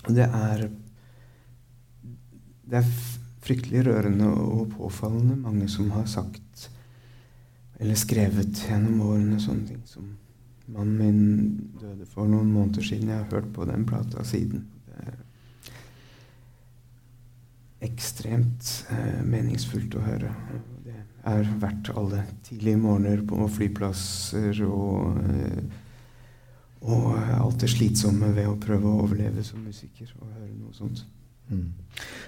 Og 0.06 0.14
det 0.16 0.26
er 0.26 0.68
Det 2.70 2.78
er 2.78 2.90
fryktelig 3.42 3.80
rørende 3.86 4.28
og 4.30 4.68
påfallende 4.76 5.34
mange 5.36 5.68
som 5.68 5.90
har 5.90 6.04
sagt 6.06 6.70
eller 7.80 7.96
skrevet 7.98 8.60
gjennom 8.68 9.00
årene 9.08 9.40
sånne 9.40 9.66
ting 9.66 9.80
som 9.88 10.12
Mannen 10.70 10.98
min 11.00 11.70
døde 11.80 12.06
for 12.06 12.30
noen 12.30 12.52
måneder 12.52 12.84
siden. 12.86 13.08
Jeg 13.10 13.24
har 13.24 13.32
hørt 13.32 13.48
på 13.56 13.64
den 13.66 13.82
plata 13.88 14.22
siden. 14.22 14.68
Det 14.86 15.06
er 15.08 15.16
ekstremt 17.84 18.72
eh, 18.92 19.20
meningsfullt 19.24 19.94
å 19.96 20.02
høre. 20.04 20.32
Det 20.84 20.96
er 21.28 21.52
verdt 21.60 21.92
alle 21.96 22.24
tidlige 22.46 22.80
morgener 22.80 23.22
på 23.28 23.46
flyplasser 23.56 24.60
og, 24.66 25.20
eh, 25.24 25.62
og 26.80 27.08
alt 27.16 27.60
det 27.60 27.70
slitsomme 27.72 28.32
ved 28.36 28.48
å 28.48 28.58
prøve 28.60 28.88
å 28.88 29.00
overleve 29.04 29.44
som 29.44 29.64
musiker 29.64 30.12
og 30.20 30.28
høre 30.28 30.52
noe 30.54 30.76
sånt. 30.76 31.04
Mm. 31.50 31.72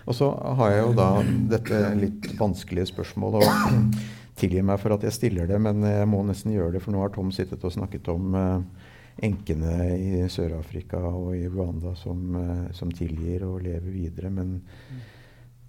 Og 0.09 0.16
så 0.18 0.28
har 0.59 0.72
jeg 0.72 0.82
jo 0.82 0.94
da 0.98 1.11
dette 1.53 1.82
litt 1.98 2.32
vanskelige 2.40 2.90
spørsmålet. 2.90 3.46
og 3.46 3.94
Tilgi 4.42 4.62
meg 4.64 4.80
for 4.80 4.96
at 4.96 5.05
jeg 5.07 5.14
stiller 5.14 5.46
det, 5.46 5.59
men 5.61 5.84
jeg 5.84 6.09
må 6.09 6.22
nesten 6.26 6.55
gjøre 6.55 6.74
det, 6.74 6.80
for 6.82 6.94
nå 6.94 7.03
har 7.03 7.12
Tom 7.14 7.28
sittet 7.34 7.62
og 7.68 7.74
snakket 7.74 8.09
om 8.11 8.32
eh, 8.34 8.86
enkene 9.28 9.74
i 9.92 10.22
Sør-Afrika 10.32 10.98
og 11.05 11.34
i 11.36 11.44
Rwanda 11.46 11.92
som, 12.00 12.22
eh, 12.40 12.70
som, 12.74 12.90
tilgir 12.96 13.44
og 13.46 13.61
lever 13.62 13.92
videre. 13.92 14.32
Men 14.32 14.57
mm. 14.57 15.03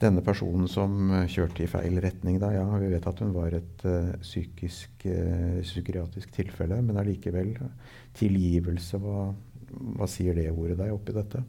Denne 0.03 0.23
personen 0.25 0.67
som 0.71 1.13
uh, 1.13 1.23
kjørte 1.31 1.65
i 1.65 1.69
feil 1.71 1.97
retning 2.03 2.37
da, 2.41 2.51
ja, 2.55 2.65
vi 2.81 2.91
vet 2.91 3.07
at 3.09 3.23
hun 3.23 3.33
var 3.35 3.55
et 3.57 3.85
psykisk, 4.21 5.07
psykiatrisk 5.63 6.31
tilfelle, 6.35 6.81
men 6.83 6.99
allikevel 6.99 7.55
tilgivelse, 8.17 8.99
hva, 9.01 9.29
hva 9.97 10.09
sier 10.11 10.37
det 10.37 10.51
ordet 10.51 10.77
deg 10.79 10.93
oppi 10.93 11.15
dette? 11.15 11.43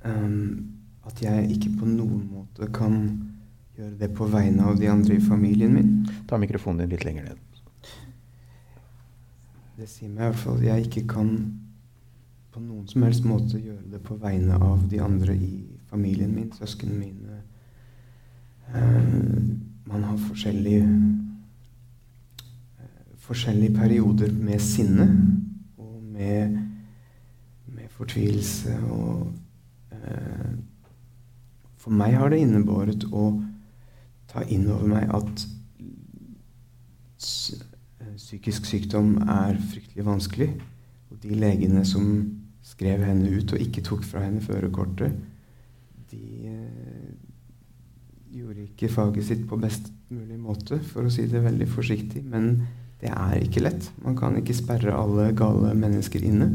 Um 0.00 0.76
at 1.10 1.22
jeg 1.24 1.50
ikke 1.56 1.72
på 1.80 1.88
noen 1.88 2.24
måte 2.30 2.68
kan 2.74 2.96
gjøre 3.78 3.96
det 4.02 4.10
på 4.16 4.28
vegne 4.30 4.66
av 4.68 4.78
de 4.80 4.90
andre 4.92 5.16
i 5.16 5.22
familien 5.22 5.72
min. 5.74 5.94
Ta 6.28 6.38
mikrofonen 6.40 6.84
din 6.84 6.92
litt 6.94 7.06
lenger 7.06 7.30
ned. 7.30 7.46
Det 9.80 9.88
sier 9.88 10.10
meg 10.10 10.20
i 10.20 10.28
hvert 10.28 10.42
fall 10.42 10.60
at 10.60 10.66
jeg 10.68 10.88
ikke 10.88 11.06
kan 11.14 11.30
på 12.50 12.60
noen 12.60 12.88
som 12.90 13.02
helst 13.06 13.24
måte 13.26 13.60
gjøre 13.62 13.90
det 13.92 14.00
på 14.02 14.16
vegne 14.20 14.56
av 14.58 14.82
de 14.90 15.00
andre 15.02 15.34
i 15.36 15.78
familien 15.90 16.34
min, 16.34 16.52
søsknene 16.54 16.98
mine. 16.98 17.42
Uh, 18.70 19.06
man 19.90 20.02
har 20.06 20.16
forskjellige 20.28 20.86
uh, 22.80 23.14
forskjellige 23.26 23.74
perioder 23.74 24.32
med 24.32 24.58
sinne 24.62 25.06
og 25.78 26.02
med, 26.02 26.58
med 27.66 27.88
fortvilelse 27.96 28.76
og 28.90 29.32
uh, 29.92 30.52
for 31.80 31.96
meg 31.96 32.14
har 32.18 32.28
det 32.30 32.42
innebåret 32.44 33.06
å 33.10 33.30
ta 34.30 34.42
inn 34.46 34.68
over 34.70 34.86
meg 34.90 35.08
at 35.16 35.46
psykisk 38.20 38.68
sykdom 38.68 39.16
er 39.24 39.56
fryktelig 39.70 40.04
vanskelig. 40.06 40.50
Og 41.10 41.18
de 41.22 41.34
legene 41.34 41.82
som 41.88 42.04
skrev 42.70 43.02
henne 43.04 43.30
ut 43.34 43.54
og 43.54 43.62
ikke 43.62 43.84
tok 43.86 44.04
fra 44.06 44.22
henne 44.24 44.42
førerkortet, 44.44 45.16
de 46.10 46.50
eh, 46.50 47.08
gjorde 48.34 48.66
ikke 48.66 48.90
faget 48.90 49.26
sitt 49.26 49.42
på 49.50 49.58
best 49.60 49.90
mulig 50.10 50.38
måte, 50.40 50.80
for 50.90 51.06
å 51.06 51.12
si 51.12 51.26
det 51.30 51.42
veldig 51.44 51.68
forsiktig. 51.70 52.22
Men 52.26 52.52
det 53.00 53.10
er 53.14 53.40
ikke 53.42 53.62
lett. 53.64 53.90
Man 54.04 54.18
kan 54.18 54.36
ikke 54.38 54.56
sperre 54.56 54.94
alle 54.96 55.30
gale 55.38 55.72
mennesker 55.78 56.24
inne. 56.26 56.50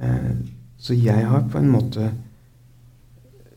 Eh, 0.00 0.32
så 0.80 0.96
jeg 0.96 1.28
har 1.28 1.48
på 1.52 1.60
en 1.60 1.72
måte 1.72 2.10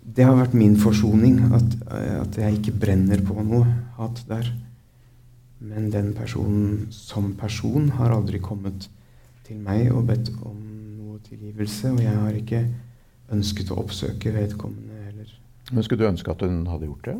det 0.03 0.26
har 0.28 0.36
vært 0.38 0.55
min 0.57 0.76
forsoning. 0.78 1.39
At, 1.55 1.78
at, 1.89 2.38
jeg 2.38 2.59
ikke 2.59 2.76
brenner 2.84 3.24
på 3.26 3.38
noe 3.39 3.64
hat 3.97 4.24
der. 4.30 4.49
Men 5.64 5.89
den 5.93 6.11
personen 6.18 6.89
som 6.91 7.32
person 7.39 7.89
har 7.97 8.11
aldri 8.14 8.41
kommet 8.43 8.89
til 9.47 9.61
meg 9.64 9.89
og 9.93 10.07
bedt 10.11 10.34
om 10.43 10.72
tilgivelse. 11.34 11.91
Og 11.91 12.01
jeg 12.03 12.15
har 12.17 12.39
ikke 12.39 12.63
ønsket 13.34 13.71
å 13.73 13.79
oppsøke 13.81 14.34
vedkommende 14.36 15.05
heller. 15.07 15.31
Men 15.71 15.86
Skulle 15.86 16.03
du 16.03 16.09
ønske 16.09 16.31
at 16.31 16.43
hun 16.45 16.65
hadde 16.67 16.89
gjort 16.89 17.09
det? 17.09 17.15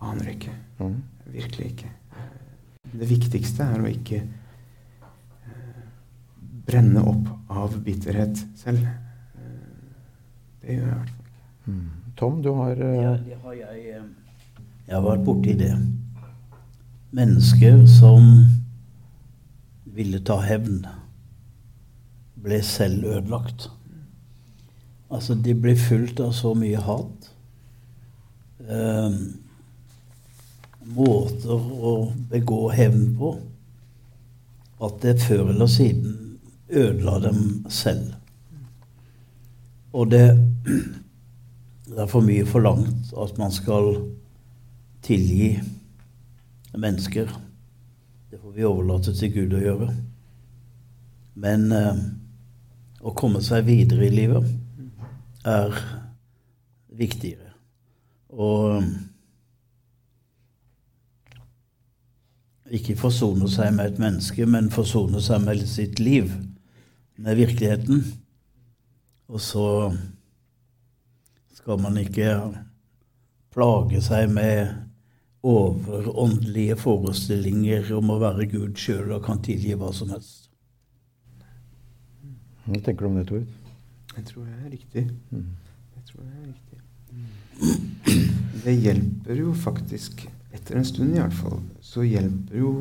Aner 0.00 0.32
ikke. 0.34 0.54
Mm. 0.78 1.00
Virkelig 1.30 1.66
ikke. 1.74 1.90
Det 2.90 3.06
viktigste 3.10 3.66
er 3.70 3.82
å 3.82 3.90
ikke 3.90 4.20
eh, 4.24 5.82
brenne 6.66 7.02
opp 7.06 7.28
av 7.52 7.76
bitterhet 7.84 8.40
selv. 8.58 8.86
Eh, 9.36 9.50
det 10.62 10.78
gjør 10.78 10.86
jeg 10.86 10.94
i 10.94 10.98
hvert 10.98 11.12
fall 11.14 11.28
ikke. 11.28 11.46
Mm. 11.66 11.88
Tom, 12.18 12.40
du 12.42 12.50
har 12.56 12.80
uh... 12.80 12.96
Ja, 12.96 13.12
det 13.24 13.38
har 13.44 13.58
jeg. 13.60 13.84
Eh, 13.96 14.08
jeg 14.90 14.96
har 14.96 15.04
vært 15.06 15.26
borti 15.28 15.54
det. 15.54 15.74
Mennesker 17.14 17.84
som 17.90 18.26
ville 19.90 20.18
ta 20.26 20.40
hevn, 20.42 20.82
ble 22.42 22.62
selv 22.64 23.04
ødelagt. 23.04 23.68
Altså, 25.10 25.34
de 25.34 25.54
ble 25.54 25.74
fulgt 25.76 26.20
av 26.22 26.32
så 26.36 26.54
mye 26.54 26.80
hat. 26.86 27.30
Eh, 28.70 29.18
måter 30.96 31.70
å 31.90 31.94
begå 32.30 32.62
hevn 32.74 33.10
på 33.18 33.34
at 34.80 35.02
det 35.02 35.18
før 35.22 35.50
eller 35.52 35.68
siden 35.70 36.16
ødela 36.70 37.18
dem 37.26 37.66
selv. 37.68 38.14
Og 39.92 40.10
det 40.10 40.24
det 41.90 41.98
er 41.98 42.06
for 42.06 42.22
mye 42.22 42.46
forlangt 42.46 43.10
at 43.18 43.38
man 43.38 43.50
skal 43.50 43.96
tilgi 45.02 45.56
mennesker. 46.78 47.26
Det 48.30 48.38
får 48.38 48.52
vi 48.54 48.64
overlate 48.64 49.14
til 49.18 49.32
Gud 49.34 49.56
å 49.58 49.62
gjøre. 49.64 49.88
Men 51.34 51.64
eh, 51.74 51.98
å 53.00 53.14
komme 53.16 53.40
seg 53.44 53.64
videre 53.68 54.06
i 54.06 54.12
livet 54.12 54.46
er 55.48 55.76
viktigere. 57.00 57.54
Og 58.30 58.84
ikke 62.70 62.98
forsone 63.00 63.48
seg 63.50 63.72
med 63.74 63.92
et 63.94 64.02
menneske, 64.02 64.46
men 64.46 64.70
forsone 64.72 65.22
seg 65.24 65.42
med 65.46 65.64
sitt 65.66 65.98
liv, 66.02 66.30
med 67.20 67.40
virkeligheten. 67.40 68.04
Og 69.30 69.40
så 69.42 69.66
skal 71.56 71.80
man 71.82 71.98
ikke 72.00 72.36
plage 73.54 74.02
seg 74.04 74.30
med 74.32 74.70
overåndelige 75.46 76.76
forestillinger 76.76 77.90
om 77.96 78.12
å 78.12 78.20
være 78.20 78.48
Gud 78.50 78.78
sjøl 78.78 79.16
og 79.16 79.24
kan 79.24 79.40
tilgi 79.42 79.74
hva 79.78 79.90
som 79.96 80.12
helst. 80.12 80.49
Hva 82.66 82.80
tenker 82.80 83.04
du 83.04 83.10
om 83.10 83.18
det, 83.18 83.26
Tord? 83.28 83.46
Jeg 84.16 84.24
tror 84.28 84.44
det 84.44 84.56
er 84.56 84.70
riktig. 84.70 85.04
Mm. 85.30 85.46
Jeg 85.96 86.04
tror 86.10 86.22
det 86.22 86.32
er 86.32 86.46
riktig. 86.48 86.78
Det 88.64 88.74
hjelper 88.76 89.40
jo 89.40 89.54
faktisk, 89.56 90.26
etter 90.52 90.76
en 90.76 90.84
stund 90.84 91.14
i 91.14 91.20
hvert 91.20 91.34
fall, 91.34 91.60
så 91.80 92.04
hjelper 92.04 92.58
jo 92.58 92.72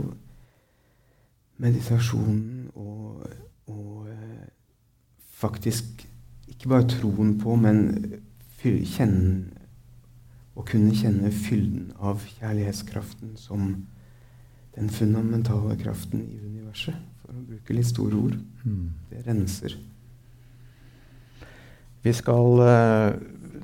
meditasjonen 1.60 2.70
og, 2.76 3.24
og 3.68 4.10
eh, 4.12 4.50
faktisk 5.40 6.08
ikke 6.50 6.72
bare 6.72 6.88
troen 6.90 7.38
på, 7.40 7.56
men 7.56 7.86
kjenne, 8.60 9.46
å 10.60 10.66
kunne 10.68 10.96
kjenne 10.96 11.32
fylden 11.32 11.94
av 11.96 12.26
kjærlighetskraften 12.28 13.38
som 13.40 13.70
den 14.76 14.90
fundamentale 14.92 15.78
kraften 15.80 16.26
i 16.26 16.40
universet, 16.44 16.96
for 17.30 17.38
å 17.38 17.48
bruke 17.54 17.76
litt 17.78 17.90
store 17.90 18.18
ord. 18.18 18.38
Mm. 18.66 18.86
Det 19.12 19.26
renser. 19.28 19.76
Vi 22.06 22.14
skal 22.16 22.64
uh, 22.64 23.12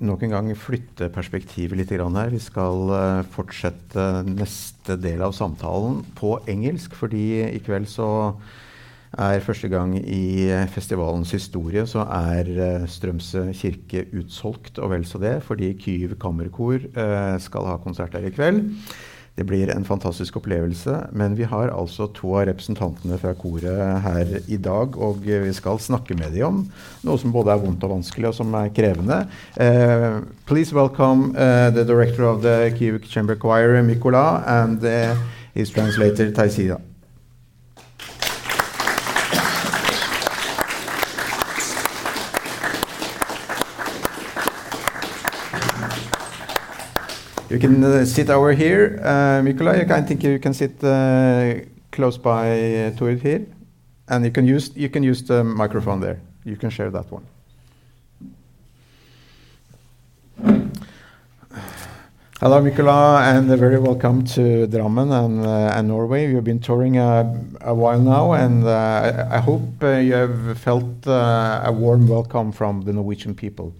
nok 0.03 0.25
en 0.27 0.35
gang 0.35 0.51
flytte 0.59 1.09
perspektivet 1.13 1.79
litt 1.79 1.93
her. 1.95 2.33
Vi 2.33 2.41
skal 2.43 2.91
uh, 2.91 3.23
fortsette 3.31 4.25
neste 4.27 4.99
del 4.99 5.23
av 5.25 5.33
samtalen 5.37 6.03
på 6.19 6.35
engelsk, 6.51 6.93
fordi 6.99 7.45
i 7.47 7.63
kveld 7.63 7.89
så 7.89 8.09
er 9.15 9.39
første 9.39 9.69
gang 9.71 9.93
i 9.95 10.51
festivalens 10.73 11.31
historie 11.31 11.85
så 11.87 12.03
er 12.03 12.51
uh, 12.59 12.85
Strømsø 12.91 13.47
kirke 13.55 14.03
utsolgt, 14.19 14.77
og 14.83 14.91
vel 14.91 15.07
så 15.07 15.21
det, 15.23 15.39
fordi 15.47 15.71
Kyiv 15.79 16.17
kammerkor 16.19 16.83
skal 17.41 17.71
ha 17.71 17.79
konsert 17.81 18.13
der 18.13 18.27
i 18.27 18.35
kveld. 18.35 18.65
Det 19.35 19.43
blir 19.43 19.67
en 19.69 19.83
fantastisk 19.83 20.37
opplevelse. 20.39 20.95
Men 21.11 21.35
vi 21.35 21.43
har 21.43 21.73
altså 21.73 22.07
to 22.15 22.31
av 22.37 22.45
representantene 22.47 23.17
fra 23.19 23.33
koret 23.35 23.99
her 24.05 24.31
i 24.47 24.57
dag, 24.57 24.95
og 24.95 25.25
vi 25.25 25.51
skal 25.53 25.81
snakke 25.83 26.15
med 26.15 26.31
dem 26.37 26.47
om 26.47 26.61
noe 27.03 27.19
som 27.19 27.35
både 27.35 27.51
er 27.51 27.59
vondt 27.59 27.83
og 27.83 27.97
vanskelig, 27.97 28.29
og 28.31 28.37
som 28.39 28.55
er 28.55 28.71
krevende. 28.75 29.25
Uh, 29.59 30.23
please 30.47 30.71
welcome 30.75 31.35
uh, 31.35 31.69
the 31.75 31.83
director 31.83 32.23
of 32.23 32.41
the 32.43 32.71
Kyiv 32.77 33.03
Chamber 33.11 33.35
Choir, 33.35 33.81
Mikola, 33.83 34.43
and 34.47 34.83
uh, 34.83 35.15
his 35.53 35.71
translator, 35.71 36.31
Taisida. 36.31 36.79
You 47.55 47.61
can 47.61 47.81
uh, 47.85 48.03
sit 48.03 48.29
over 48.29 48.51
here, 48.51 48.99
uh, 49.01 49.41
Mikola. 49.41 49.89
I 49.89 50.01
think 50.01 50.23
you 50.23 50.39
can 50.39 50.53
sit 50.53 50.83
uh, 50.83 51.53
close 51.89 52.17
by 52.17 52.49
uh, 52.51 52.91
to 52.97 53.07
it 53.07 53.21
here, 53.21 53.45
and 54.09 54.25
you 54.25 54.31
can 54.31 54.45
use 54.45 54.75
you 54.75 54.89
can 54.89 55.03
use 55.03 55.23
the 55.23 55.41
microphone 55.41 56.01
there. 56.01 56.19
You 56.43 56.57
can 56.57 56.69
share 56.69 56.91
that 56.91 57.09
one. 57.09 57.25
Hello, 62.41 62.61
Mikola, 62.61 63.21
and 63.21 63.47
very 63.47 63.79
welcome 63.79 64.25
to 64.35 64.67
Drammen 64.67 65.13
and, 65.13 65.45
uh, 65.45 65.77
and 65.77 65.87
Norway. 65.87 66.29
You've 66.29 66.43
been 66.43 66.59
touring 66.59 66.97
a, 66.97 67.41
a 67.61 67.73
while 67.73 68.01
now, 68.01 68.33
and 68.33 68.65
uh, 68.65 69.27
I, 69.31 69.37
I 69.37 69.39
hope 69.39 69.81
uh, 69.81 69.95
you 69.95 70.11
have 70.11 70.57
felt 70.57 71.07
uh, 71.07 71.61
a 71.63 71.71
warm 71.71 72.09
welcome 72.09 72.51
from 72.51 72.81
the 72.81 72.91
Norwegian 72.91 73.33
people. 73.33 73.73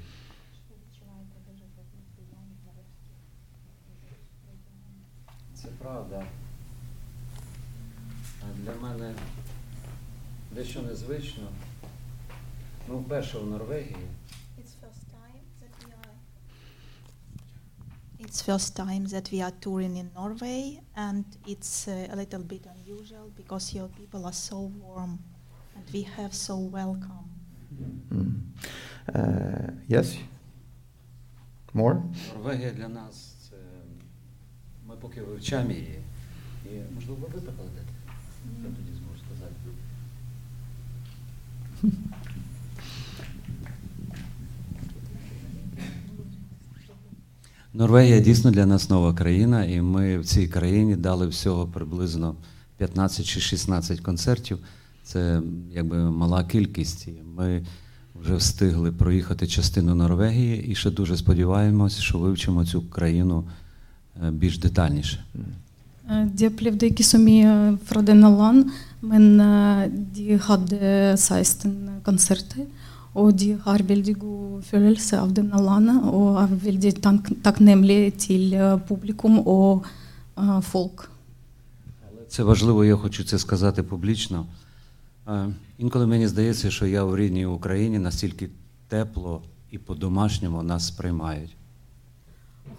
вперше 13.04 13.38
в 13.38 13.46
Норвегії. 13.46 13.96
It's 14.58 14.74
first 14.82 15.04
time 15.10 15.42
that 15.60 15.72
we 15.84 15.92
are. 15.92 16.14
It's 18.24 18.42
first 18.48 18.76
time 18.76 19.06
that 19.06 19.32
we 19.32 19.40
are 19.42 19.52
touring 19.60 19.96
in 19.96 20.10
Norway, 20.14 20.80
and 20.96 21.24
it's 21.46 21.88
uh, 21.88 22.12
a 22.12 22.16
little 22.16 22.42
bit 22.42 22.66
unusual 22.76 23.26
because 23.36 23.74
your 23.74 23.88
people 23.98 24.22
are 24.26 24.38
so 24.50 24.58
warm, 24.84 25.18
and 25.76 25.84
we 25.94 26.02
have 26.16 26.32
so 26.34 26.56
welcome. 26.56 27.26
Mm. 28.12 28.34
Uh, 29.14 29.70
yes? 29.88 30.16
More? 31.74 31.96
Норвегія 32.34 32.70
для 32.70 32.88
нас 32.88 33.34
це. 33.50 33.56
Ми 34.86 34.96
поки 34.96 35.22
вивчаємо 35.22 35.70
її. 35.72 35.98
І 36.66 36.94
можливо 36.94 37.26
ви 37.26 37.40
прикладете? 37.40 37.92
Я 38.62 38.68
тоді 38.70 38.92
зможу 38.98 39.18
сказати. 39.26 39.54
Норвегія 47.77 48.19
дійсно 48.19 48.51
для 48.51 48.65
нас 48.65 48.89
нова 48.89 49.13
країна, 49.13 49.65
і 49.65 49.81
ми 49.81 50.17
в 50.19 50.25
цій 50.25 50.47
країні 50.47 50.95
дали 50.95 51.27
всього 51.27 51.65
приблизно 51.67 52.35
15 52.77 53.25
чи 53.25 53.39
16 53.39 53.99
концертів. 53.99 54.57
Це 55.03 55.41
якби 55.73 55.97
мала 56.11 56.43
кількість. 56.43 57.07
Ми 57.37 57.65
вже 58.15 58.35
встигли 58.35 58.91
проїхати 58.91 59.47
частину 59.47 59.95
Норвегії 59.95 60.67
і 60.67 60.75
ще 60.75 60.91
дуже 60.91 61.17
сподіваємось, 61.17 61.99
що 61.99 62.17
вивчимо 62.17 62.65
цю 62.65 62.81
країну 62.81 63.43
е, 64.27 64.31
більш 64.31 64.57
детальніше. 64.57 65.25
Eh, 66.09 66.25
De 66.37 66.47
opplevde 66.51 66.85
ikke 66.91 67.03
så 67.03 67.17
mye 67.17 67.77
fra 67.89 68.01
denne 68.09 68.29
land, 68.41 68.63
men 69.11 69.25
de 70.15 70.37
hadde 70.47 71.15
16 71.17 71.67
konserter. 72.03 72.61
Og 73.15 73.31
de 73.39 73.53
har 73.63 73.83
veldig 73.87 74.15
god 74.19 74.63
følelse 74.67 75.19
av 75.19 75.31
denne 75.33 75.59
landet 75.63 76.03
og 76.11 76.39
er 76.41 76.55
veldig 76.65 76.91
takk 76.99 77.29
takknemlige 77.43 78.11
til 78.25 78.53
eh, 78.53 78.79
publikum 78.87 79.39
og 79.39 79.85
eh, 80.37 80.61
folk. 80.61 81.09
Але 82.07 82.25
це 82.27 82.43
важливо, 82.43 82.85
я 82.85 82.95
хочу 82.95 83.23
це 83.23 83.39
сказати 83.39 83.83
публічно. 83.83 84.45
Е, 85.27 85.47
Інколи 85.77 86.07
мені 86.07 86.27
здається, 86.27 86.71
що 86.71 86.85
я 86.85 87.03
в 87.03 87.15
рідній 87.15 87.45
Україні 87.45 87.99
настільки 87.99 88.49
тепло 88.87 89.41
і 89.71 89.77
по-домашньому 89.77 90.63
нас 90.63 90.87
сприймають. 90.87 91.55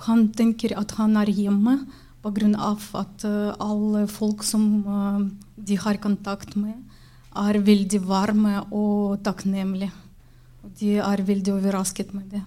Han 0.07 0.29
tenker 0.29 0.71
at 0.77 0.91
han 0.99 1.17
er 1.17 1.29
hjemme 1.39 1.75
pga. 2.23 2.77
at 3.03 3.25
eh, 3.25 3.55
alle 3.59 4.07
folk 4.07 4.43
som 4.43 4.85
eh, 4.87 5.31
de 5.57 5.77
har 5.77 5.97
kontakt 5.97 6.57
med, 6.57 6.75
er 7.35 7.59
veldig 7.59 8.01
varme 8.01 8.63
og 8.71 9.23
takknemlige. 9.23 9.93
De 10.81 10.97
er 10.99 11.23
veldig 11.27 11.53
overrasket 11.55 12.15
med 12.15 12.31
det. 12.31 12.43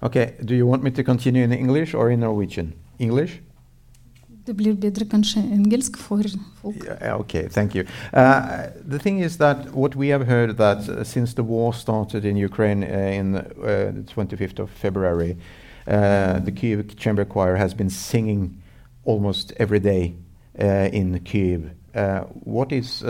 Okay, 0.00 0.30
do 0.44 0.54
you 0.54 0.66
want 0.66 0.82
me 0.82 0.90
to 0.90 1.02
continue 1.02 1.42
in 1.42 1.52
English 1.52 1.94
or 1.94 2.10
in 2.10 2.20
Norwegian? 2.20 2.72
English? 2.98 3.40
Det 4.46 4.56
blir 4.56 4.74
bedre 4.74 5.04
kanskje 5.04 5.40
engelsk 5.40 5.98
for 5.98 6.22
folk. 6.62 6.76
Yeah, 6.84 7.20
okay, 7.20 7.48
thank 7.48 7.74
you. 7.74 7.84
Uh, 8.12 8.70
the 8.90 8.98
thing 8.98 9.20
is 9.20 9.36
that 9.36 9.56
what 9.74 9.96
we 9.96 10.08
have 10.08 10.26
heard 10.26 10.56
that 10.56 10.88
uh, 10.88 11.04
since 11.04 11.34
the 11.34 11.42
war 11.42 11.74
started 11.74 12.24
in 12.24 12.36
Ukraine 12.36 12.84
uh, 12.84 13.18
in 13.18 13.34
uh, 13.34 13.42
the 13.92 14.04
25th 14.14 14.58
of 14.58 14.70
February, 14.70 15.36
uh, 15.86 16.38
the 16.38 16.52
Kyiv 16.52 16.96
Chamber 16.96 17.24
Choir 17.24 17.56
has 17.56 17.74
been 17.74 17.90
singing 17.90 18.62
almost 19.04 19.52
every 19.58 19.80
day 19.80 20.14
uh, 20.58 20.88
in 20.92 21.20
Kyiv. 21.20 21.70
What 22.44 22.72
is 22.72 23.02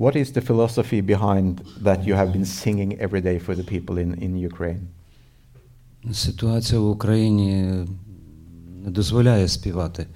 what 0.00 0.16
is 0.16 0.32
the 0.32 0.40
philosophy 0.40 1.00
behind 1.02 1.60
that 1.88 2.00
you 2.06 2.14
have 2.14 2.32
been 2.32 2.46
singing 2.46 2.90
every 2.98 3.20
day 3.20 3.38
for 3.38 3.54
the 3.54 3.66
people 3.74 3.98
in, 3.98 4.10
in 4.14 4.32
Ukraine? 4.50 4.80
Ситуація 6.12 6.80
в 6.80 6.90
Україні 6.90 7.86
не 8.84 8.90
дозволяє 8.90 9.48
співати. 9.48 10.06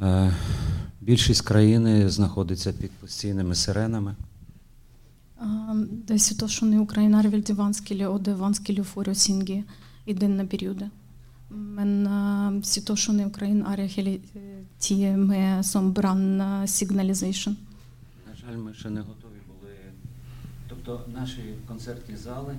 Е, 0.00 0.32
Більшість 1.00 1.40
країни 1.40 2.08
знаходиться 2.08 2.72
під 2.72 2.90
постійними 2.90 3.54
сиренами. 3.54 4.14
Ah, 5.40 5.74
er 6.06 6.14
er 6.14 8.08
og 8.08 8.20
det 8.22 8.32
er 8.32 8.44
vanskelig 8.46 8.84
for 8.84 9.08
å 9.08 9.14
synge 9.14 9.64
i 10.06 10.12
denne 10.12 10.46
perioden. 10.46 10.90
Men 11.50 12.06
ah, 12.06 12.52
situasjonen 12.62 13.20
i 13.20 13.26
Ukraina 13.26 13.72
er 13.72 13.86
hele 13.86 14.10
eh, 14.10 14.20
tiden 14.78 15.26
med 15.26 15.66
som 15.66 15.92
brannsignalization. 15.92 17.56
На 17.56 17.71
жаль, 18.52 18.58
ми 18.58 18.74
ще 18.74 18.90
не 18.90 19.00
готові 19.00 19.40
були. 19.46 19.74
Тобто 20.68 21.00
наші 21.14 21.54
концертні 21.68 22.16
зали 22.16 22.56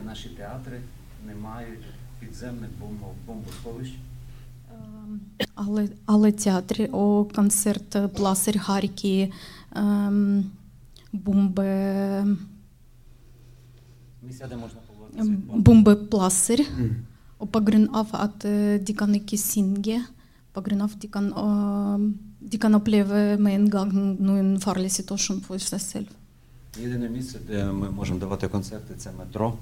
і 0.00 0.04
наші 0.04 0.28
театри 0.28 0.80
не 1.26 1.34
мають 1.34 1.84
підземних 2.20 2.70
бомбосховищ. 3.26 3.94
Ем, 4.72 5.20
але 5.54 5.88
але 6.06 6.32
театри, 6.32 6.88
о 6.92 7.24
концерт 7.24 7.96
Пласер 8.14 8.58
Харкі, 8.58 9.32
ем, 9.76 10.50
бомби. 11.12 11.66
Місця, 14.22 14.46
де 14.46 14.56
можна 14.56 14.80
побувати. 14.86 15.18
Ем, 15.18 15.42
бомби 15.62 15.96
Пласер. 15.96 16.60
Mm. 16.60 16.94
Опагринав 17.38 18.08
от 18.12 18.44
е, 18.44 18.78
діканики 18.78 19.36
Сінге. 19.36 20.00
Пагринав 20.52 20.94
дікан. 20.94 21.32
О... 21.32 21.98
kan 22.49 22.49
ikke 22.49 22.57
synge, 22.57 22.57
på 22.57 22.59
grunn 22.59 22.75
av 22.75 22.81
at 22.81 22.87
de 22.87 22.97
kan, 22.97 22.97
eh, 22.97 22.97
de 22.97 23.37
kan 23.37 23.37
oppleve 23.37 23.37
med 23.39 23.53
en 23.53 23.69
gang 23.69 23.91
noen 24.19 24.59
farlig 24.59 24.91
situasjon 24.91 25.41
for 25.41 25.57
seg 25.57 25.81
selv. 25.81 26.07
Єдине 26.79 27.09
місце, 27.09 27.39
де 27.47 27.65
ми 27.65 27.89
можемо 27.89 28.19
давати 28.19 28.47
концерти, 28.47 28.93
це 28.97 29.11
метро. 29.19 29.53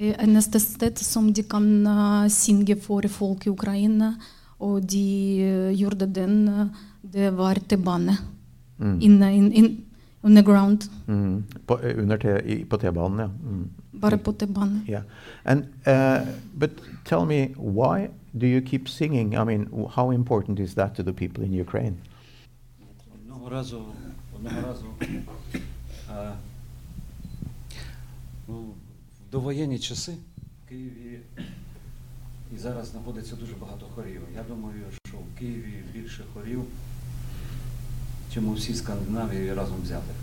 Eh, 0.00 0.24
Eneste 0.24 0.60
sted 0.60 0.98
som 0.98 1.32
de 1.32 1.42
kan 1.42 1.86
eh, 1.86 2.28
synge 2.28 2.76
for 2.76 3.08
folk 3.08 3.46
i 3.46 3.50
Ukraina, 3.50 4.14
og 4.58 4.86
de 4.88 5.42
eh, 5.42 5.72
gjorde 5.76 6.06
den, 6.06 6.48
eh, 6.48 6.66
det 7.02 7.30
var 7.36 7.54
T-bane. 7.54 8.16
Mm. 8.78 9.00
Inne, 9.00 9.36
in, 9.36 9.52
in, 9.52 9.84
underground. 10.22 10.88
Mm. 11.06 11.44
På, 11.66 11.78
eh, 11.82 11.98
under 11.98 12.16
te, 12.16 12.40
i, 12.46 12.64
på 12.64 12.76
T-banen, 12.76 13.18
ja. 13.18 13.28
Mm. 13.28 13.68
Bare 14.00 14.18
på 14.18 14.32
T-bane. 14.32 14.84
Yeah, 14.88 15.02
and 15.44 15.64
uh, 15.86 16.26
but 16.54 16.70
tell 17.04 17.26
me, 17.26 17.54
why 17.56 18.08
do 18.37 18.47
you 18.47 18.61
keep 18.61 18.89
singing? 18.89 19.37
I 19.37 19.43
mean, 19.43 19.89
how 19.95 20.11
important 20.11 20.59
is 20.59 20.75
that 20.75 20.95
to 20.95 21.03
the 21.03 21.13
people 21.13 21.43
in 21.43 21.53
Ukraine? 21.53 22.01
Одного 23.13 23.49
разу, 23.49 23.85
одного 24.35 24.61
разу 24.61 24.85
ну, 28.47 28.73
довоєнні 29.31 29.79
часи 29.79 30.11
в 30.65 30.69
Києві 30.69 31.19
і 32.55 32.57
зараз 32.57 32.87
знаходиться 32.87 33.35
дуже 33.35 33.53
багато 33.55 33.85
хорів. 33.95 34.21
Я 34.35 34.43
думаю, 34.43 34.83
що 35.07 35.17
в 35.17 35.39
Києві 35.39 35.83
більше 35.93 36.23
хорів, 36.33 36.63
чим 38.33 38.47
у 38.47 38.53
всій 38.53 38.73
Скандинавії 38.73 39.53
разом 39.53 39.77
взятих. 39.83 40.15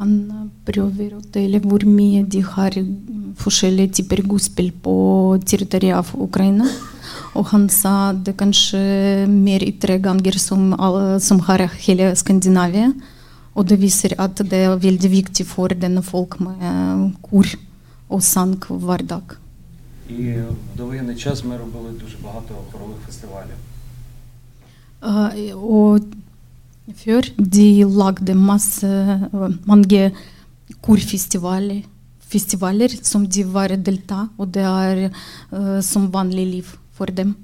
Han 0.00 0.50
prøver 0.64 1.14
å 1.16 1.20
telle 1.32 1.60
hvor 1.60 1.84
mye 1.84 2.22
de 2.24 2.40
har 2.40 2.72
mm, 2.72 3.34
forskjellige 3.40 4.00
typer 4.00 4.22
godspill 4.24 4.70
på 4.72 4.94
territoriet 5.44 5.96
av 5.98 6.12
Ukraina. 6.16 6.66
Og 7.34 7.46
han 7.52 7.68
sa 7.68 8.12
det 8.12 8.36
kanskje 8.40 9.26
mer 9.28 9.62
i 9.62 9.72
tre 9.78 9.98
ganger 9.98 10.38
som, 10.38 10.72
alle- 10.74 11.20
som 11.20 11.40
har 11.40 11.66
hele 11.86 12.14
Skandinavia. 12.16 12.92
Og 13.54 13.66
det 13.66 13.78
viser 13.82 14.14
at 14.18 14.40
det 14.50 14.64
er 14.66 14.76
veldig 14.76 15.10
viktig 15.10 15.46
for 15.46 15.68
denne 15.68 16.02
folk 16.02 16.38
med 16.40 16.62
eh, 16.62 17.04
kor 17.22 17.46
og 18.08 18.22
sang 18.22 18.56
hver 18.68 19.02
dag. 19.06 19.36
І 20.10 20.32
в 20.32 20.76
довоєнний 20.76 21.16
час 21.16 21.44
ми 21.44 21.56
робили 21.56 21.90
дуже 22.00 22.16
багато 22.24 22.54
хорових 22.72 22.96
фестивалів. 23.06 23.54
Eh, 25.02 25.54
og 25.54 26.00
før 26.93 27.21
de 27.37 27.83
lagde 27.85 28.33
masse, 28.35 28.87
eh, 29.33 29.49
mange 29.65 30.11
korfestivaler 30.81 31.83
festivaler 32.29 32.89
som 33.05 33.25
de 33.27 33.43
var 33.43 33.69
delta, 33.77 34.27
og 34.37 34.51
det 34.51 34.63
er 34.65 34.97
eh, 35.05 35.81
som 35.81 36.11
vanlig 36.11 36.45
liv 36.47 36.77
for 36.97 37.05
dem. 37.05 37.35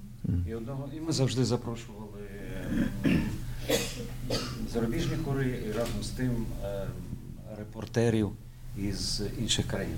І, 0.48 0.54
одного- 0.56 0.90
і 0.98 1.00
ми 1.08 1.12
завжди 1.12 1.46
запрошували 1.46 2.22
е, 3.06 3.20
зарубіжні 4.74 5.16
хори 5.26 5.60
і 5.68 5.72
разом 5.72 6.02
з 6.04 6.08
тим 6.08 6.32
е, 6.64 6.88
репортерів 7.60 8.30
із 8.78 9.22
інших 9.42 9.68
країн. 9.68 9.96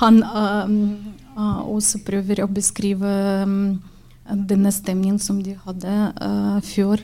Han 0.00 0.22
eh, 0.22 0.68
eh, 1.36 1.60
også 1.76 1.98
prøver 2.06 2.44
å 2.44 2.48
beskrive 2.48 3.02
eh, 3.02 3.46
Դնես 4.24 4.80
տեմնին 4.86 5.18
սումդի 5.20 5.54
հադը 5.66 5.96
ֆյուր 6.64 7.02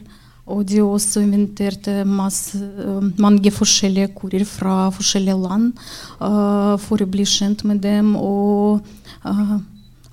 օդիոս 0.51 1.07
ինտերտ 1.21 1.89
մաս 2.09 2.39
մանգե 3.21 3.53
ֆուշելե 3.55 4.07
կուրիր 4.17 4.47
ֆրա 4.49 4.77
ֆուշելե 4.97 5.35
լան 5.45 5.67
ֆուրի 6.87 7.07
բլիշենտ 7.15 7.67
մդեմ 7.71 8.15
օ 8.19 8.33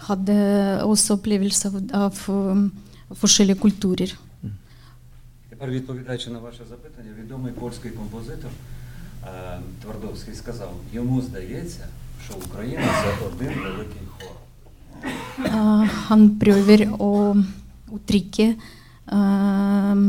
հադը 0.08 0.41
осо 0.86 1.18
плевельса 1.18 1.72
в 1.72 2.70
фушелі 3.16 3.55
культурі. 3.55 4.14
Тепер 5.49 5.70
відповідаючи 5.72 6.30
на 6.30 6.39
ваше 6.39 6.64
запитання, 6.70 7.12
відомий 7.20 7.53
польський 7.53 7.91
композитор 7.91 8.51
е, 9.24 9.60
Твардовський 9.82 10.36
сказав: 10.36 10.74
йому 10.93 11.22
здається, 11.22 11.88
що 12.26 12.34
Україна 12.45 12.88
це 13.03 13.26
один 13.26 13.53
великий 13.64 14.01
хор. 14.20 14.47
Eh, 15.38 15.97
han 16.09 16.23
prøver 16.41 16.88
å 16.97 17.11
uttrykke 17.93 18.47
eh, 18.49 19.99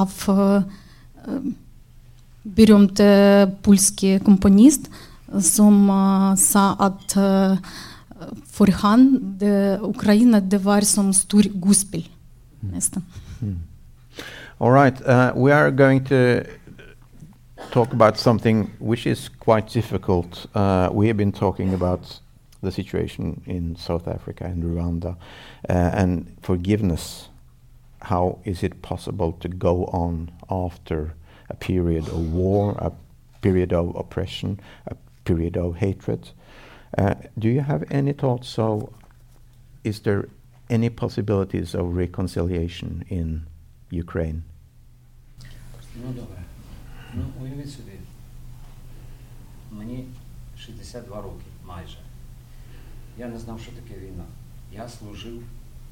av 0.00 0.16
eh, 0.28 1.46
berømte 2.44 3.08
polske 3.64 4.18
komponist 4.24 4.90
som 5.40 5.88
sa 6.38 6.64
at 6.84 7.14
for 8.54 8.70
han 8.84 9.06
Ukraina 9.82 10.38
det 10.44 10.60
var 10.62 10.84
som 10.86 11.08
stor 11.16 11.48
gospel. 11.58 12.04
Nesten. 12.60 13.02
All 14.60 14.70
right, 14.70 14.94
uh, 15.02 15.32
we 15.34 15.50
are 15.52 15.70
going 15.72 16.04
to 16.04 16.44
talk 17.72 17.92
about 17.92 18.18
something 18.18 18.70
which 18.78 19.06
is 19.06 19.28
quite 19.40 19.68
difficult. 19.72 20.46
Uh, 20.54 20.90
we 20.92 21.08
have 21.08 21.16
been 21.16 21.32
talking 21.32 21.74
about 21.74 22.20
the 22.63 22.71
situation 22.71 23.41
in 23.45 23.75
South 23.75 24.07
Africa 24.07 24.45
and 24.45 24.63
Rwanda 24.63 25.15
uh, 25.69 25.73
and 25.73 26.35
forgiveness. 26.41 27.29
How 28.01 28.39
is 28.45 28.63
it 28.63 28.81
possible 28.81 29.33
to 29.33 29.47
go 29.47 29.85
on 29.85 30.31
after 30.49 31.13
a 31.49 31.55
period 31.55 32.07
of 32.07 32.33
war, 32.33 32.75
a 32.79 32.91
period 33.41 33.73
of 33.73 33.95
oppression, 33.95 34.59
a 34.87 34.95
period 35.25 35.57
of 35.57 35.77
hatred? 35.77 36.29
Uh, 36.97 37.15
do 37.37 37.49
you 37.49 37.61
have 37.61 37.83
any 37.91 38.13
thoughts? 38.13 38.49
So, 38.49 38.93
is 39.83 39.99
there 40.01 40.27
any 40.69 40.89
possibilities 40.89 41.75
of 41.75 41.95
reconciliation 41.95 43.05
in 43.09 43.45
Ukraine? 43.91 44.43
Ну 45.95 46.11
добре. 46.11 46.43
Ну 47.13 47.23
уявіть 47.41 47.69
собі, 47.71 47.91
мені 49.71 50.05
62 50.57 51.21
роки 51.21 51.45
майже. 51.65 51.97
Я 53.18 53.28
не 53.28 53.38
знав, 53.38 53.60
що 53.60 53.72
таке 53.72 53.94
війна. 54.00 54.24
Я 54.74 54.88
служив 54.88 55.38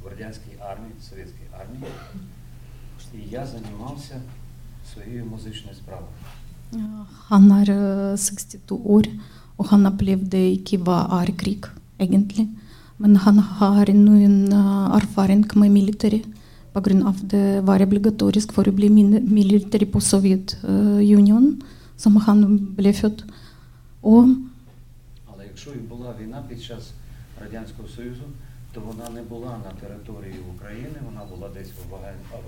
в 0.05 0.07
радянській 0.07 0.55
армії, 0.61 0.93
в 1.01 1.03
совєтській 1.11 1.47
армії, 1.61 1.85
і 3.15 3.31
я 3.31 3.47
займався 3.47 4.21
своєю 4.95 5.25
музичною 5.27 5.77
справою. 5.77 6.09
Ja, 6.73 7.07
Han 7.29 7.45
er 7.53 7.69
eh, 7.71 8.17
62 8.17 8.77
år, 8.85 9.05
og 9.59 9.67
han 9.71 9.87
opplevde 9.87 10.39
ikke 10.57 10.79
hva 10.79 10.99
er 11.21 11.31
krig, 11.37 11.67
egentlig. 12.01 12.47
Men 12.99 13.17
han 13.17 13.39
har 13.39 13.87
noen 13.93 14.37
eh, 14.53 14.97
erfaring 14.97 15.45
med 15.55 15.71
militæret 15.71 16.25
pga. 16.73 17.13
det 17.23 17.65
var 17.67 17.83
obligatorisk 17.83 18.53
for 18.53 18.65
å 18.65 18.73
bli 18.73 18.89
min- 18.89 19.29
militær 19.35 19.85
på 19.93 20.01
Sovjetunionen, 20.01 21.63
som 21.97 22.17
han 22.17 22.59
ble 22.77 22.93
født. 22.93 23.25
Og 24.03 24.29
Але 25.33 25.45
якщо 25.47 25.71
і 25.71 25.79
була 25.79 26.15
війна 26.21 26.43
під 26.49 26.63
час 26.63 26.91
Радянського 27.43 27.89
Союзу, 27.89 28.23
то 28.73 28.81
вона 28.81 29.11
не 29.11 29.23
була 29.23 29.59
на 29.65 29.71
території 29.81 30.39
України, 30.57 30.97
вона 31.05 31.21
була 31.25 31.49
десь 31.49 31.71
в 31.91 31.95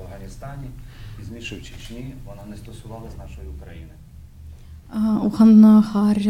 Афганістані, 0.03 0.71
пізніше 1.19 1.57
в 1.57 1.63
Чечні, 1.63 2.15
вона 2.27 2.43
не 2.51 2.57
стосувалась 2.57 3.19
нашої 3.19 3.49
України. 3.49 3.91
Уханна 5.23 5.83
хар 5.83 6.27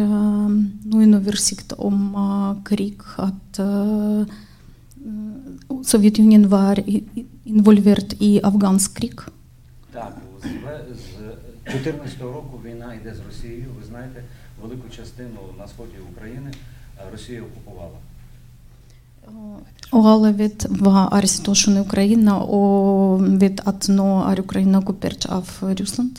нуйно 0.84 1.20
вірсікт 1.20 1.74
крік 2.62 3.14
от 3.16 3.58
е, 3.58 4.26
Совєтюнін 5.84 6.46
вар 6.46 6.82
інвольверт 7.44 8.16
і 8.22 8.40
Афганськ 8.44 8.96
крік. 8.96 9.28
Так, 9.92 10.16
з 10.42 11.72
2014 11.72 12.20
року 12.20 12.60
війна 12.64 12.94
йде 12.94 13.14
з 13.14 13.20
Росією. 13.26 13.66
Ви 13.78 13.86
знаєте, 13.86 14.22
велику 14.62 14.88
частину 14.88 15.40
на 15.58 15.68
сході 15.68 15.98
України 16.12 16.52
Росія 17.12 17.42
окупувала. 17.42 17.98
Огалевит 19.90 20.66
ва 20.68 21.08
арестошуны 21.08 21.80
Україна, 21.80 22.38
о 22.38 23.18
від 23.18 23.62
атно 23.64 24.24
ар 24.26 24.40
Україна 24.40 24.82
куперчав 24.82 25.62
Рюсланд. 25.80 26.18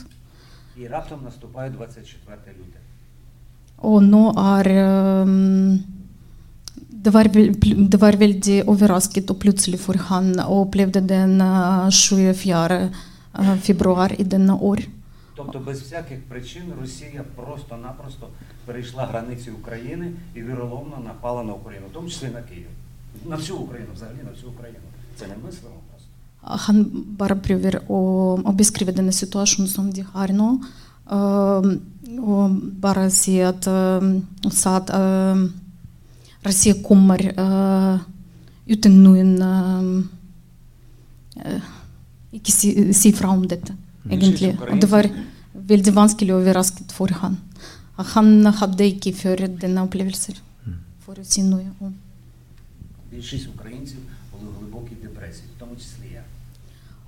І 0.76 0.86
раптом 0.86 1.20
наступає 1.24 1.70
24 1.70 2.36
лютого. 2.58 3.96
Оно 3.96 4.30
ар 4.30 4.68
ем, 4.68 5.80
Двар 6.90 8.16
вельді 8.16 8.62
овераски 8.62 9.20
то 9.20 9.34
плюцлі 9.34 9.76
фурхан 9.76 10.40
о 10.40 10.66
плевдеден 10.66 11.42
шує 11.90 12.34
фяре 12.34 12.90
фебруар 13.62 14.14
і 14.18 14.24
ден 14.24 14.46
на 14.46 14.54
ор. 14.56 14.82
Тобто 15.36 15.58
без 15.58 15.80
всяких 15.80 16.22
причин 16.22 16.62
Росія 16.80 17.24
просто-напросто 17.36 18.28
перейшла 18.64 19.04
границі 19.06 19.50
України 19.50 20.12
і 20.34 20.42
віроломно 20.42 20.98
напала 21.04 21.42
на 21.42 21.52
Україну, 21.52 21.86
в 21.90 21.92
тому 21.92 22.08
числі 22.08 22.28
на 22.28 22.42
Київ. 22.42 22.66
На 23.25 23.35
всю 23.35 23.57
Україну, 23.57 23.89
взагалі 23.95 24.17
на 24.23 24.31
всю 24.31 24.49
Україну. 24.51 24.79
Це 25.15 25.27
не 25.27 25.35
мислимо 25.45 25.75
просто. 25.89 26.07
Han 26.67 26.77
bare 27.17 27.35
prøver 27.35 27.81
å, 27.87 27.97
å 28.49 28.51
beskrive 28.57 28.91
denne 28.97 29.11
situasjonen 29.13 29.67
som 29.69 29.91
de 29.93 30.01
har 30.13 30.29
nå. 30.33 30.47
eh, 31.11 31.77
og 32.19 32.55
bare 32.81 33.09
si 33.11 33.35
at, 33.41 33.67
eh, 33.67 34.21
sa 34.51 34.75
at 34.77 34.89
eh, 34.89 35.43
Russia 36.45 36.73
kommer 36.87 37.21
eh, 37.21 37.99
uten 38.73 39.03
noen 39.03 39.31
eh, 39.51 41.45
eh, 41.45 41.61
Ikke 42.33 42.51
si, 42.51 42.93
si 42.93 43.11
fra 43.11 43.29
om 43.29 43.43
dette, 43.47 43.73
egentlig. 44.09 44.53
Og 44.71 44.79
det 44.81 44.89
var 44.89 45.07
veldig 45.53 45.93
vanskelig 45.93 46.31
og 46.33 46.41
overrasket 46.41 46.91
for 46.95 47.11
han. 47.21 47.35
Han 48.15 48.45
hadde 48.45 48.85
ikke 48.87 49.11
før 49.13 49.43
denne 49.61 49.83
opplevelsen 49.83 50.35
for 51.05 51.19
å 51.19 51.25
si 51.27 51.43
noe 51.43 51.67
om. 51.83 51.91
Більшість 53.15 53.47
українців 53.55 53.97
були 54.31 54.51
в 54.51 54.59
глибокій 54.59 54.95
депресії, 55.03 55.43
в 55.55 55.59
тому 55.59 55.75
числі 55.75 56.07
я. 56.13 56.23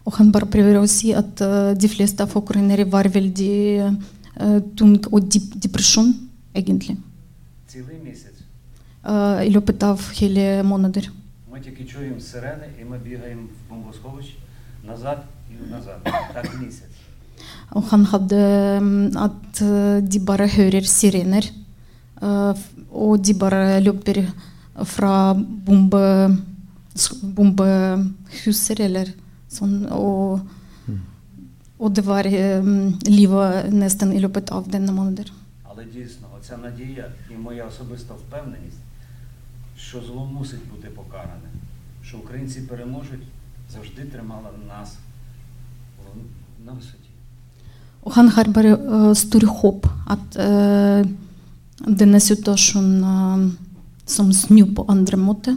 Og 0.06 0.12
han 0.20 0.32
bare 0.36 0.46
prøver 0.52 0.76
å 0.84 0.88
si 0.88 1.14
at 1.16 1.42
eh, 1.42 1.74
de 1.80 1.88
fleste 1.88 2.20
av 2.26 2.34
ukrainere 2.36 2.84
var 2.86 3.08
veldig 3.08 3.56
eh, 3.80 4.60
tung 4.76 4.98
og 5.12 5.20
dep 5.32 5.46
depresjon, 5.66 6.14
egentlig. 6.56 6.98
Цілий 7.68 7.98
місяць 8.04 8.40
eh, 9.06 9.48
I 9.48 9.50
løpet 9.56 9.84
av 9.84 10.00
hele 10.20 10.64
måneder. 10.64 11.10
ми 11.52 11.60
тільки 11.60 11.86
чуємо 11.86 12.20
сирени, 12.20 12.68
і 12.82 12.86
ми 12.86 12.98
бігаємо 12.98 13.42
в 13.42 13.70
бомбосховище 13.74 14.34
назад 14.88 15.24
і 15.52 15.72
назад. 15.72 16.00
Так 16.34 16.62
місяць. 16.62 16.90
Og 17.72 17.84
han 17.92 18.04
hadde 18.06 18.42
mm, 18.82 19.18
at 19.18 19.62
eh, 19.62 20.02
de 20.12 20.20
bare 20.20 20.48
hører 20.48 20.82
sirener, 20.86 21.46
eh, 22.22 22.52
f- 22.54 22.74
og 22.92 23.22
de 23.26 23.34
bare 23.34 23.80
løper 23.82 24.28
fra 24.85 25.35
bombe, 25.35 26.37
s- 26.95 27.15
bombehuser 27.23 28.81
eller 28.85 29.11
sånn. 29.51 29.87
Og, 29.91 30.41
og 31.79 31.93
det 31.95 32.05
var 32.07 32.27
eh, 32.27 32.63
livet 33.09 33.73
nesten 33.73 34.13
i 34.13 34.21
løpet 34.21 34.51
av 34.53 34.69
denne 34.71 34.93
måneden. 34.93 35.31
Але 35.71 35.85
дійсно, 35.85 36.27
оця 36.39 36.57
надія 36.57 37.13
і 37.31 37.35
моя 37.35 37.65
особиста 37.67 38.15
впевненість, 38.15 38.83
що 39.77 40.01
зло 40.03 40.27
мусить 40.27 40.69
бути 40.71 40.89
покаране, 40.89 41.49
що 42.03 42.19
українці 42.19 42.61
переможуть, 42.61 43.23
завжди 43.73 44.03
trimala 44.03 44.51
нас 44.69 44.95
в- 46.03 46.67
на 46.67 46.73
висоті. 46.73 46.95
Og 48.03 48.13
han 48.15 48.29
har 48.29 48.45
bare 48.49 48.73
eh, 48.75 49.15
stor 49.15 49.45
håp 49.47 49.87
at 50.07 50.37
eh, 50.37 51.05
denne 52.01 52.21
situasjonen 52.21 53.03
eh, 53.05 53.51
som 54.09 54.33
snur 54.33 54.73
på 54.75 54.87
andre 54.89 55.21
måter. 55.21 55.57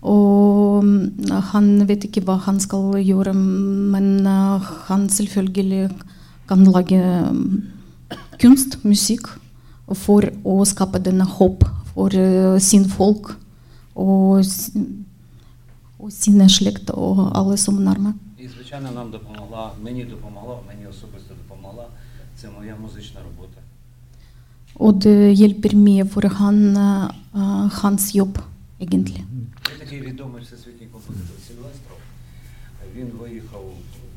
Og 0.00 0.84
mm, 0.84 1.28
han 1.52 1.68
vet 1.88 2.06
ikke 2.08 2.22
hva 2.24 2.38
han 2.46 2.60
skal 2.62 2.96
gjøre, 3.02 3.34
men 3.34 4.26
eh, 4.26 4.70
han 4.88 5.08
selvfølgelig 5.12 5.90
kan 6.48 6.64
lage 6.64 7.00
mm, 7.00 7.60
kunst, 8.40 8.80
musikk, 8.84 9.28
for 9.90 10.22
å 10.46 10.62
skape 10.68 11.00
denne 11.02 11.26
håp 11.26 11.64
for 11.90 12.14
eh, 12.14 12.56
sin 12.62 12.86
folk 12.88 13.32
og, 13.98 14.46
og 15.98 16.12
sine 16.14 16.46
slekt 16.48 16.92
og 16.94 17.24
alle 17.34 17.58
som 17.60 17.80
er 17.82 17.88
nærme. 17.90 18.14
І, 18.40 18.48
звичайно, 18.48 18.90
нам 18.90 19.10
допомогла, 19.10 19.70
мені 19.82 20.04
допомогла, 20.04 20.58
мені 20.68 20.86
особисто 20.86 21.34
допомогла. 21.34 21.84
Це 22.36 22.48
моя 22.50 22.76
музична 22.76 23.20
робота. 23.20 23.60
Og 24.76 25.00
det 25.04 25.34
hjelper 25.36 25.74
mye 25.76 26.04
for 26.08 26.22
han, 26.38 26.76
eh, 26.76 27.68
hans 27.82 28.14
jobb, 28.14 28.38
egentlig. 28.80 29.24
Такий 29.78 30.00
відомий 30.00 30.42
всесвітній 30.42 30.86
композитор 30.92 31.36
Сільвестров. 31.48 31.98
Він 32.96 33.06
виїхав 33.20 33.64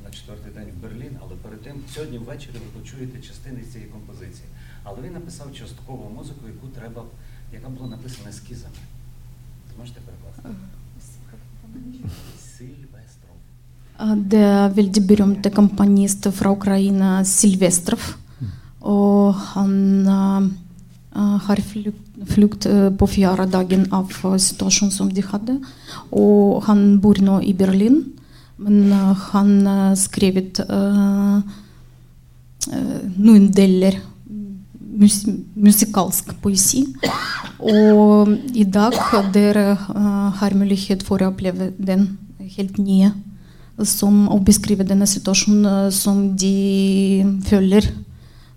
на 0.06 0.10
четвертий 0.12 0.52
день 0.58 0.70
в 0.76 0.84
Берлін, 0.84 1.14
але 1.22 1.34
перед 1.44 1.62
тим 1.62 1.76
сьогодні 1.94 2.18
ввечері 2.18 2.54
ви 2.54 2.80
почуєте 2.80 3.20
частини 3.28 3.60
цієї 3.72 3.90
композиції. 3.92 4.48
Але 4.84 4.98
він 5.02 5.14
написав 5.14 5.48
часткову 5.54 6.12
музику, 6.18 6.42
яку 6.48 6.68
треба, 6.68 7.04
яка 7.54 7.70
була 7.70 7.88
написана 7.90 8.30
ескізами. 8.30 8.76
Зможете 9.76 10.00
перекласти? 10.08 10.50
Сильвестров. 12.58 13.36
Eh, 14.00 14.16
Det 14.32 14.44
er 14.62 14.70
veldig 14.80 15.04
berømte 15.12 15.50
komponist 15.60 16.22
fra 16.40 16.50
Ukraina, 16.58 17.24
Silvestrov. 17.24 18.04
Og 18.84 19.36
han 19.54 20.08
eh, 20.08 20.48
eh, 21.16 21.38
har 21.48 21.62
flukt, 21.64 22.66
eh, 22.68 22.90
på 22.92 23.08
fjerde 23.08 23.48
dagen 23.52 23.88
av 23.96 24.12
situasjonen 24.12 24.92
som 24.92 25.12
de 25.12 25.24
hadde. 25.24 25.58
Og 26.12 26.64
han 26.68 27.00
bor 27.04 27.20
nå 27.22 27.40
i 27.42 27.54
Berlin. 27.54 28.04
Men 28.64 28.94
han 28.94 29.50
uh, 29.66 29.96
skrevet 29.98 30.60
noen 33.18 33.48
deler 33.52 33.98
mus 34.94 35.18
musikalsk 35.58 36.30
poesi. 36.40 36.84
Og 37.60 38.30
i 38.54 38.64
dag 38.64 38.94
dere 39.34 39.74
har 40.38 40.56
mulighet 40.56 41.04
for 41.04 41.20
å 41.20 41.32
oppleve 41.34 41.72
den 41.76 42.06
helt 42.56 42.78
nye. 42.78 43.10
Som 43.82 44.30
å 44.32 44.38
beskrive 44.46 44.86
denne 44.88 45.10
situasjonen 45.10 45.92
som 45.92 46.24
de 46.38 47.26
føler 47.50 47.90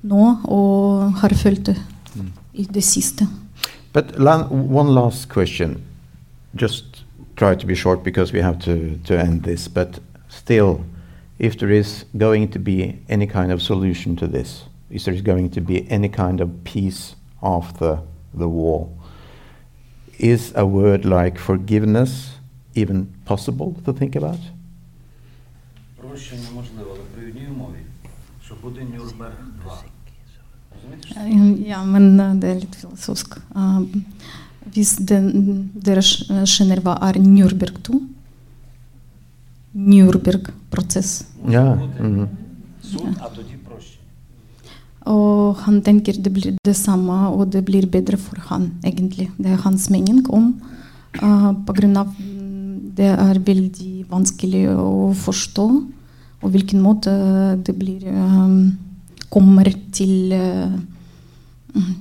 nå, 0.06 0.36
og 0.44 1.14
har 1.14 1.30
følt 1.36 1.66
det 1.66 1.78
i 2.54 2.64
det 2.64 2.84
siste. 2.84 3.28
But 3.94 4.06
lan- 4.18 4.48
one 4.52 4.92
last 4.94 5.30
question. 5.30 5.78
Just 6.62 7.06
try 7.36 7.56
to 7.56 7.68
be 7.68 7.76
short 7.76 8.04
because 8.04 8.34
we 8.34 8.42
have 8.42 8.60
to, 8.60 8.98
to 9.06 9.14
end 9.20 9.42
this. 9.44 9.68
But 9.68 10.00
still, 10.30 10.80
if 11.40 11.56
there 11.58 11.72
is 11.80 12.06
going 12.20 12.52
to 12.54 12.60
be 12.60 12.96
any 13.10 13.26
kind 13.28 13.52
of 13.52 13.62
solution 13.62 14.16
to 14.18 14.28
this, 14.28 14.66
if 14.90 15.04
there 15.04 15.16
is 15.16 15.22
going 15.22 15.50
to 15.52 15.62
be 15.62 15.86
any 15.90 16.10
kind 16.10 16.42
of 16.42 16.50
peace 16.64 17.16
after 17.44 18.00
the 18.38 18.48
war, 18.48 18.88
is 20.20 20.52
a 20.56 20.66
word 20.66 21.06
like 21.06 21.40
forgiveness 21.40 22.32
even 22.76 23.08
possible 23.26 23.74
to 23.86 23.94
think 23.94 24.16
about? 24.16 24.40
Прощення 25.98 26.48
можливо, 26.56 26.90
але 26.92 27.00
при 27.16 27.28
одній 27.30 27.48
умові, 27.48 27.80
що 28.46 28.56
буде 28.64 28.82
Нюрнберг 28.82 29.38
2. 29.64 29.84
Ja, 31.67 31.83
men 31.85 32.17
det 32.41 32.51
er 32.51 32.61
litt 32.61 32.77
filosofisk. 32.79 33.39
Hvis 34.75 34.97
den, 35.09 35.71
skjønner 36.03 36.83
hva 36.85 36.97
er 37.07 37.21
Nürnberg 37.23 37.79
2? 37.87 38.01
Nürnberg-prosess. 39.77 41.27
Ja. 41.53 41.77
Mm. 42.01 42.29
Og 45.07 45.61
han 45.63 45.83
tenker 45.87 46.17
det 46.19 46.33
blir 46.35 46.57
det 46.65 46.77
samme, 46.77 47.29
og 47.31 47.53
det 47.55 47.63
blir 47.67 47.87
bedre 47.91 48.19
for 48.19 48.41
han, 48.49 48.73
egentlig. 48.85 49.29
Det 49.39 49.53
er 49.53 49.63
hans 49.63 49.89
mening 49.93 50.25
om 50.35 50.55
uh, 51.23 51.53
Pga. 51.69 52.07
det 52.97 53.13
er 53.13 53.39
veldig 53.39 54.07
vanskelig 54.11 54.65
å 54.73 55.13
forstå, 55.21 55.67
på 56.41 56.51
hvilken 56.53 56.83
måte 56.83 57.13
det 57.65 57.75
blir 57.79 58.09
um, 58.13 58.75
kommer 59.31 59.65
til 59.93 60.33
uh, 60.33 60.73
mm, 61.75 61.95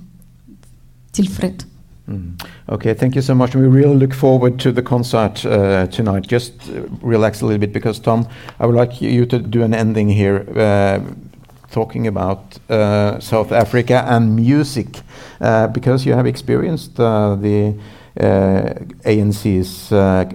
til 1.14 1.30
fred. 1.30 1.66
Mm. 2.08 2.38
Okay, 2.68 2.94
thank 2.94 3.16
you 3.16 3.22
so 3.22 3.34
much. 3.34 3.56
We 3.56 3.68
really 3.68 3.96
look 3.96 4.14
forward 4.14 4.60
to 4.60 4.72
the 4.72 4.82
concert 4.82 5.46
uh, 5.46 5.88
tonight. 5.88 6.28
Just 6.28 6.54
uh, 6.70 6.84
relax 7.02 7.42
a 7.42 7.46
little 7.46 7.60
bit 7.60 7.74
because, 7.74 8.00
Tom, 8.00 8.28
I 8.60 8.66
would 8.66 8.76
like 8.76 9.02
you 9.02 9.26
to 9.26 9.40
do 9.40 9.64
an 9.64 9.74
ending 9.74 10.10
here 10.10 10.46
uh, 10.56 11.00
talking 11.72 12.08
about 12.08 12.60
uh, 12.70 13.20
South 13.20 13.52
Africa 13.52 14.06
and 14.08 14.36
music 14.36 15.02
uh, 15.42 15.68
because 15.68 16.06
you 16.06 16.14
have 16.14 16.28
experienced 16.28 17.00
uh, 17.00 17.36
the 17.36 17.74
uh, 18.20 18.74
ANC's, 19.04 19.92
uh, 19.92 20.26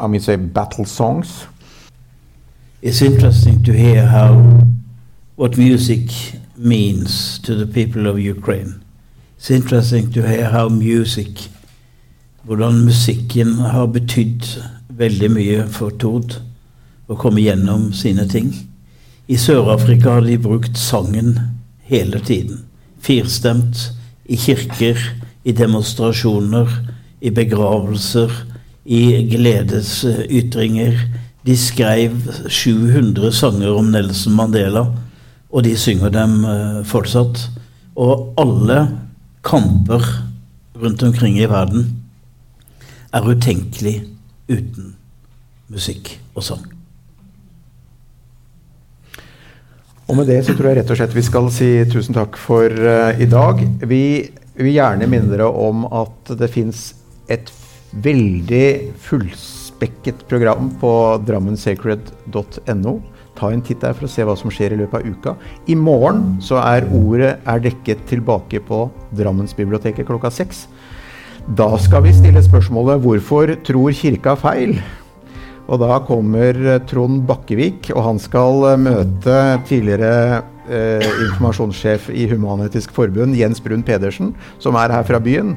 I 0.00 0.06
mean, 0.08 0.20
say, 0.20 0.36
battle 0.36 0.84
songs. 0.84 1.46
It's 2.82 3.00
interesting 3.00 3.62
to 3.62 3.72
hear 3.72 4.04
how 4.04 4.60
what 5.36 5.58
music 5.58 6.10
means 6.56 7.38
to 7.40 7.54
the 7.56 7.66
people 7.66 8.06
of 8.06 8.20
Ukraine. 8.20 8.84
It's 9.36 9.50
interesting 9.50 10.12
to 10.12 10.22
hear 10.26 10.50
how 10.50 10.68
music 10.68 11.48
Hvordan 12.44 12.84
musikken 12.84 13.54
har 13.72 13.86
betydd 13.88 14.44
veldig 14.92 15.30
mye 15.32 15.62
for 15.72 15.94
Tord 15.96 16.34
å 17.08 17.16
komme 17.16 17.40
gjennom 17.40 17.86
sine 17.96 18.26
ting. 18.28 18.50
I 19.24 19.38
Sør-Afrika 19.40 20.18
har 20.18 20.26
de 20.26 20.36
brukt 20.36 20.76
sangen 20.76 21.38
hele 21.88 22.20
tiden. 22.20 22.66
Firstemt. 23.00 23.80
I 24.28 24.36
kirker, 24.36 25.00
i 25.44 25.52
demonstrasjoner, 25.56 26.68
i 27.24 27.32
begravelser, 27.32 28.28
i 28.84 29.24
gledesytringer. 29.32 31.00
De 31.48 31.56
skrev 31.56 32.28
700 32.48 33.32
sanger 33.32 33.72
om 33.72 33.88
Nelson 33.92 34.36
Mandela, 34.36 34.84
og 35.54 35.62
de 35.62 35.74
synger 35.78 36.10
dem 36.14 36.40
eh, 36.48 36.80
fortsatt. 36.88 37.46
Og 37.94 38.34
alle 38.40 38.80
kamper 39.46 40.02
rundt 40.82 41.02
omkring 41.06 41.38
i 41.38 41.46
verden 41.50 41.92
er 43.14 43.28
utenkelig 43.28 44.00
uten 44.50 44.94
musikk 45.70 46.16
og 46.34 46.42
sang. 46.42 46.64
Og 50.04 50.18
med 50.18 50.28
det 50.28 50.42
så 50.44 50.52
tror 50.52 50.72
jeg 50.72 50.82
rett 50.82 50.90
og 50.92 50.98
slett 50.98 51.14
vi 51.16 51.24
skal 51.24 51.46
si 51.54 51.68
tusen 51.88 52.16
takk 52.16 52.36
for 52.36 52.68
uh, 52.68 53.14
i 53.16 53.28
dag. 53.30 53.62
Vi 53.88 54.04
vil 54.58 54.74
gjerne 54.74 55.08
minne 55.08 55.30
dere 55.32 55.46
om 55.48 55.86
at 55.88 56.34
det 56.36 56.50
fins 56.52 56.90
et 57.32 57.48
veldig 58.04 58.66
fullspekket 59.00 60.26
program 60.28 60.74
på 60.82 60.92
drammensacred.no. 61.24 62.94
Ta 63.34 63.50
en 63.50 63.62
titt 63.62 63.82
der 63.82 63.94
for 63.96 64.06
å 64.06 64.10
se 64.10 64.24
hva 64.26 64.36
som 64.38 64.52
skjer 64.52 64.74
i 64.74 64.80
løpet 64.80 65.00
av 65.00 65.06
uka. 65.10 65.36
I 65.66 65.74
morgen 65.74 66.36
så 66.44 66.60
er 66.62 66.86
ordet 66.94 67.36
er 67.42 67.62
dekket 67.64 68.04
tilbake 68.10 68.62
på 68.64 68.86
Drammensbiblioteket 69.16 70.06
klokka 70.06 70.30
seks. 70.30 70.66
Da 71.44 71.68
skal 71.76 72.06
vi 72.06 72.12
stille 72.16 72.40
spørsmålet 72.40 73.02
'Hvorfor 73.02 73.56
tror 73.64 73.92
kirka 73.92 74.36
feil?' 74.36 74.80
Og 75.68 75.80
da 75.80 75.98
kommer 76.04 76.52
eh, 76.52 76.80
Trond 76.84 77.22
Bakkevik, 77.28 77.90
og 77.94 78.02
han 78.04 78.18
skal 78.20 78.66
eh, 78.68 78.80
møte 78.80 79.36
tidligere 79.68 80.42
eh, 80.68 81.06
informasjonssjef 81.24 82.10
i 82.12 82.26
Human-Etisk 82.28 82.92
Forbund, 82.92 83.36
Jens 83.38 83.62
Brun 83.64 83.82
Pedersen, 83.82 84.34
som 84.60 84.76
er 84.76 84.92
her 84.92 85.06
fra 85.08 85.20
byen. 85.24 85.56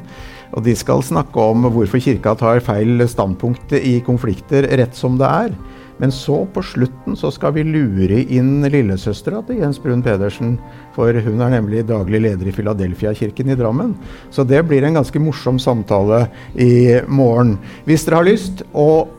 Og 0.55 0.63
de 0.63 0.75
skal 0.79 1.03
snakke 1.03 1.43
om 1.51 1.67
hvorfor 1.73 1.99
kirka 1.99 2.37
tar 2.39 2.63
feil 2.63 3.03
standpunkt 3.03 3.75
i 3.75 3.97
konflikter 4.05 4.69
rett 4.79 4.95
som 4.95 5.19
det 5.19 5.27
er. 5.27 5.51
Men 5.97 6.11
så, 6.13 6.43
på 6.53 6.61
slutten, 6.61 7.15
så 7.17 7.31
skal 7.33 7.55
vi 7.55 7.63
lure 7.65 8.19
inn 8.21 8.61
lillesøstera 8.69 9.41
til 9.47 9.63
Jens 9.63 9.79
Brun 9.81 10.03
Pedersen. 10.05 10.55
For 10.93 11.13
hun 11.25 11.41
er 11.41 11.55
nemlig 11.55 11.87
daglig 11.89 12.21
leder 12.21 12.49
i 12.49 12.53
Filadelfia-kirken 12.53 13.49
i 13.49 13.57
Drammen. 13.57 13.95
Så 14.29 14.45
det 14.45 14.61
blir 14.69 14.85
en 14.85 14.99
ganske 14.99 15.21
morsom 15.21 15.57
samtale 15.61 16.27
i 16.53 16.99
morgen. 17.09 17.57
Hvis 17.89 18.05
dere 18.05 18.21
har 18.21 18.29
lyst, 18.29 18.61
og 18.77 19.09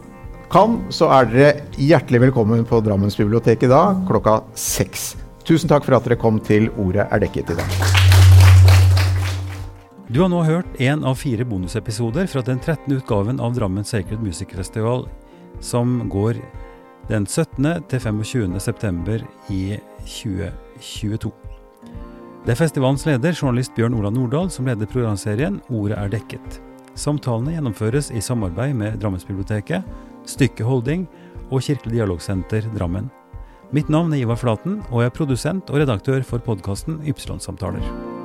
kan, 0.53 0.79
så 0.95 1.11
er 1.13 1.27
dere 1.33 1.49
hjertelig 1.77 2.29
velkommen 2.29 2.63
på 2.69 2.79
Drammensbiblioteket 2.87 3.69
da, 3.69 3.83
klokka 4.09 4.41
seks. 4.57 5.11
Tusen 5.49 5.69
takk 5.69 5.85
for 5.85 5.99
at 5.99 6.07
dere 6.07 6.21
kom 6.21 6.39
til 6.45 6.71
Ordet 6.79 7.09
er 7.09 7.25
dekket 7.25 7.53
i 7.53 7.59
dag. 7.59 8.07
Du 10.09 10.23
har 10.23 10.31
nå 10.33 10.41
hørt 10.47 10.79
én 10.81 11.03
av 11.05 11.19
fire 11.21 11.45
bonusepisoder 11.45 12.31
fra 12.33 12.41
den 12.41 12.63
13. 12.63 12.95
utgaven 12.97 13.43
av 13.45 13.53
Drammen 13.59 13.85
Sacred 13.85 14.23
Music 14.25 14.55
Festival, 14.57 15.05
som 15.61 15.99
går 16.09 16.41
den 17.09 17.27
17. 17.27 17.65
til 17.89 18.01
25. 18.01 18.61
september 18.61 19.23
i 19.49 19.79
2022. 20.05 21.33
Det 22.45 22.53
er 22.53 22.59
festivalens 22.59 23.05
leder, 23.09 23.33
journalist 23.33 23.75
Bjørn 23.77 23.97
Ola 23.97 24.11
Nordahl, 24.13 24.51
som 24.53 24.69
leder 24.69 24.89
programserien 24.89 25.61
Ordet 25.69 25.97
er 25.99 26.13
dekket. 26.13 26.61
Samtalene 26.99 27.55
gjennomføres 27.57 28.11
i 28.13 28.21
samarbeid 28.25 28.77
med 28.77 29.01
Drammensbiblioteket, 29.01 29.85
Stykke 30.29 30.65
Holding 30.69 31.07
og 31.49 31.65
Kirkelig 31.65 31.97
dialogsenter 31.97 32.69
Drammen. 32.77 33.09
Mitt 33.73 33.89
navn 33.93 34.13
er 34.13 34.25
Ivar 34.25 34.41
Flaten, 34.41 34.81
og 34.91 35.03
jeg 35.03 35.13
er 35.13 35.17
produsent 35.17 35.73
og 35.73 35.81
redaktør 35.83 36.25
for 36.25 36.45
podkasten 36.45 37.03
Ypsilon-samtaler. 37.09 38.18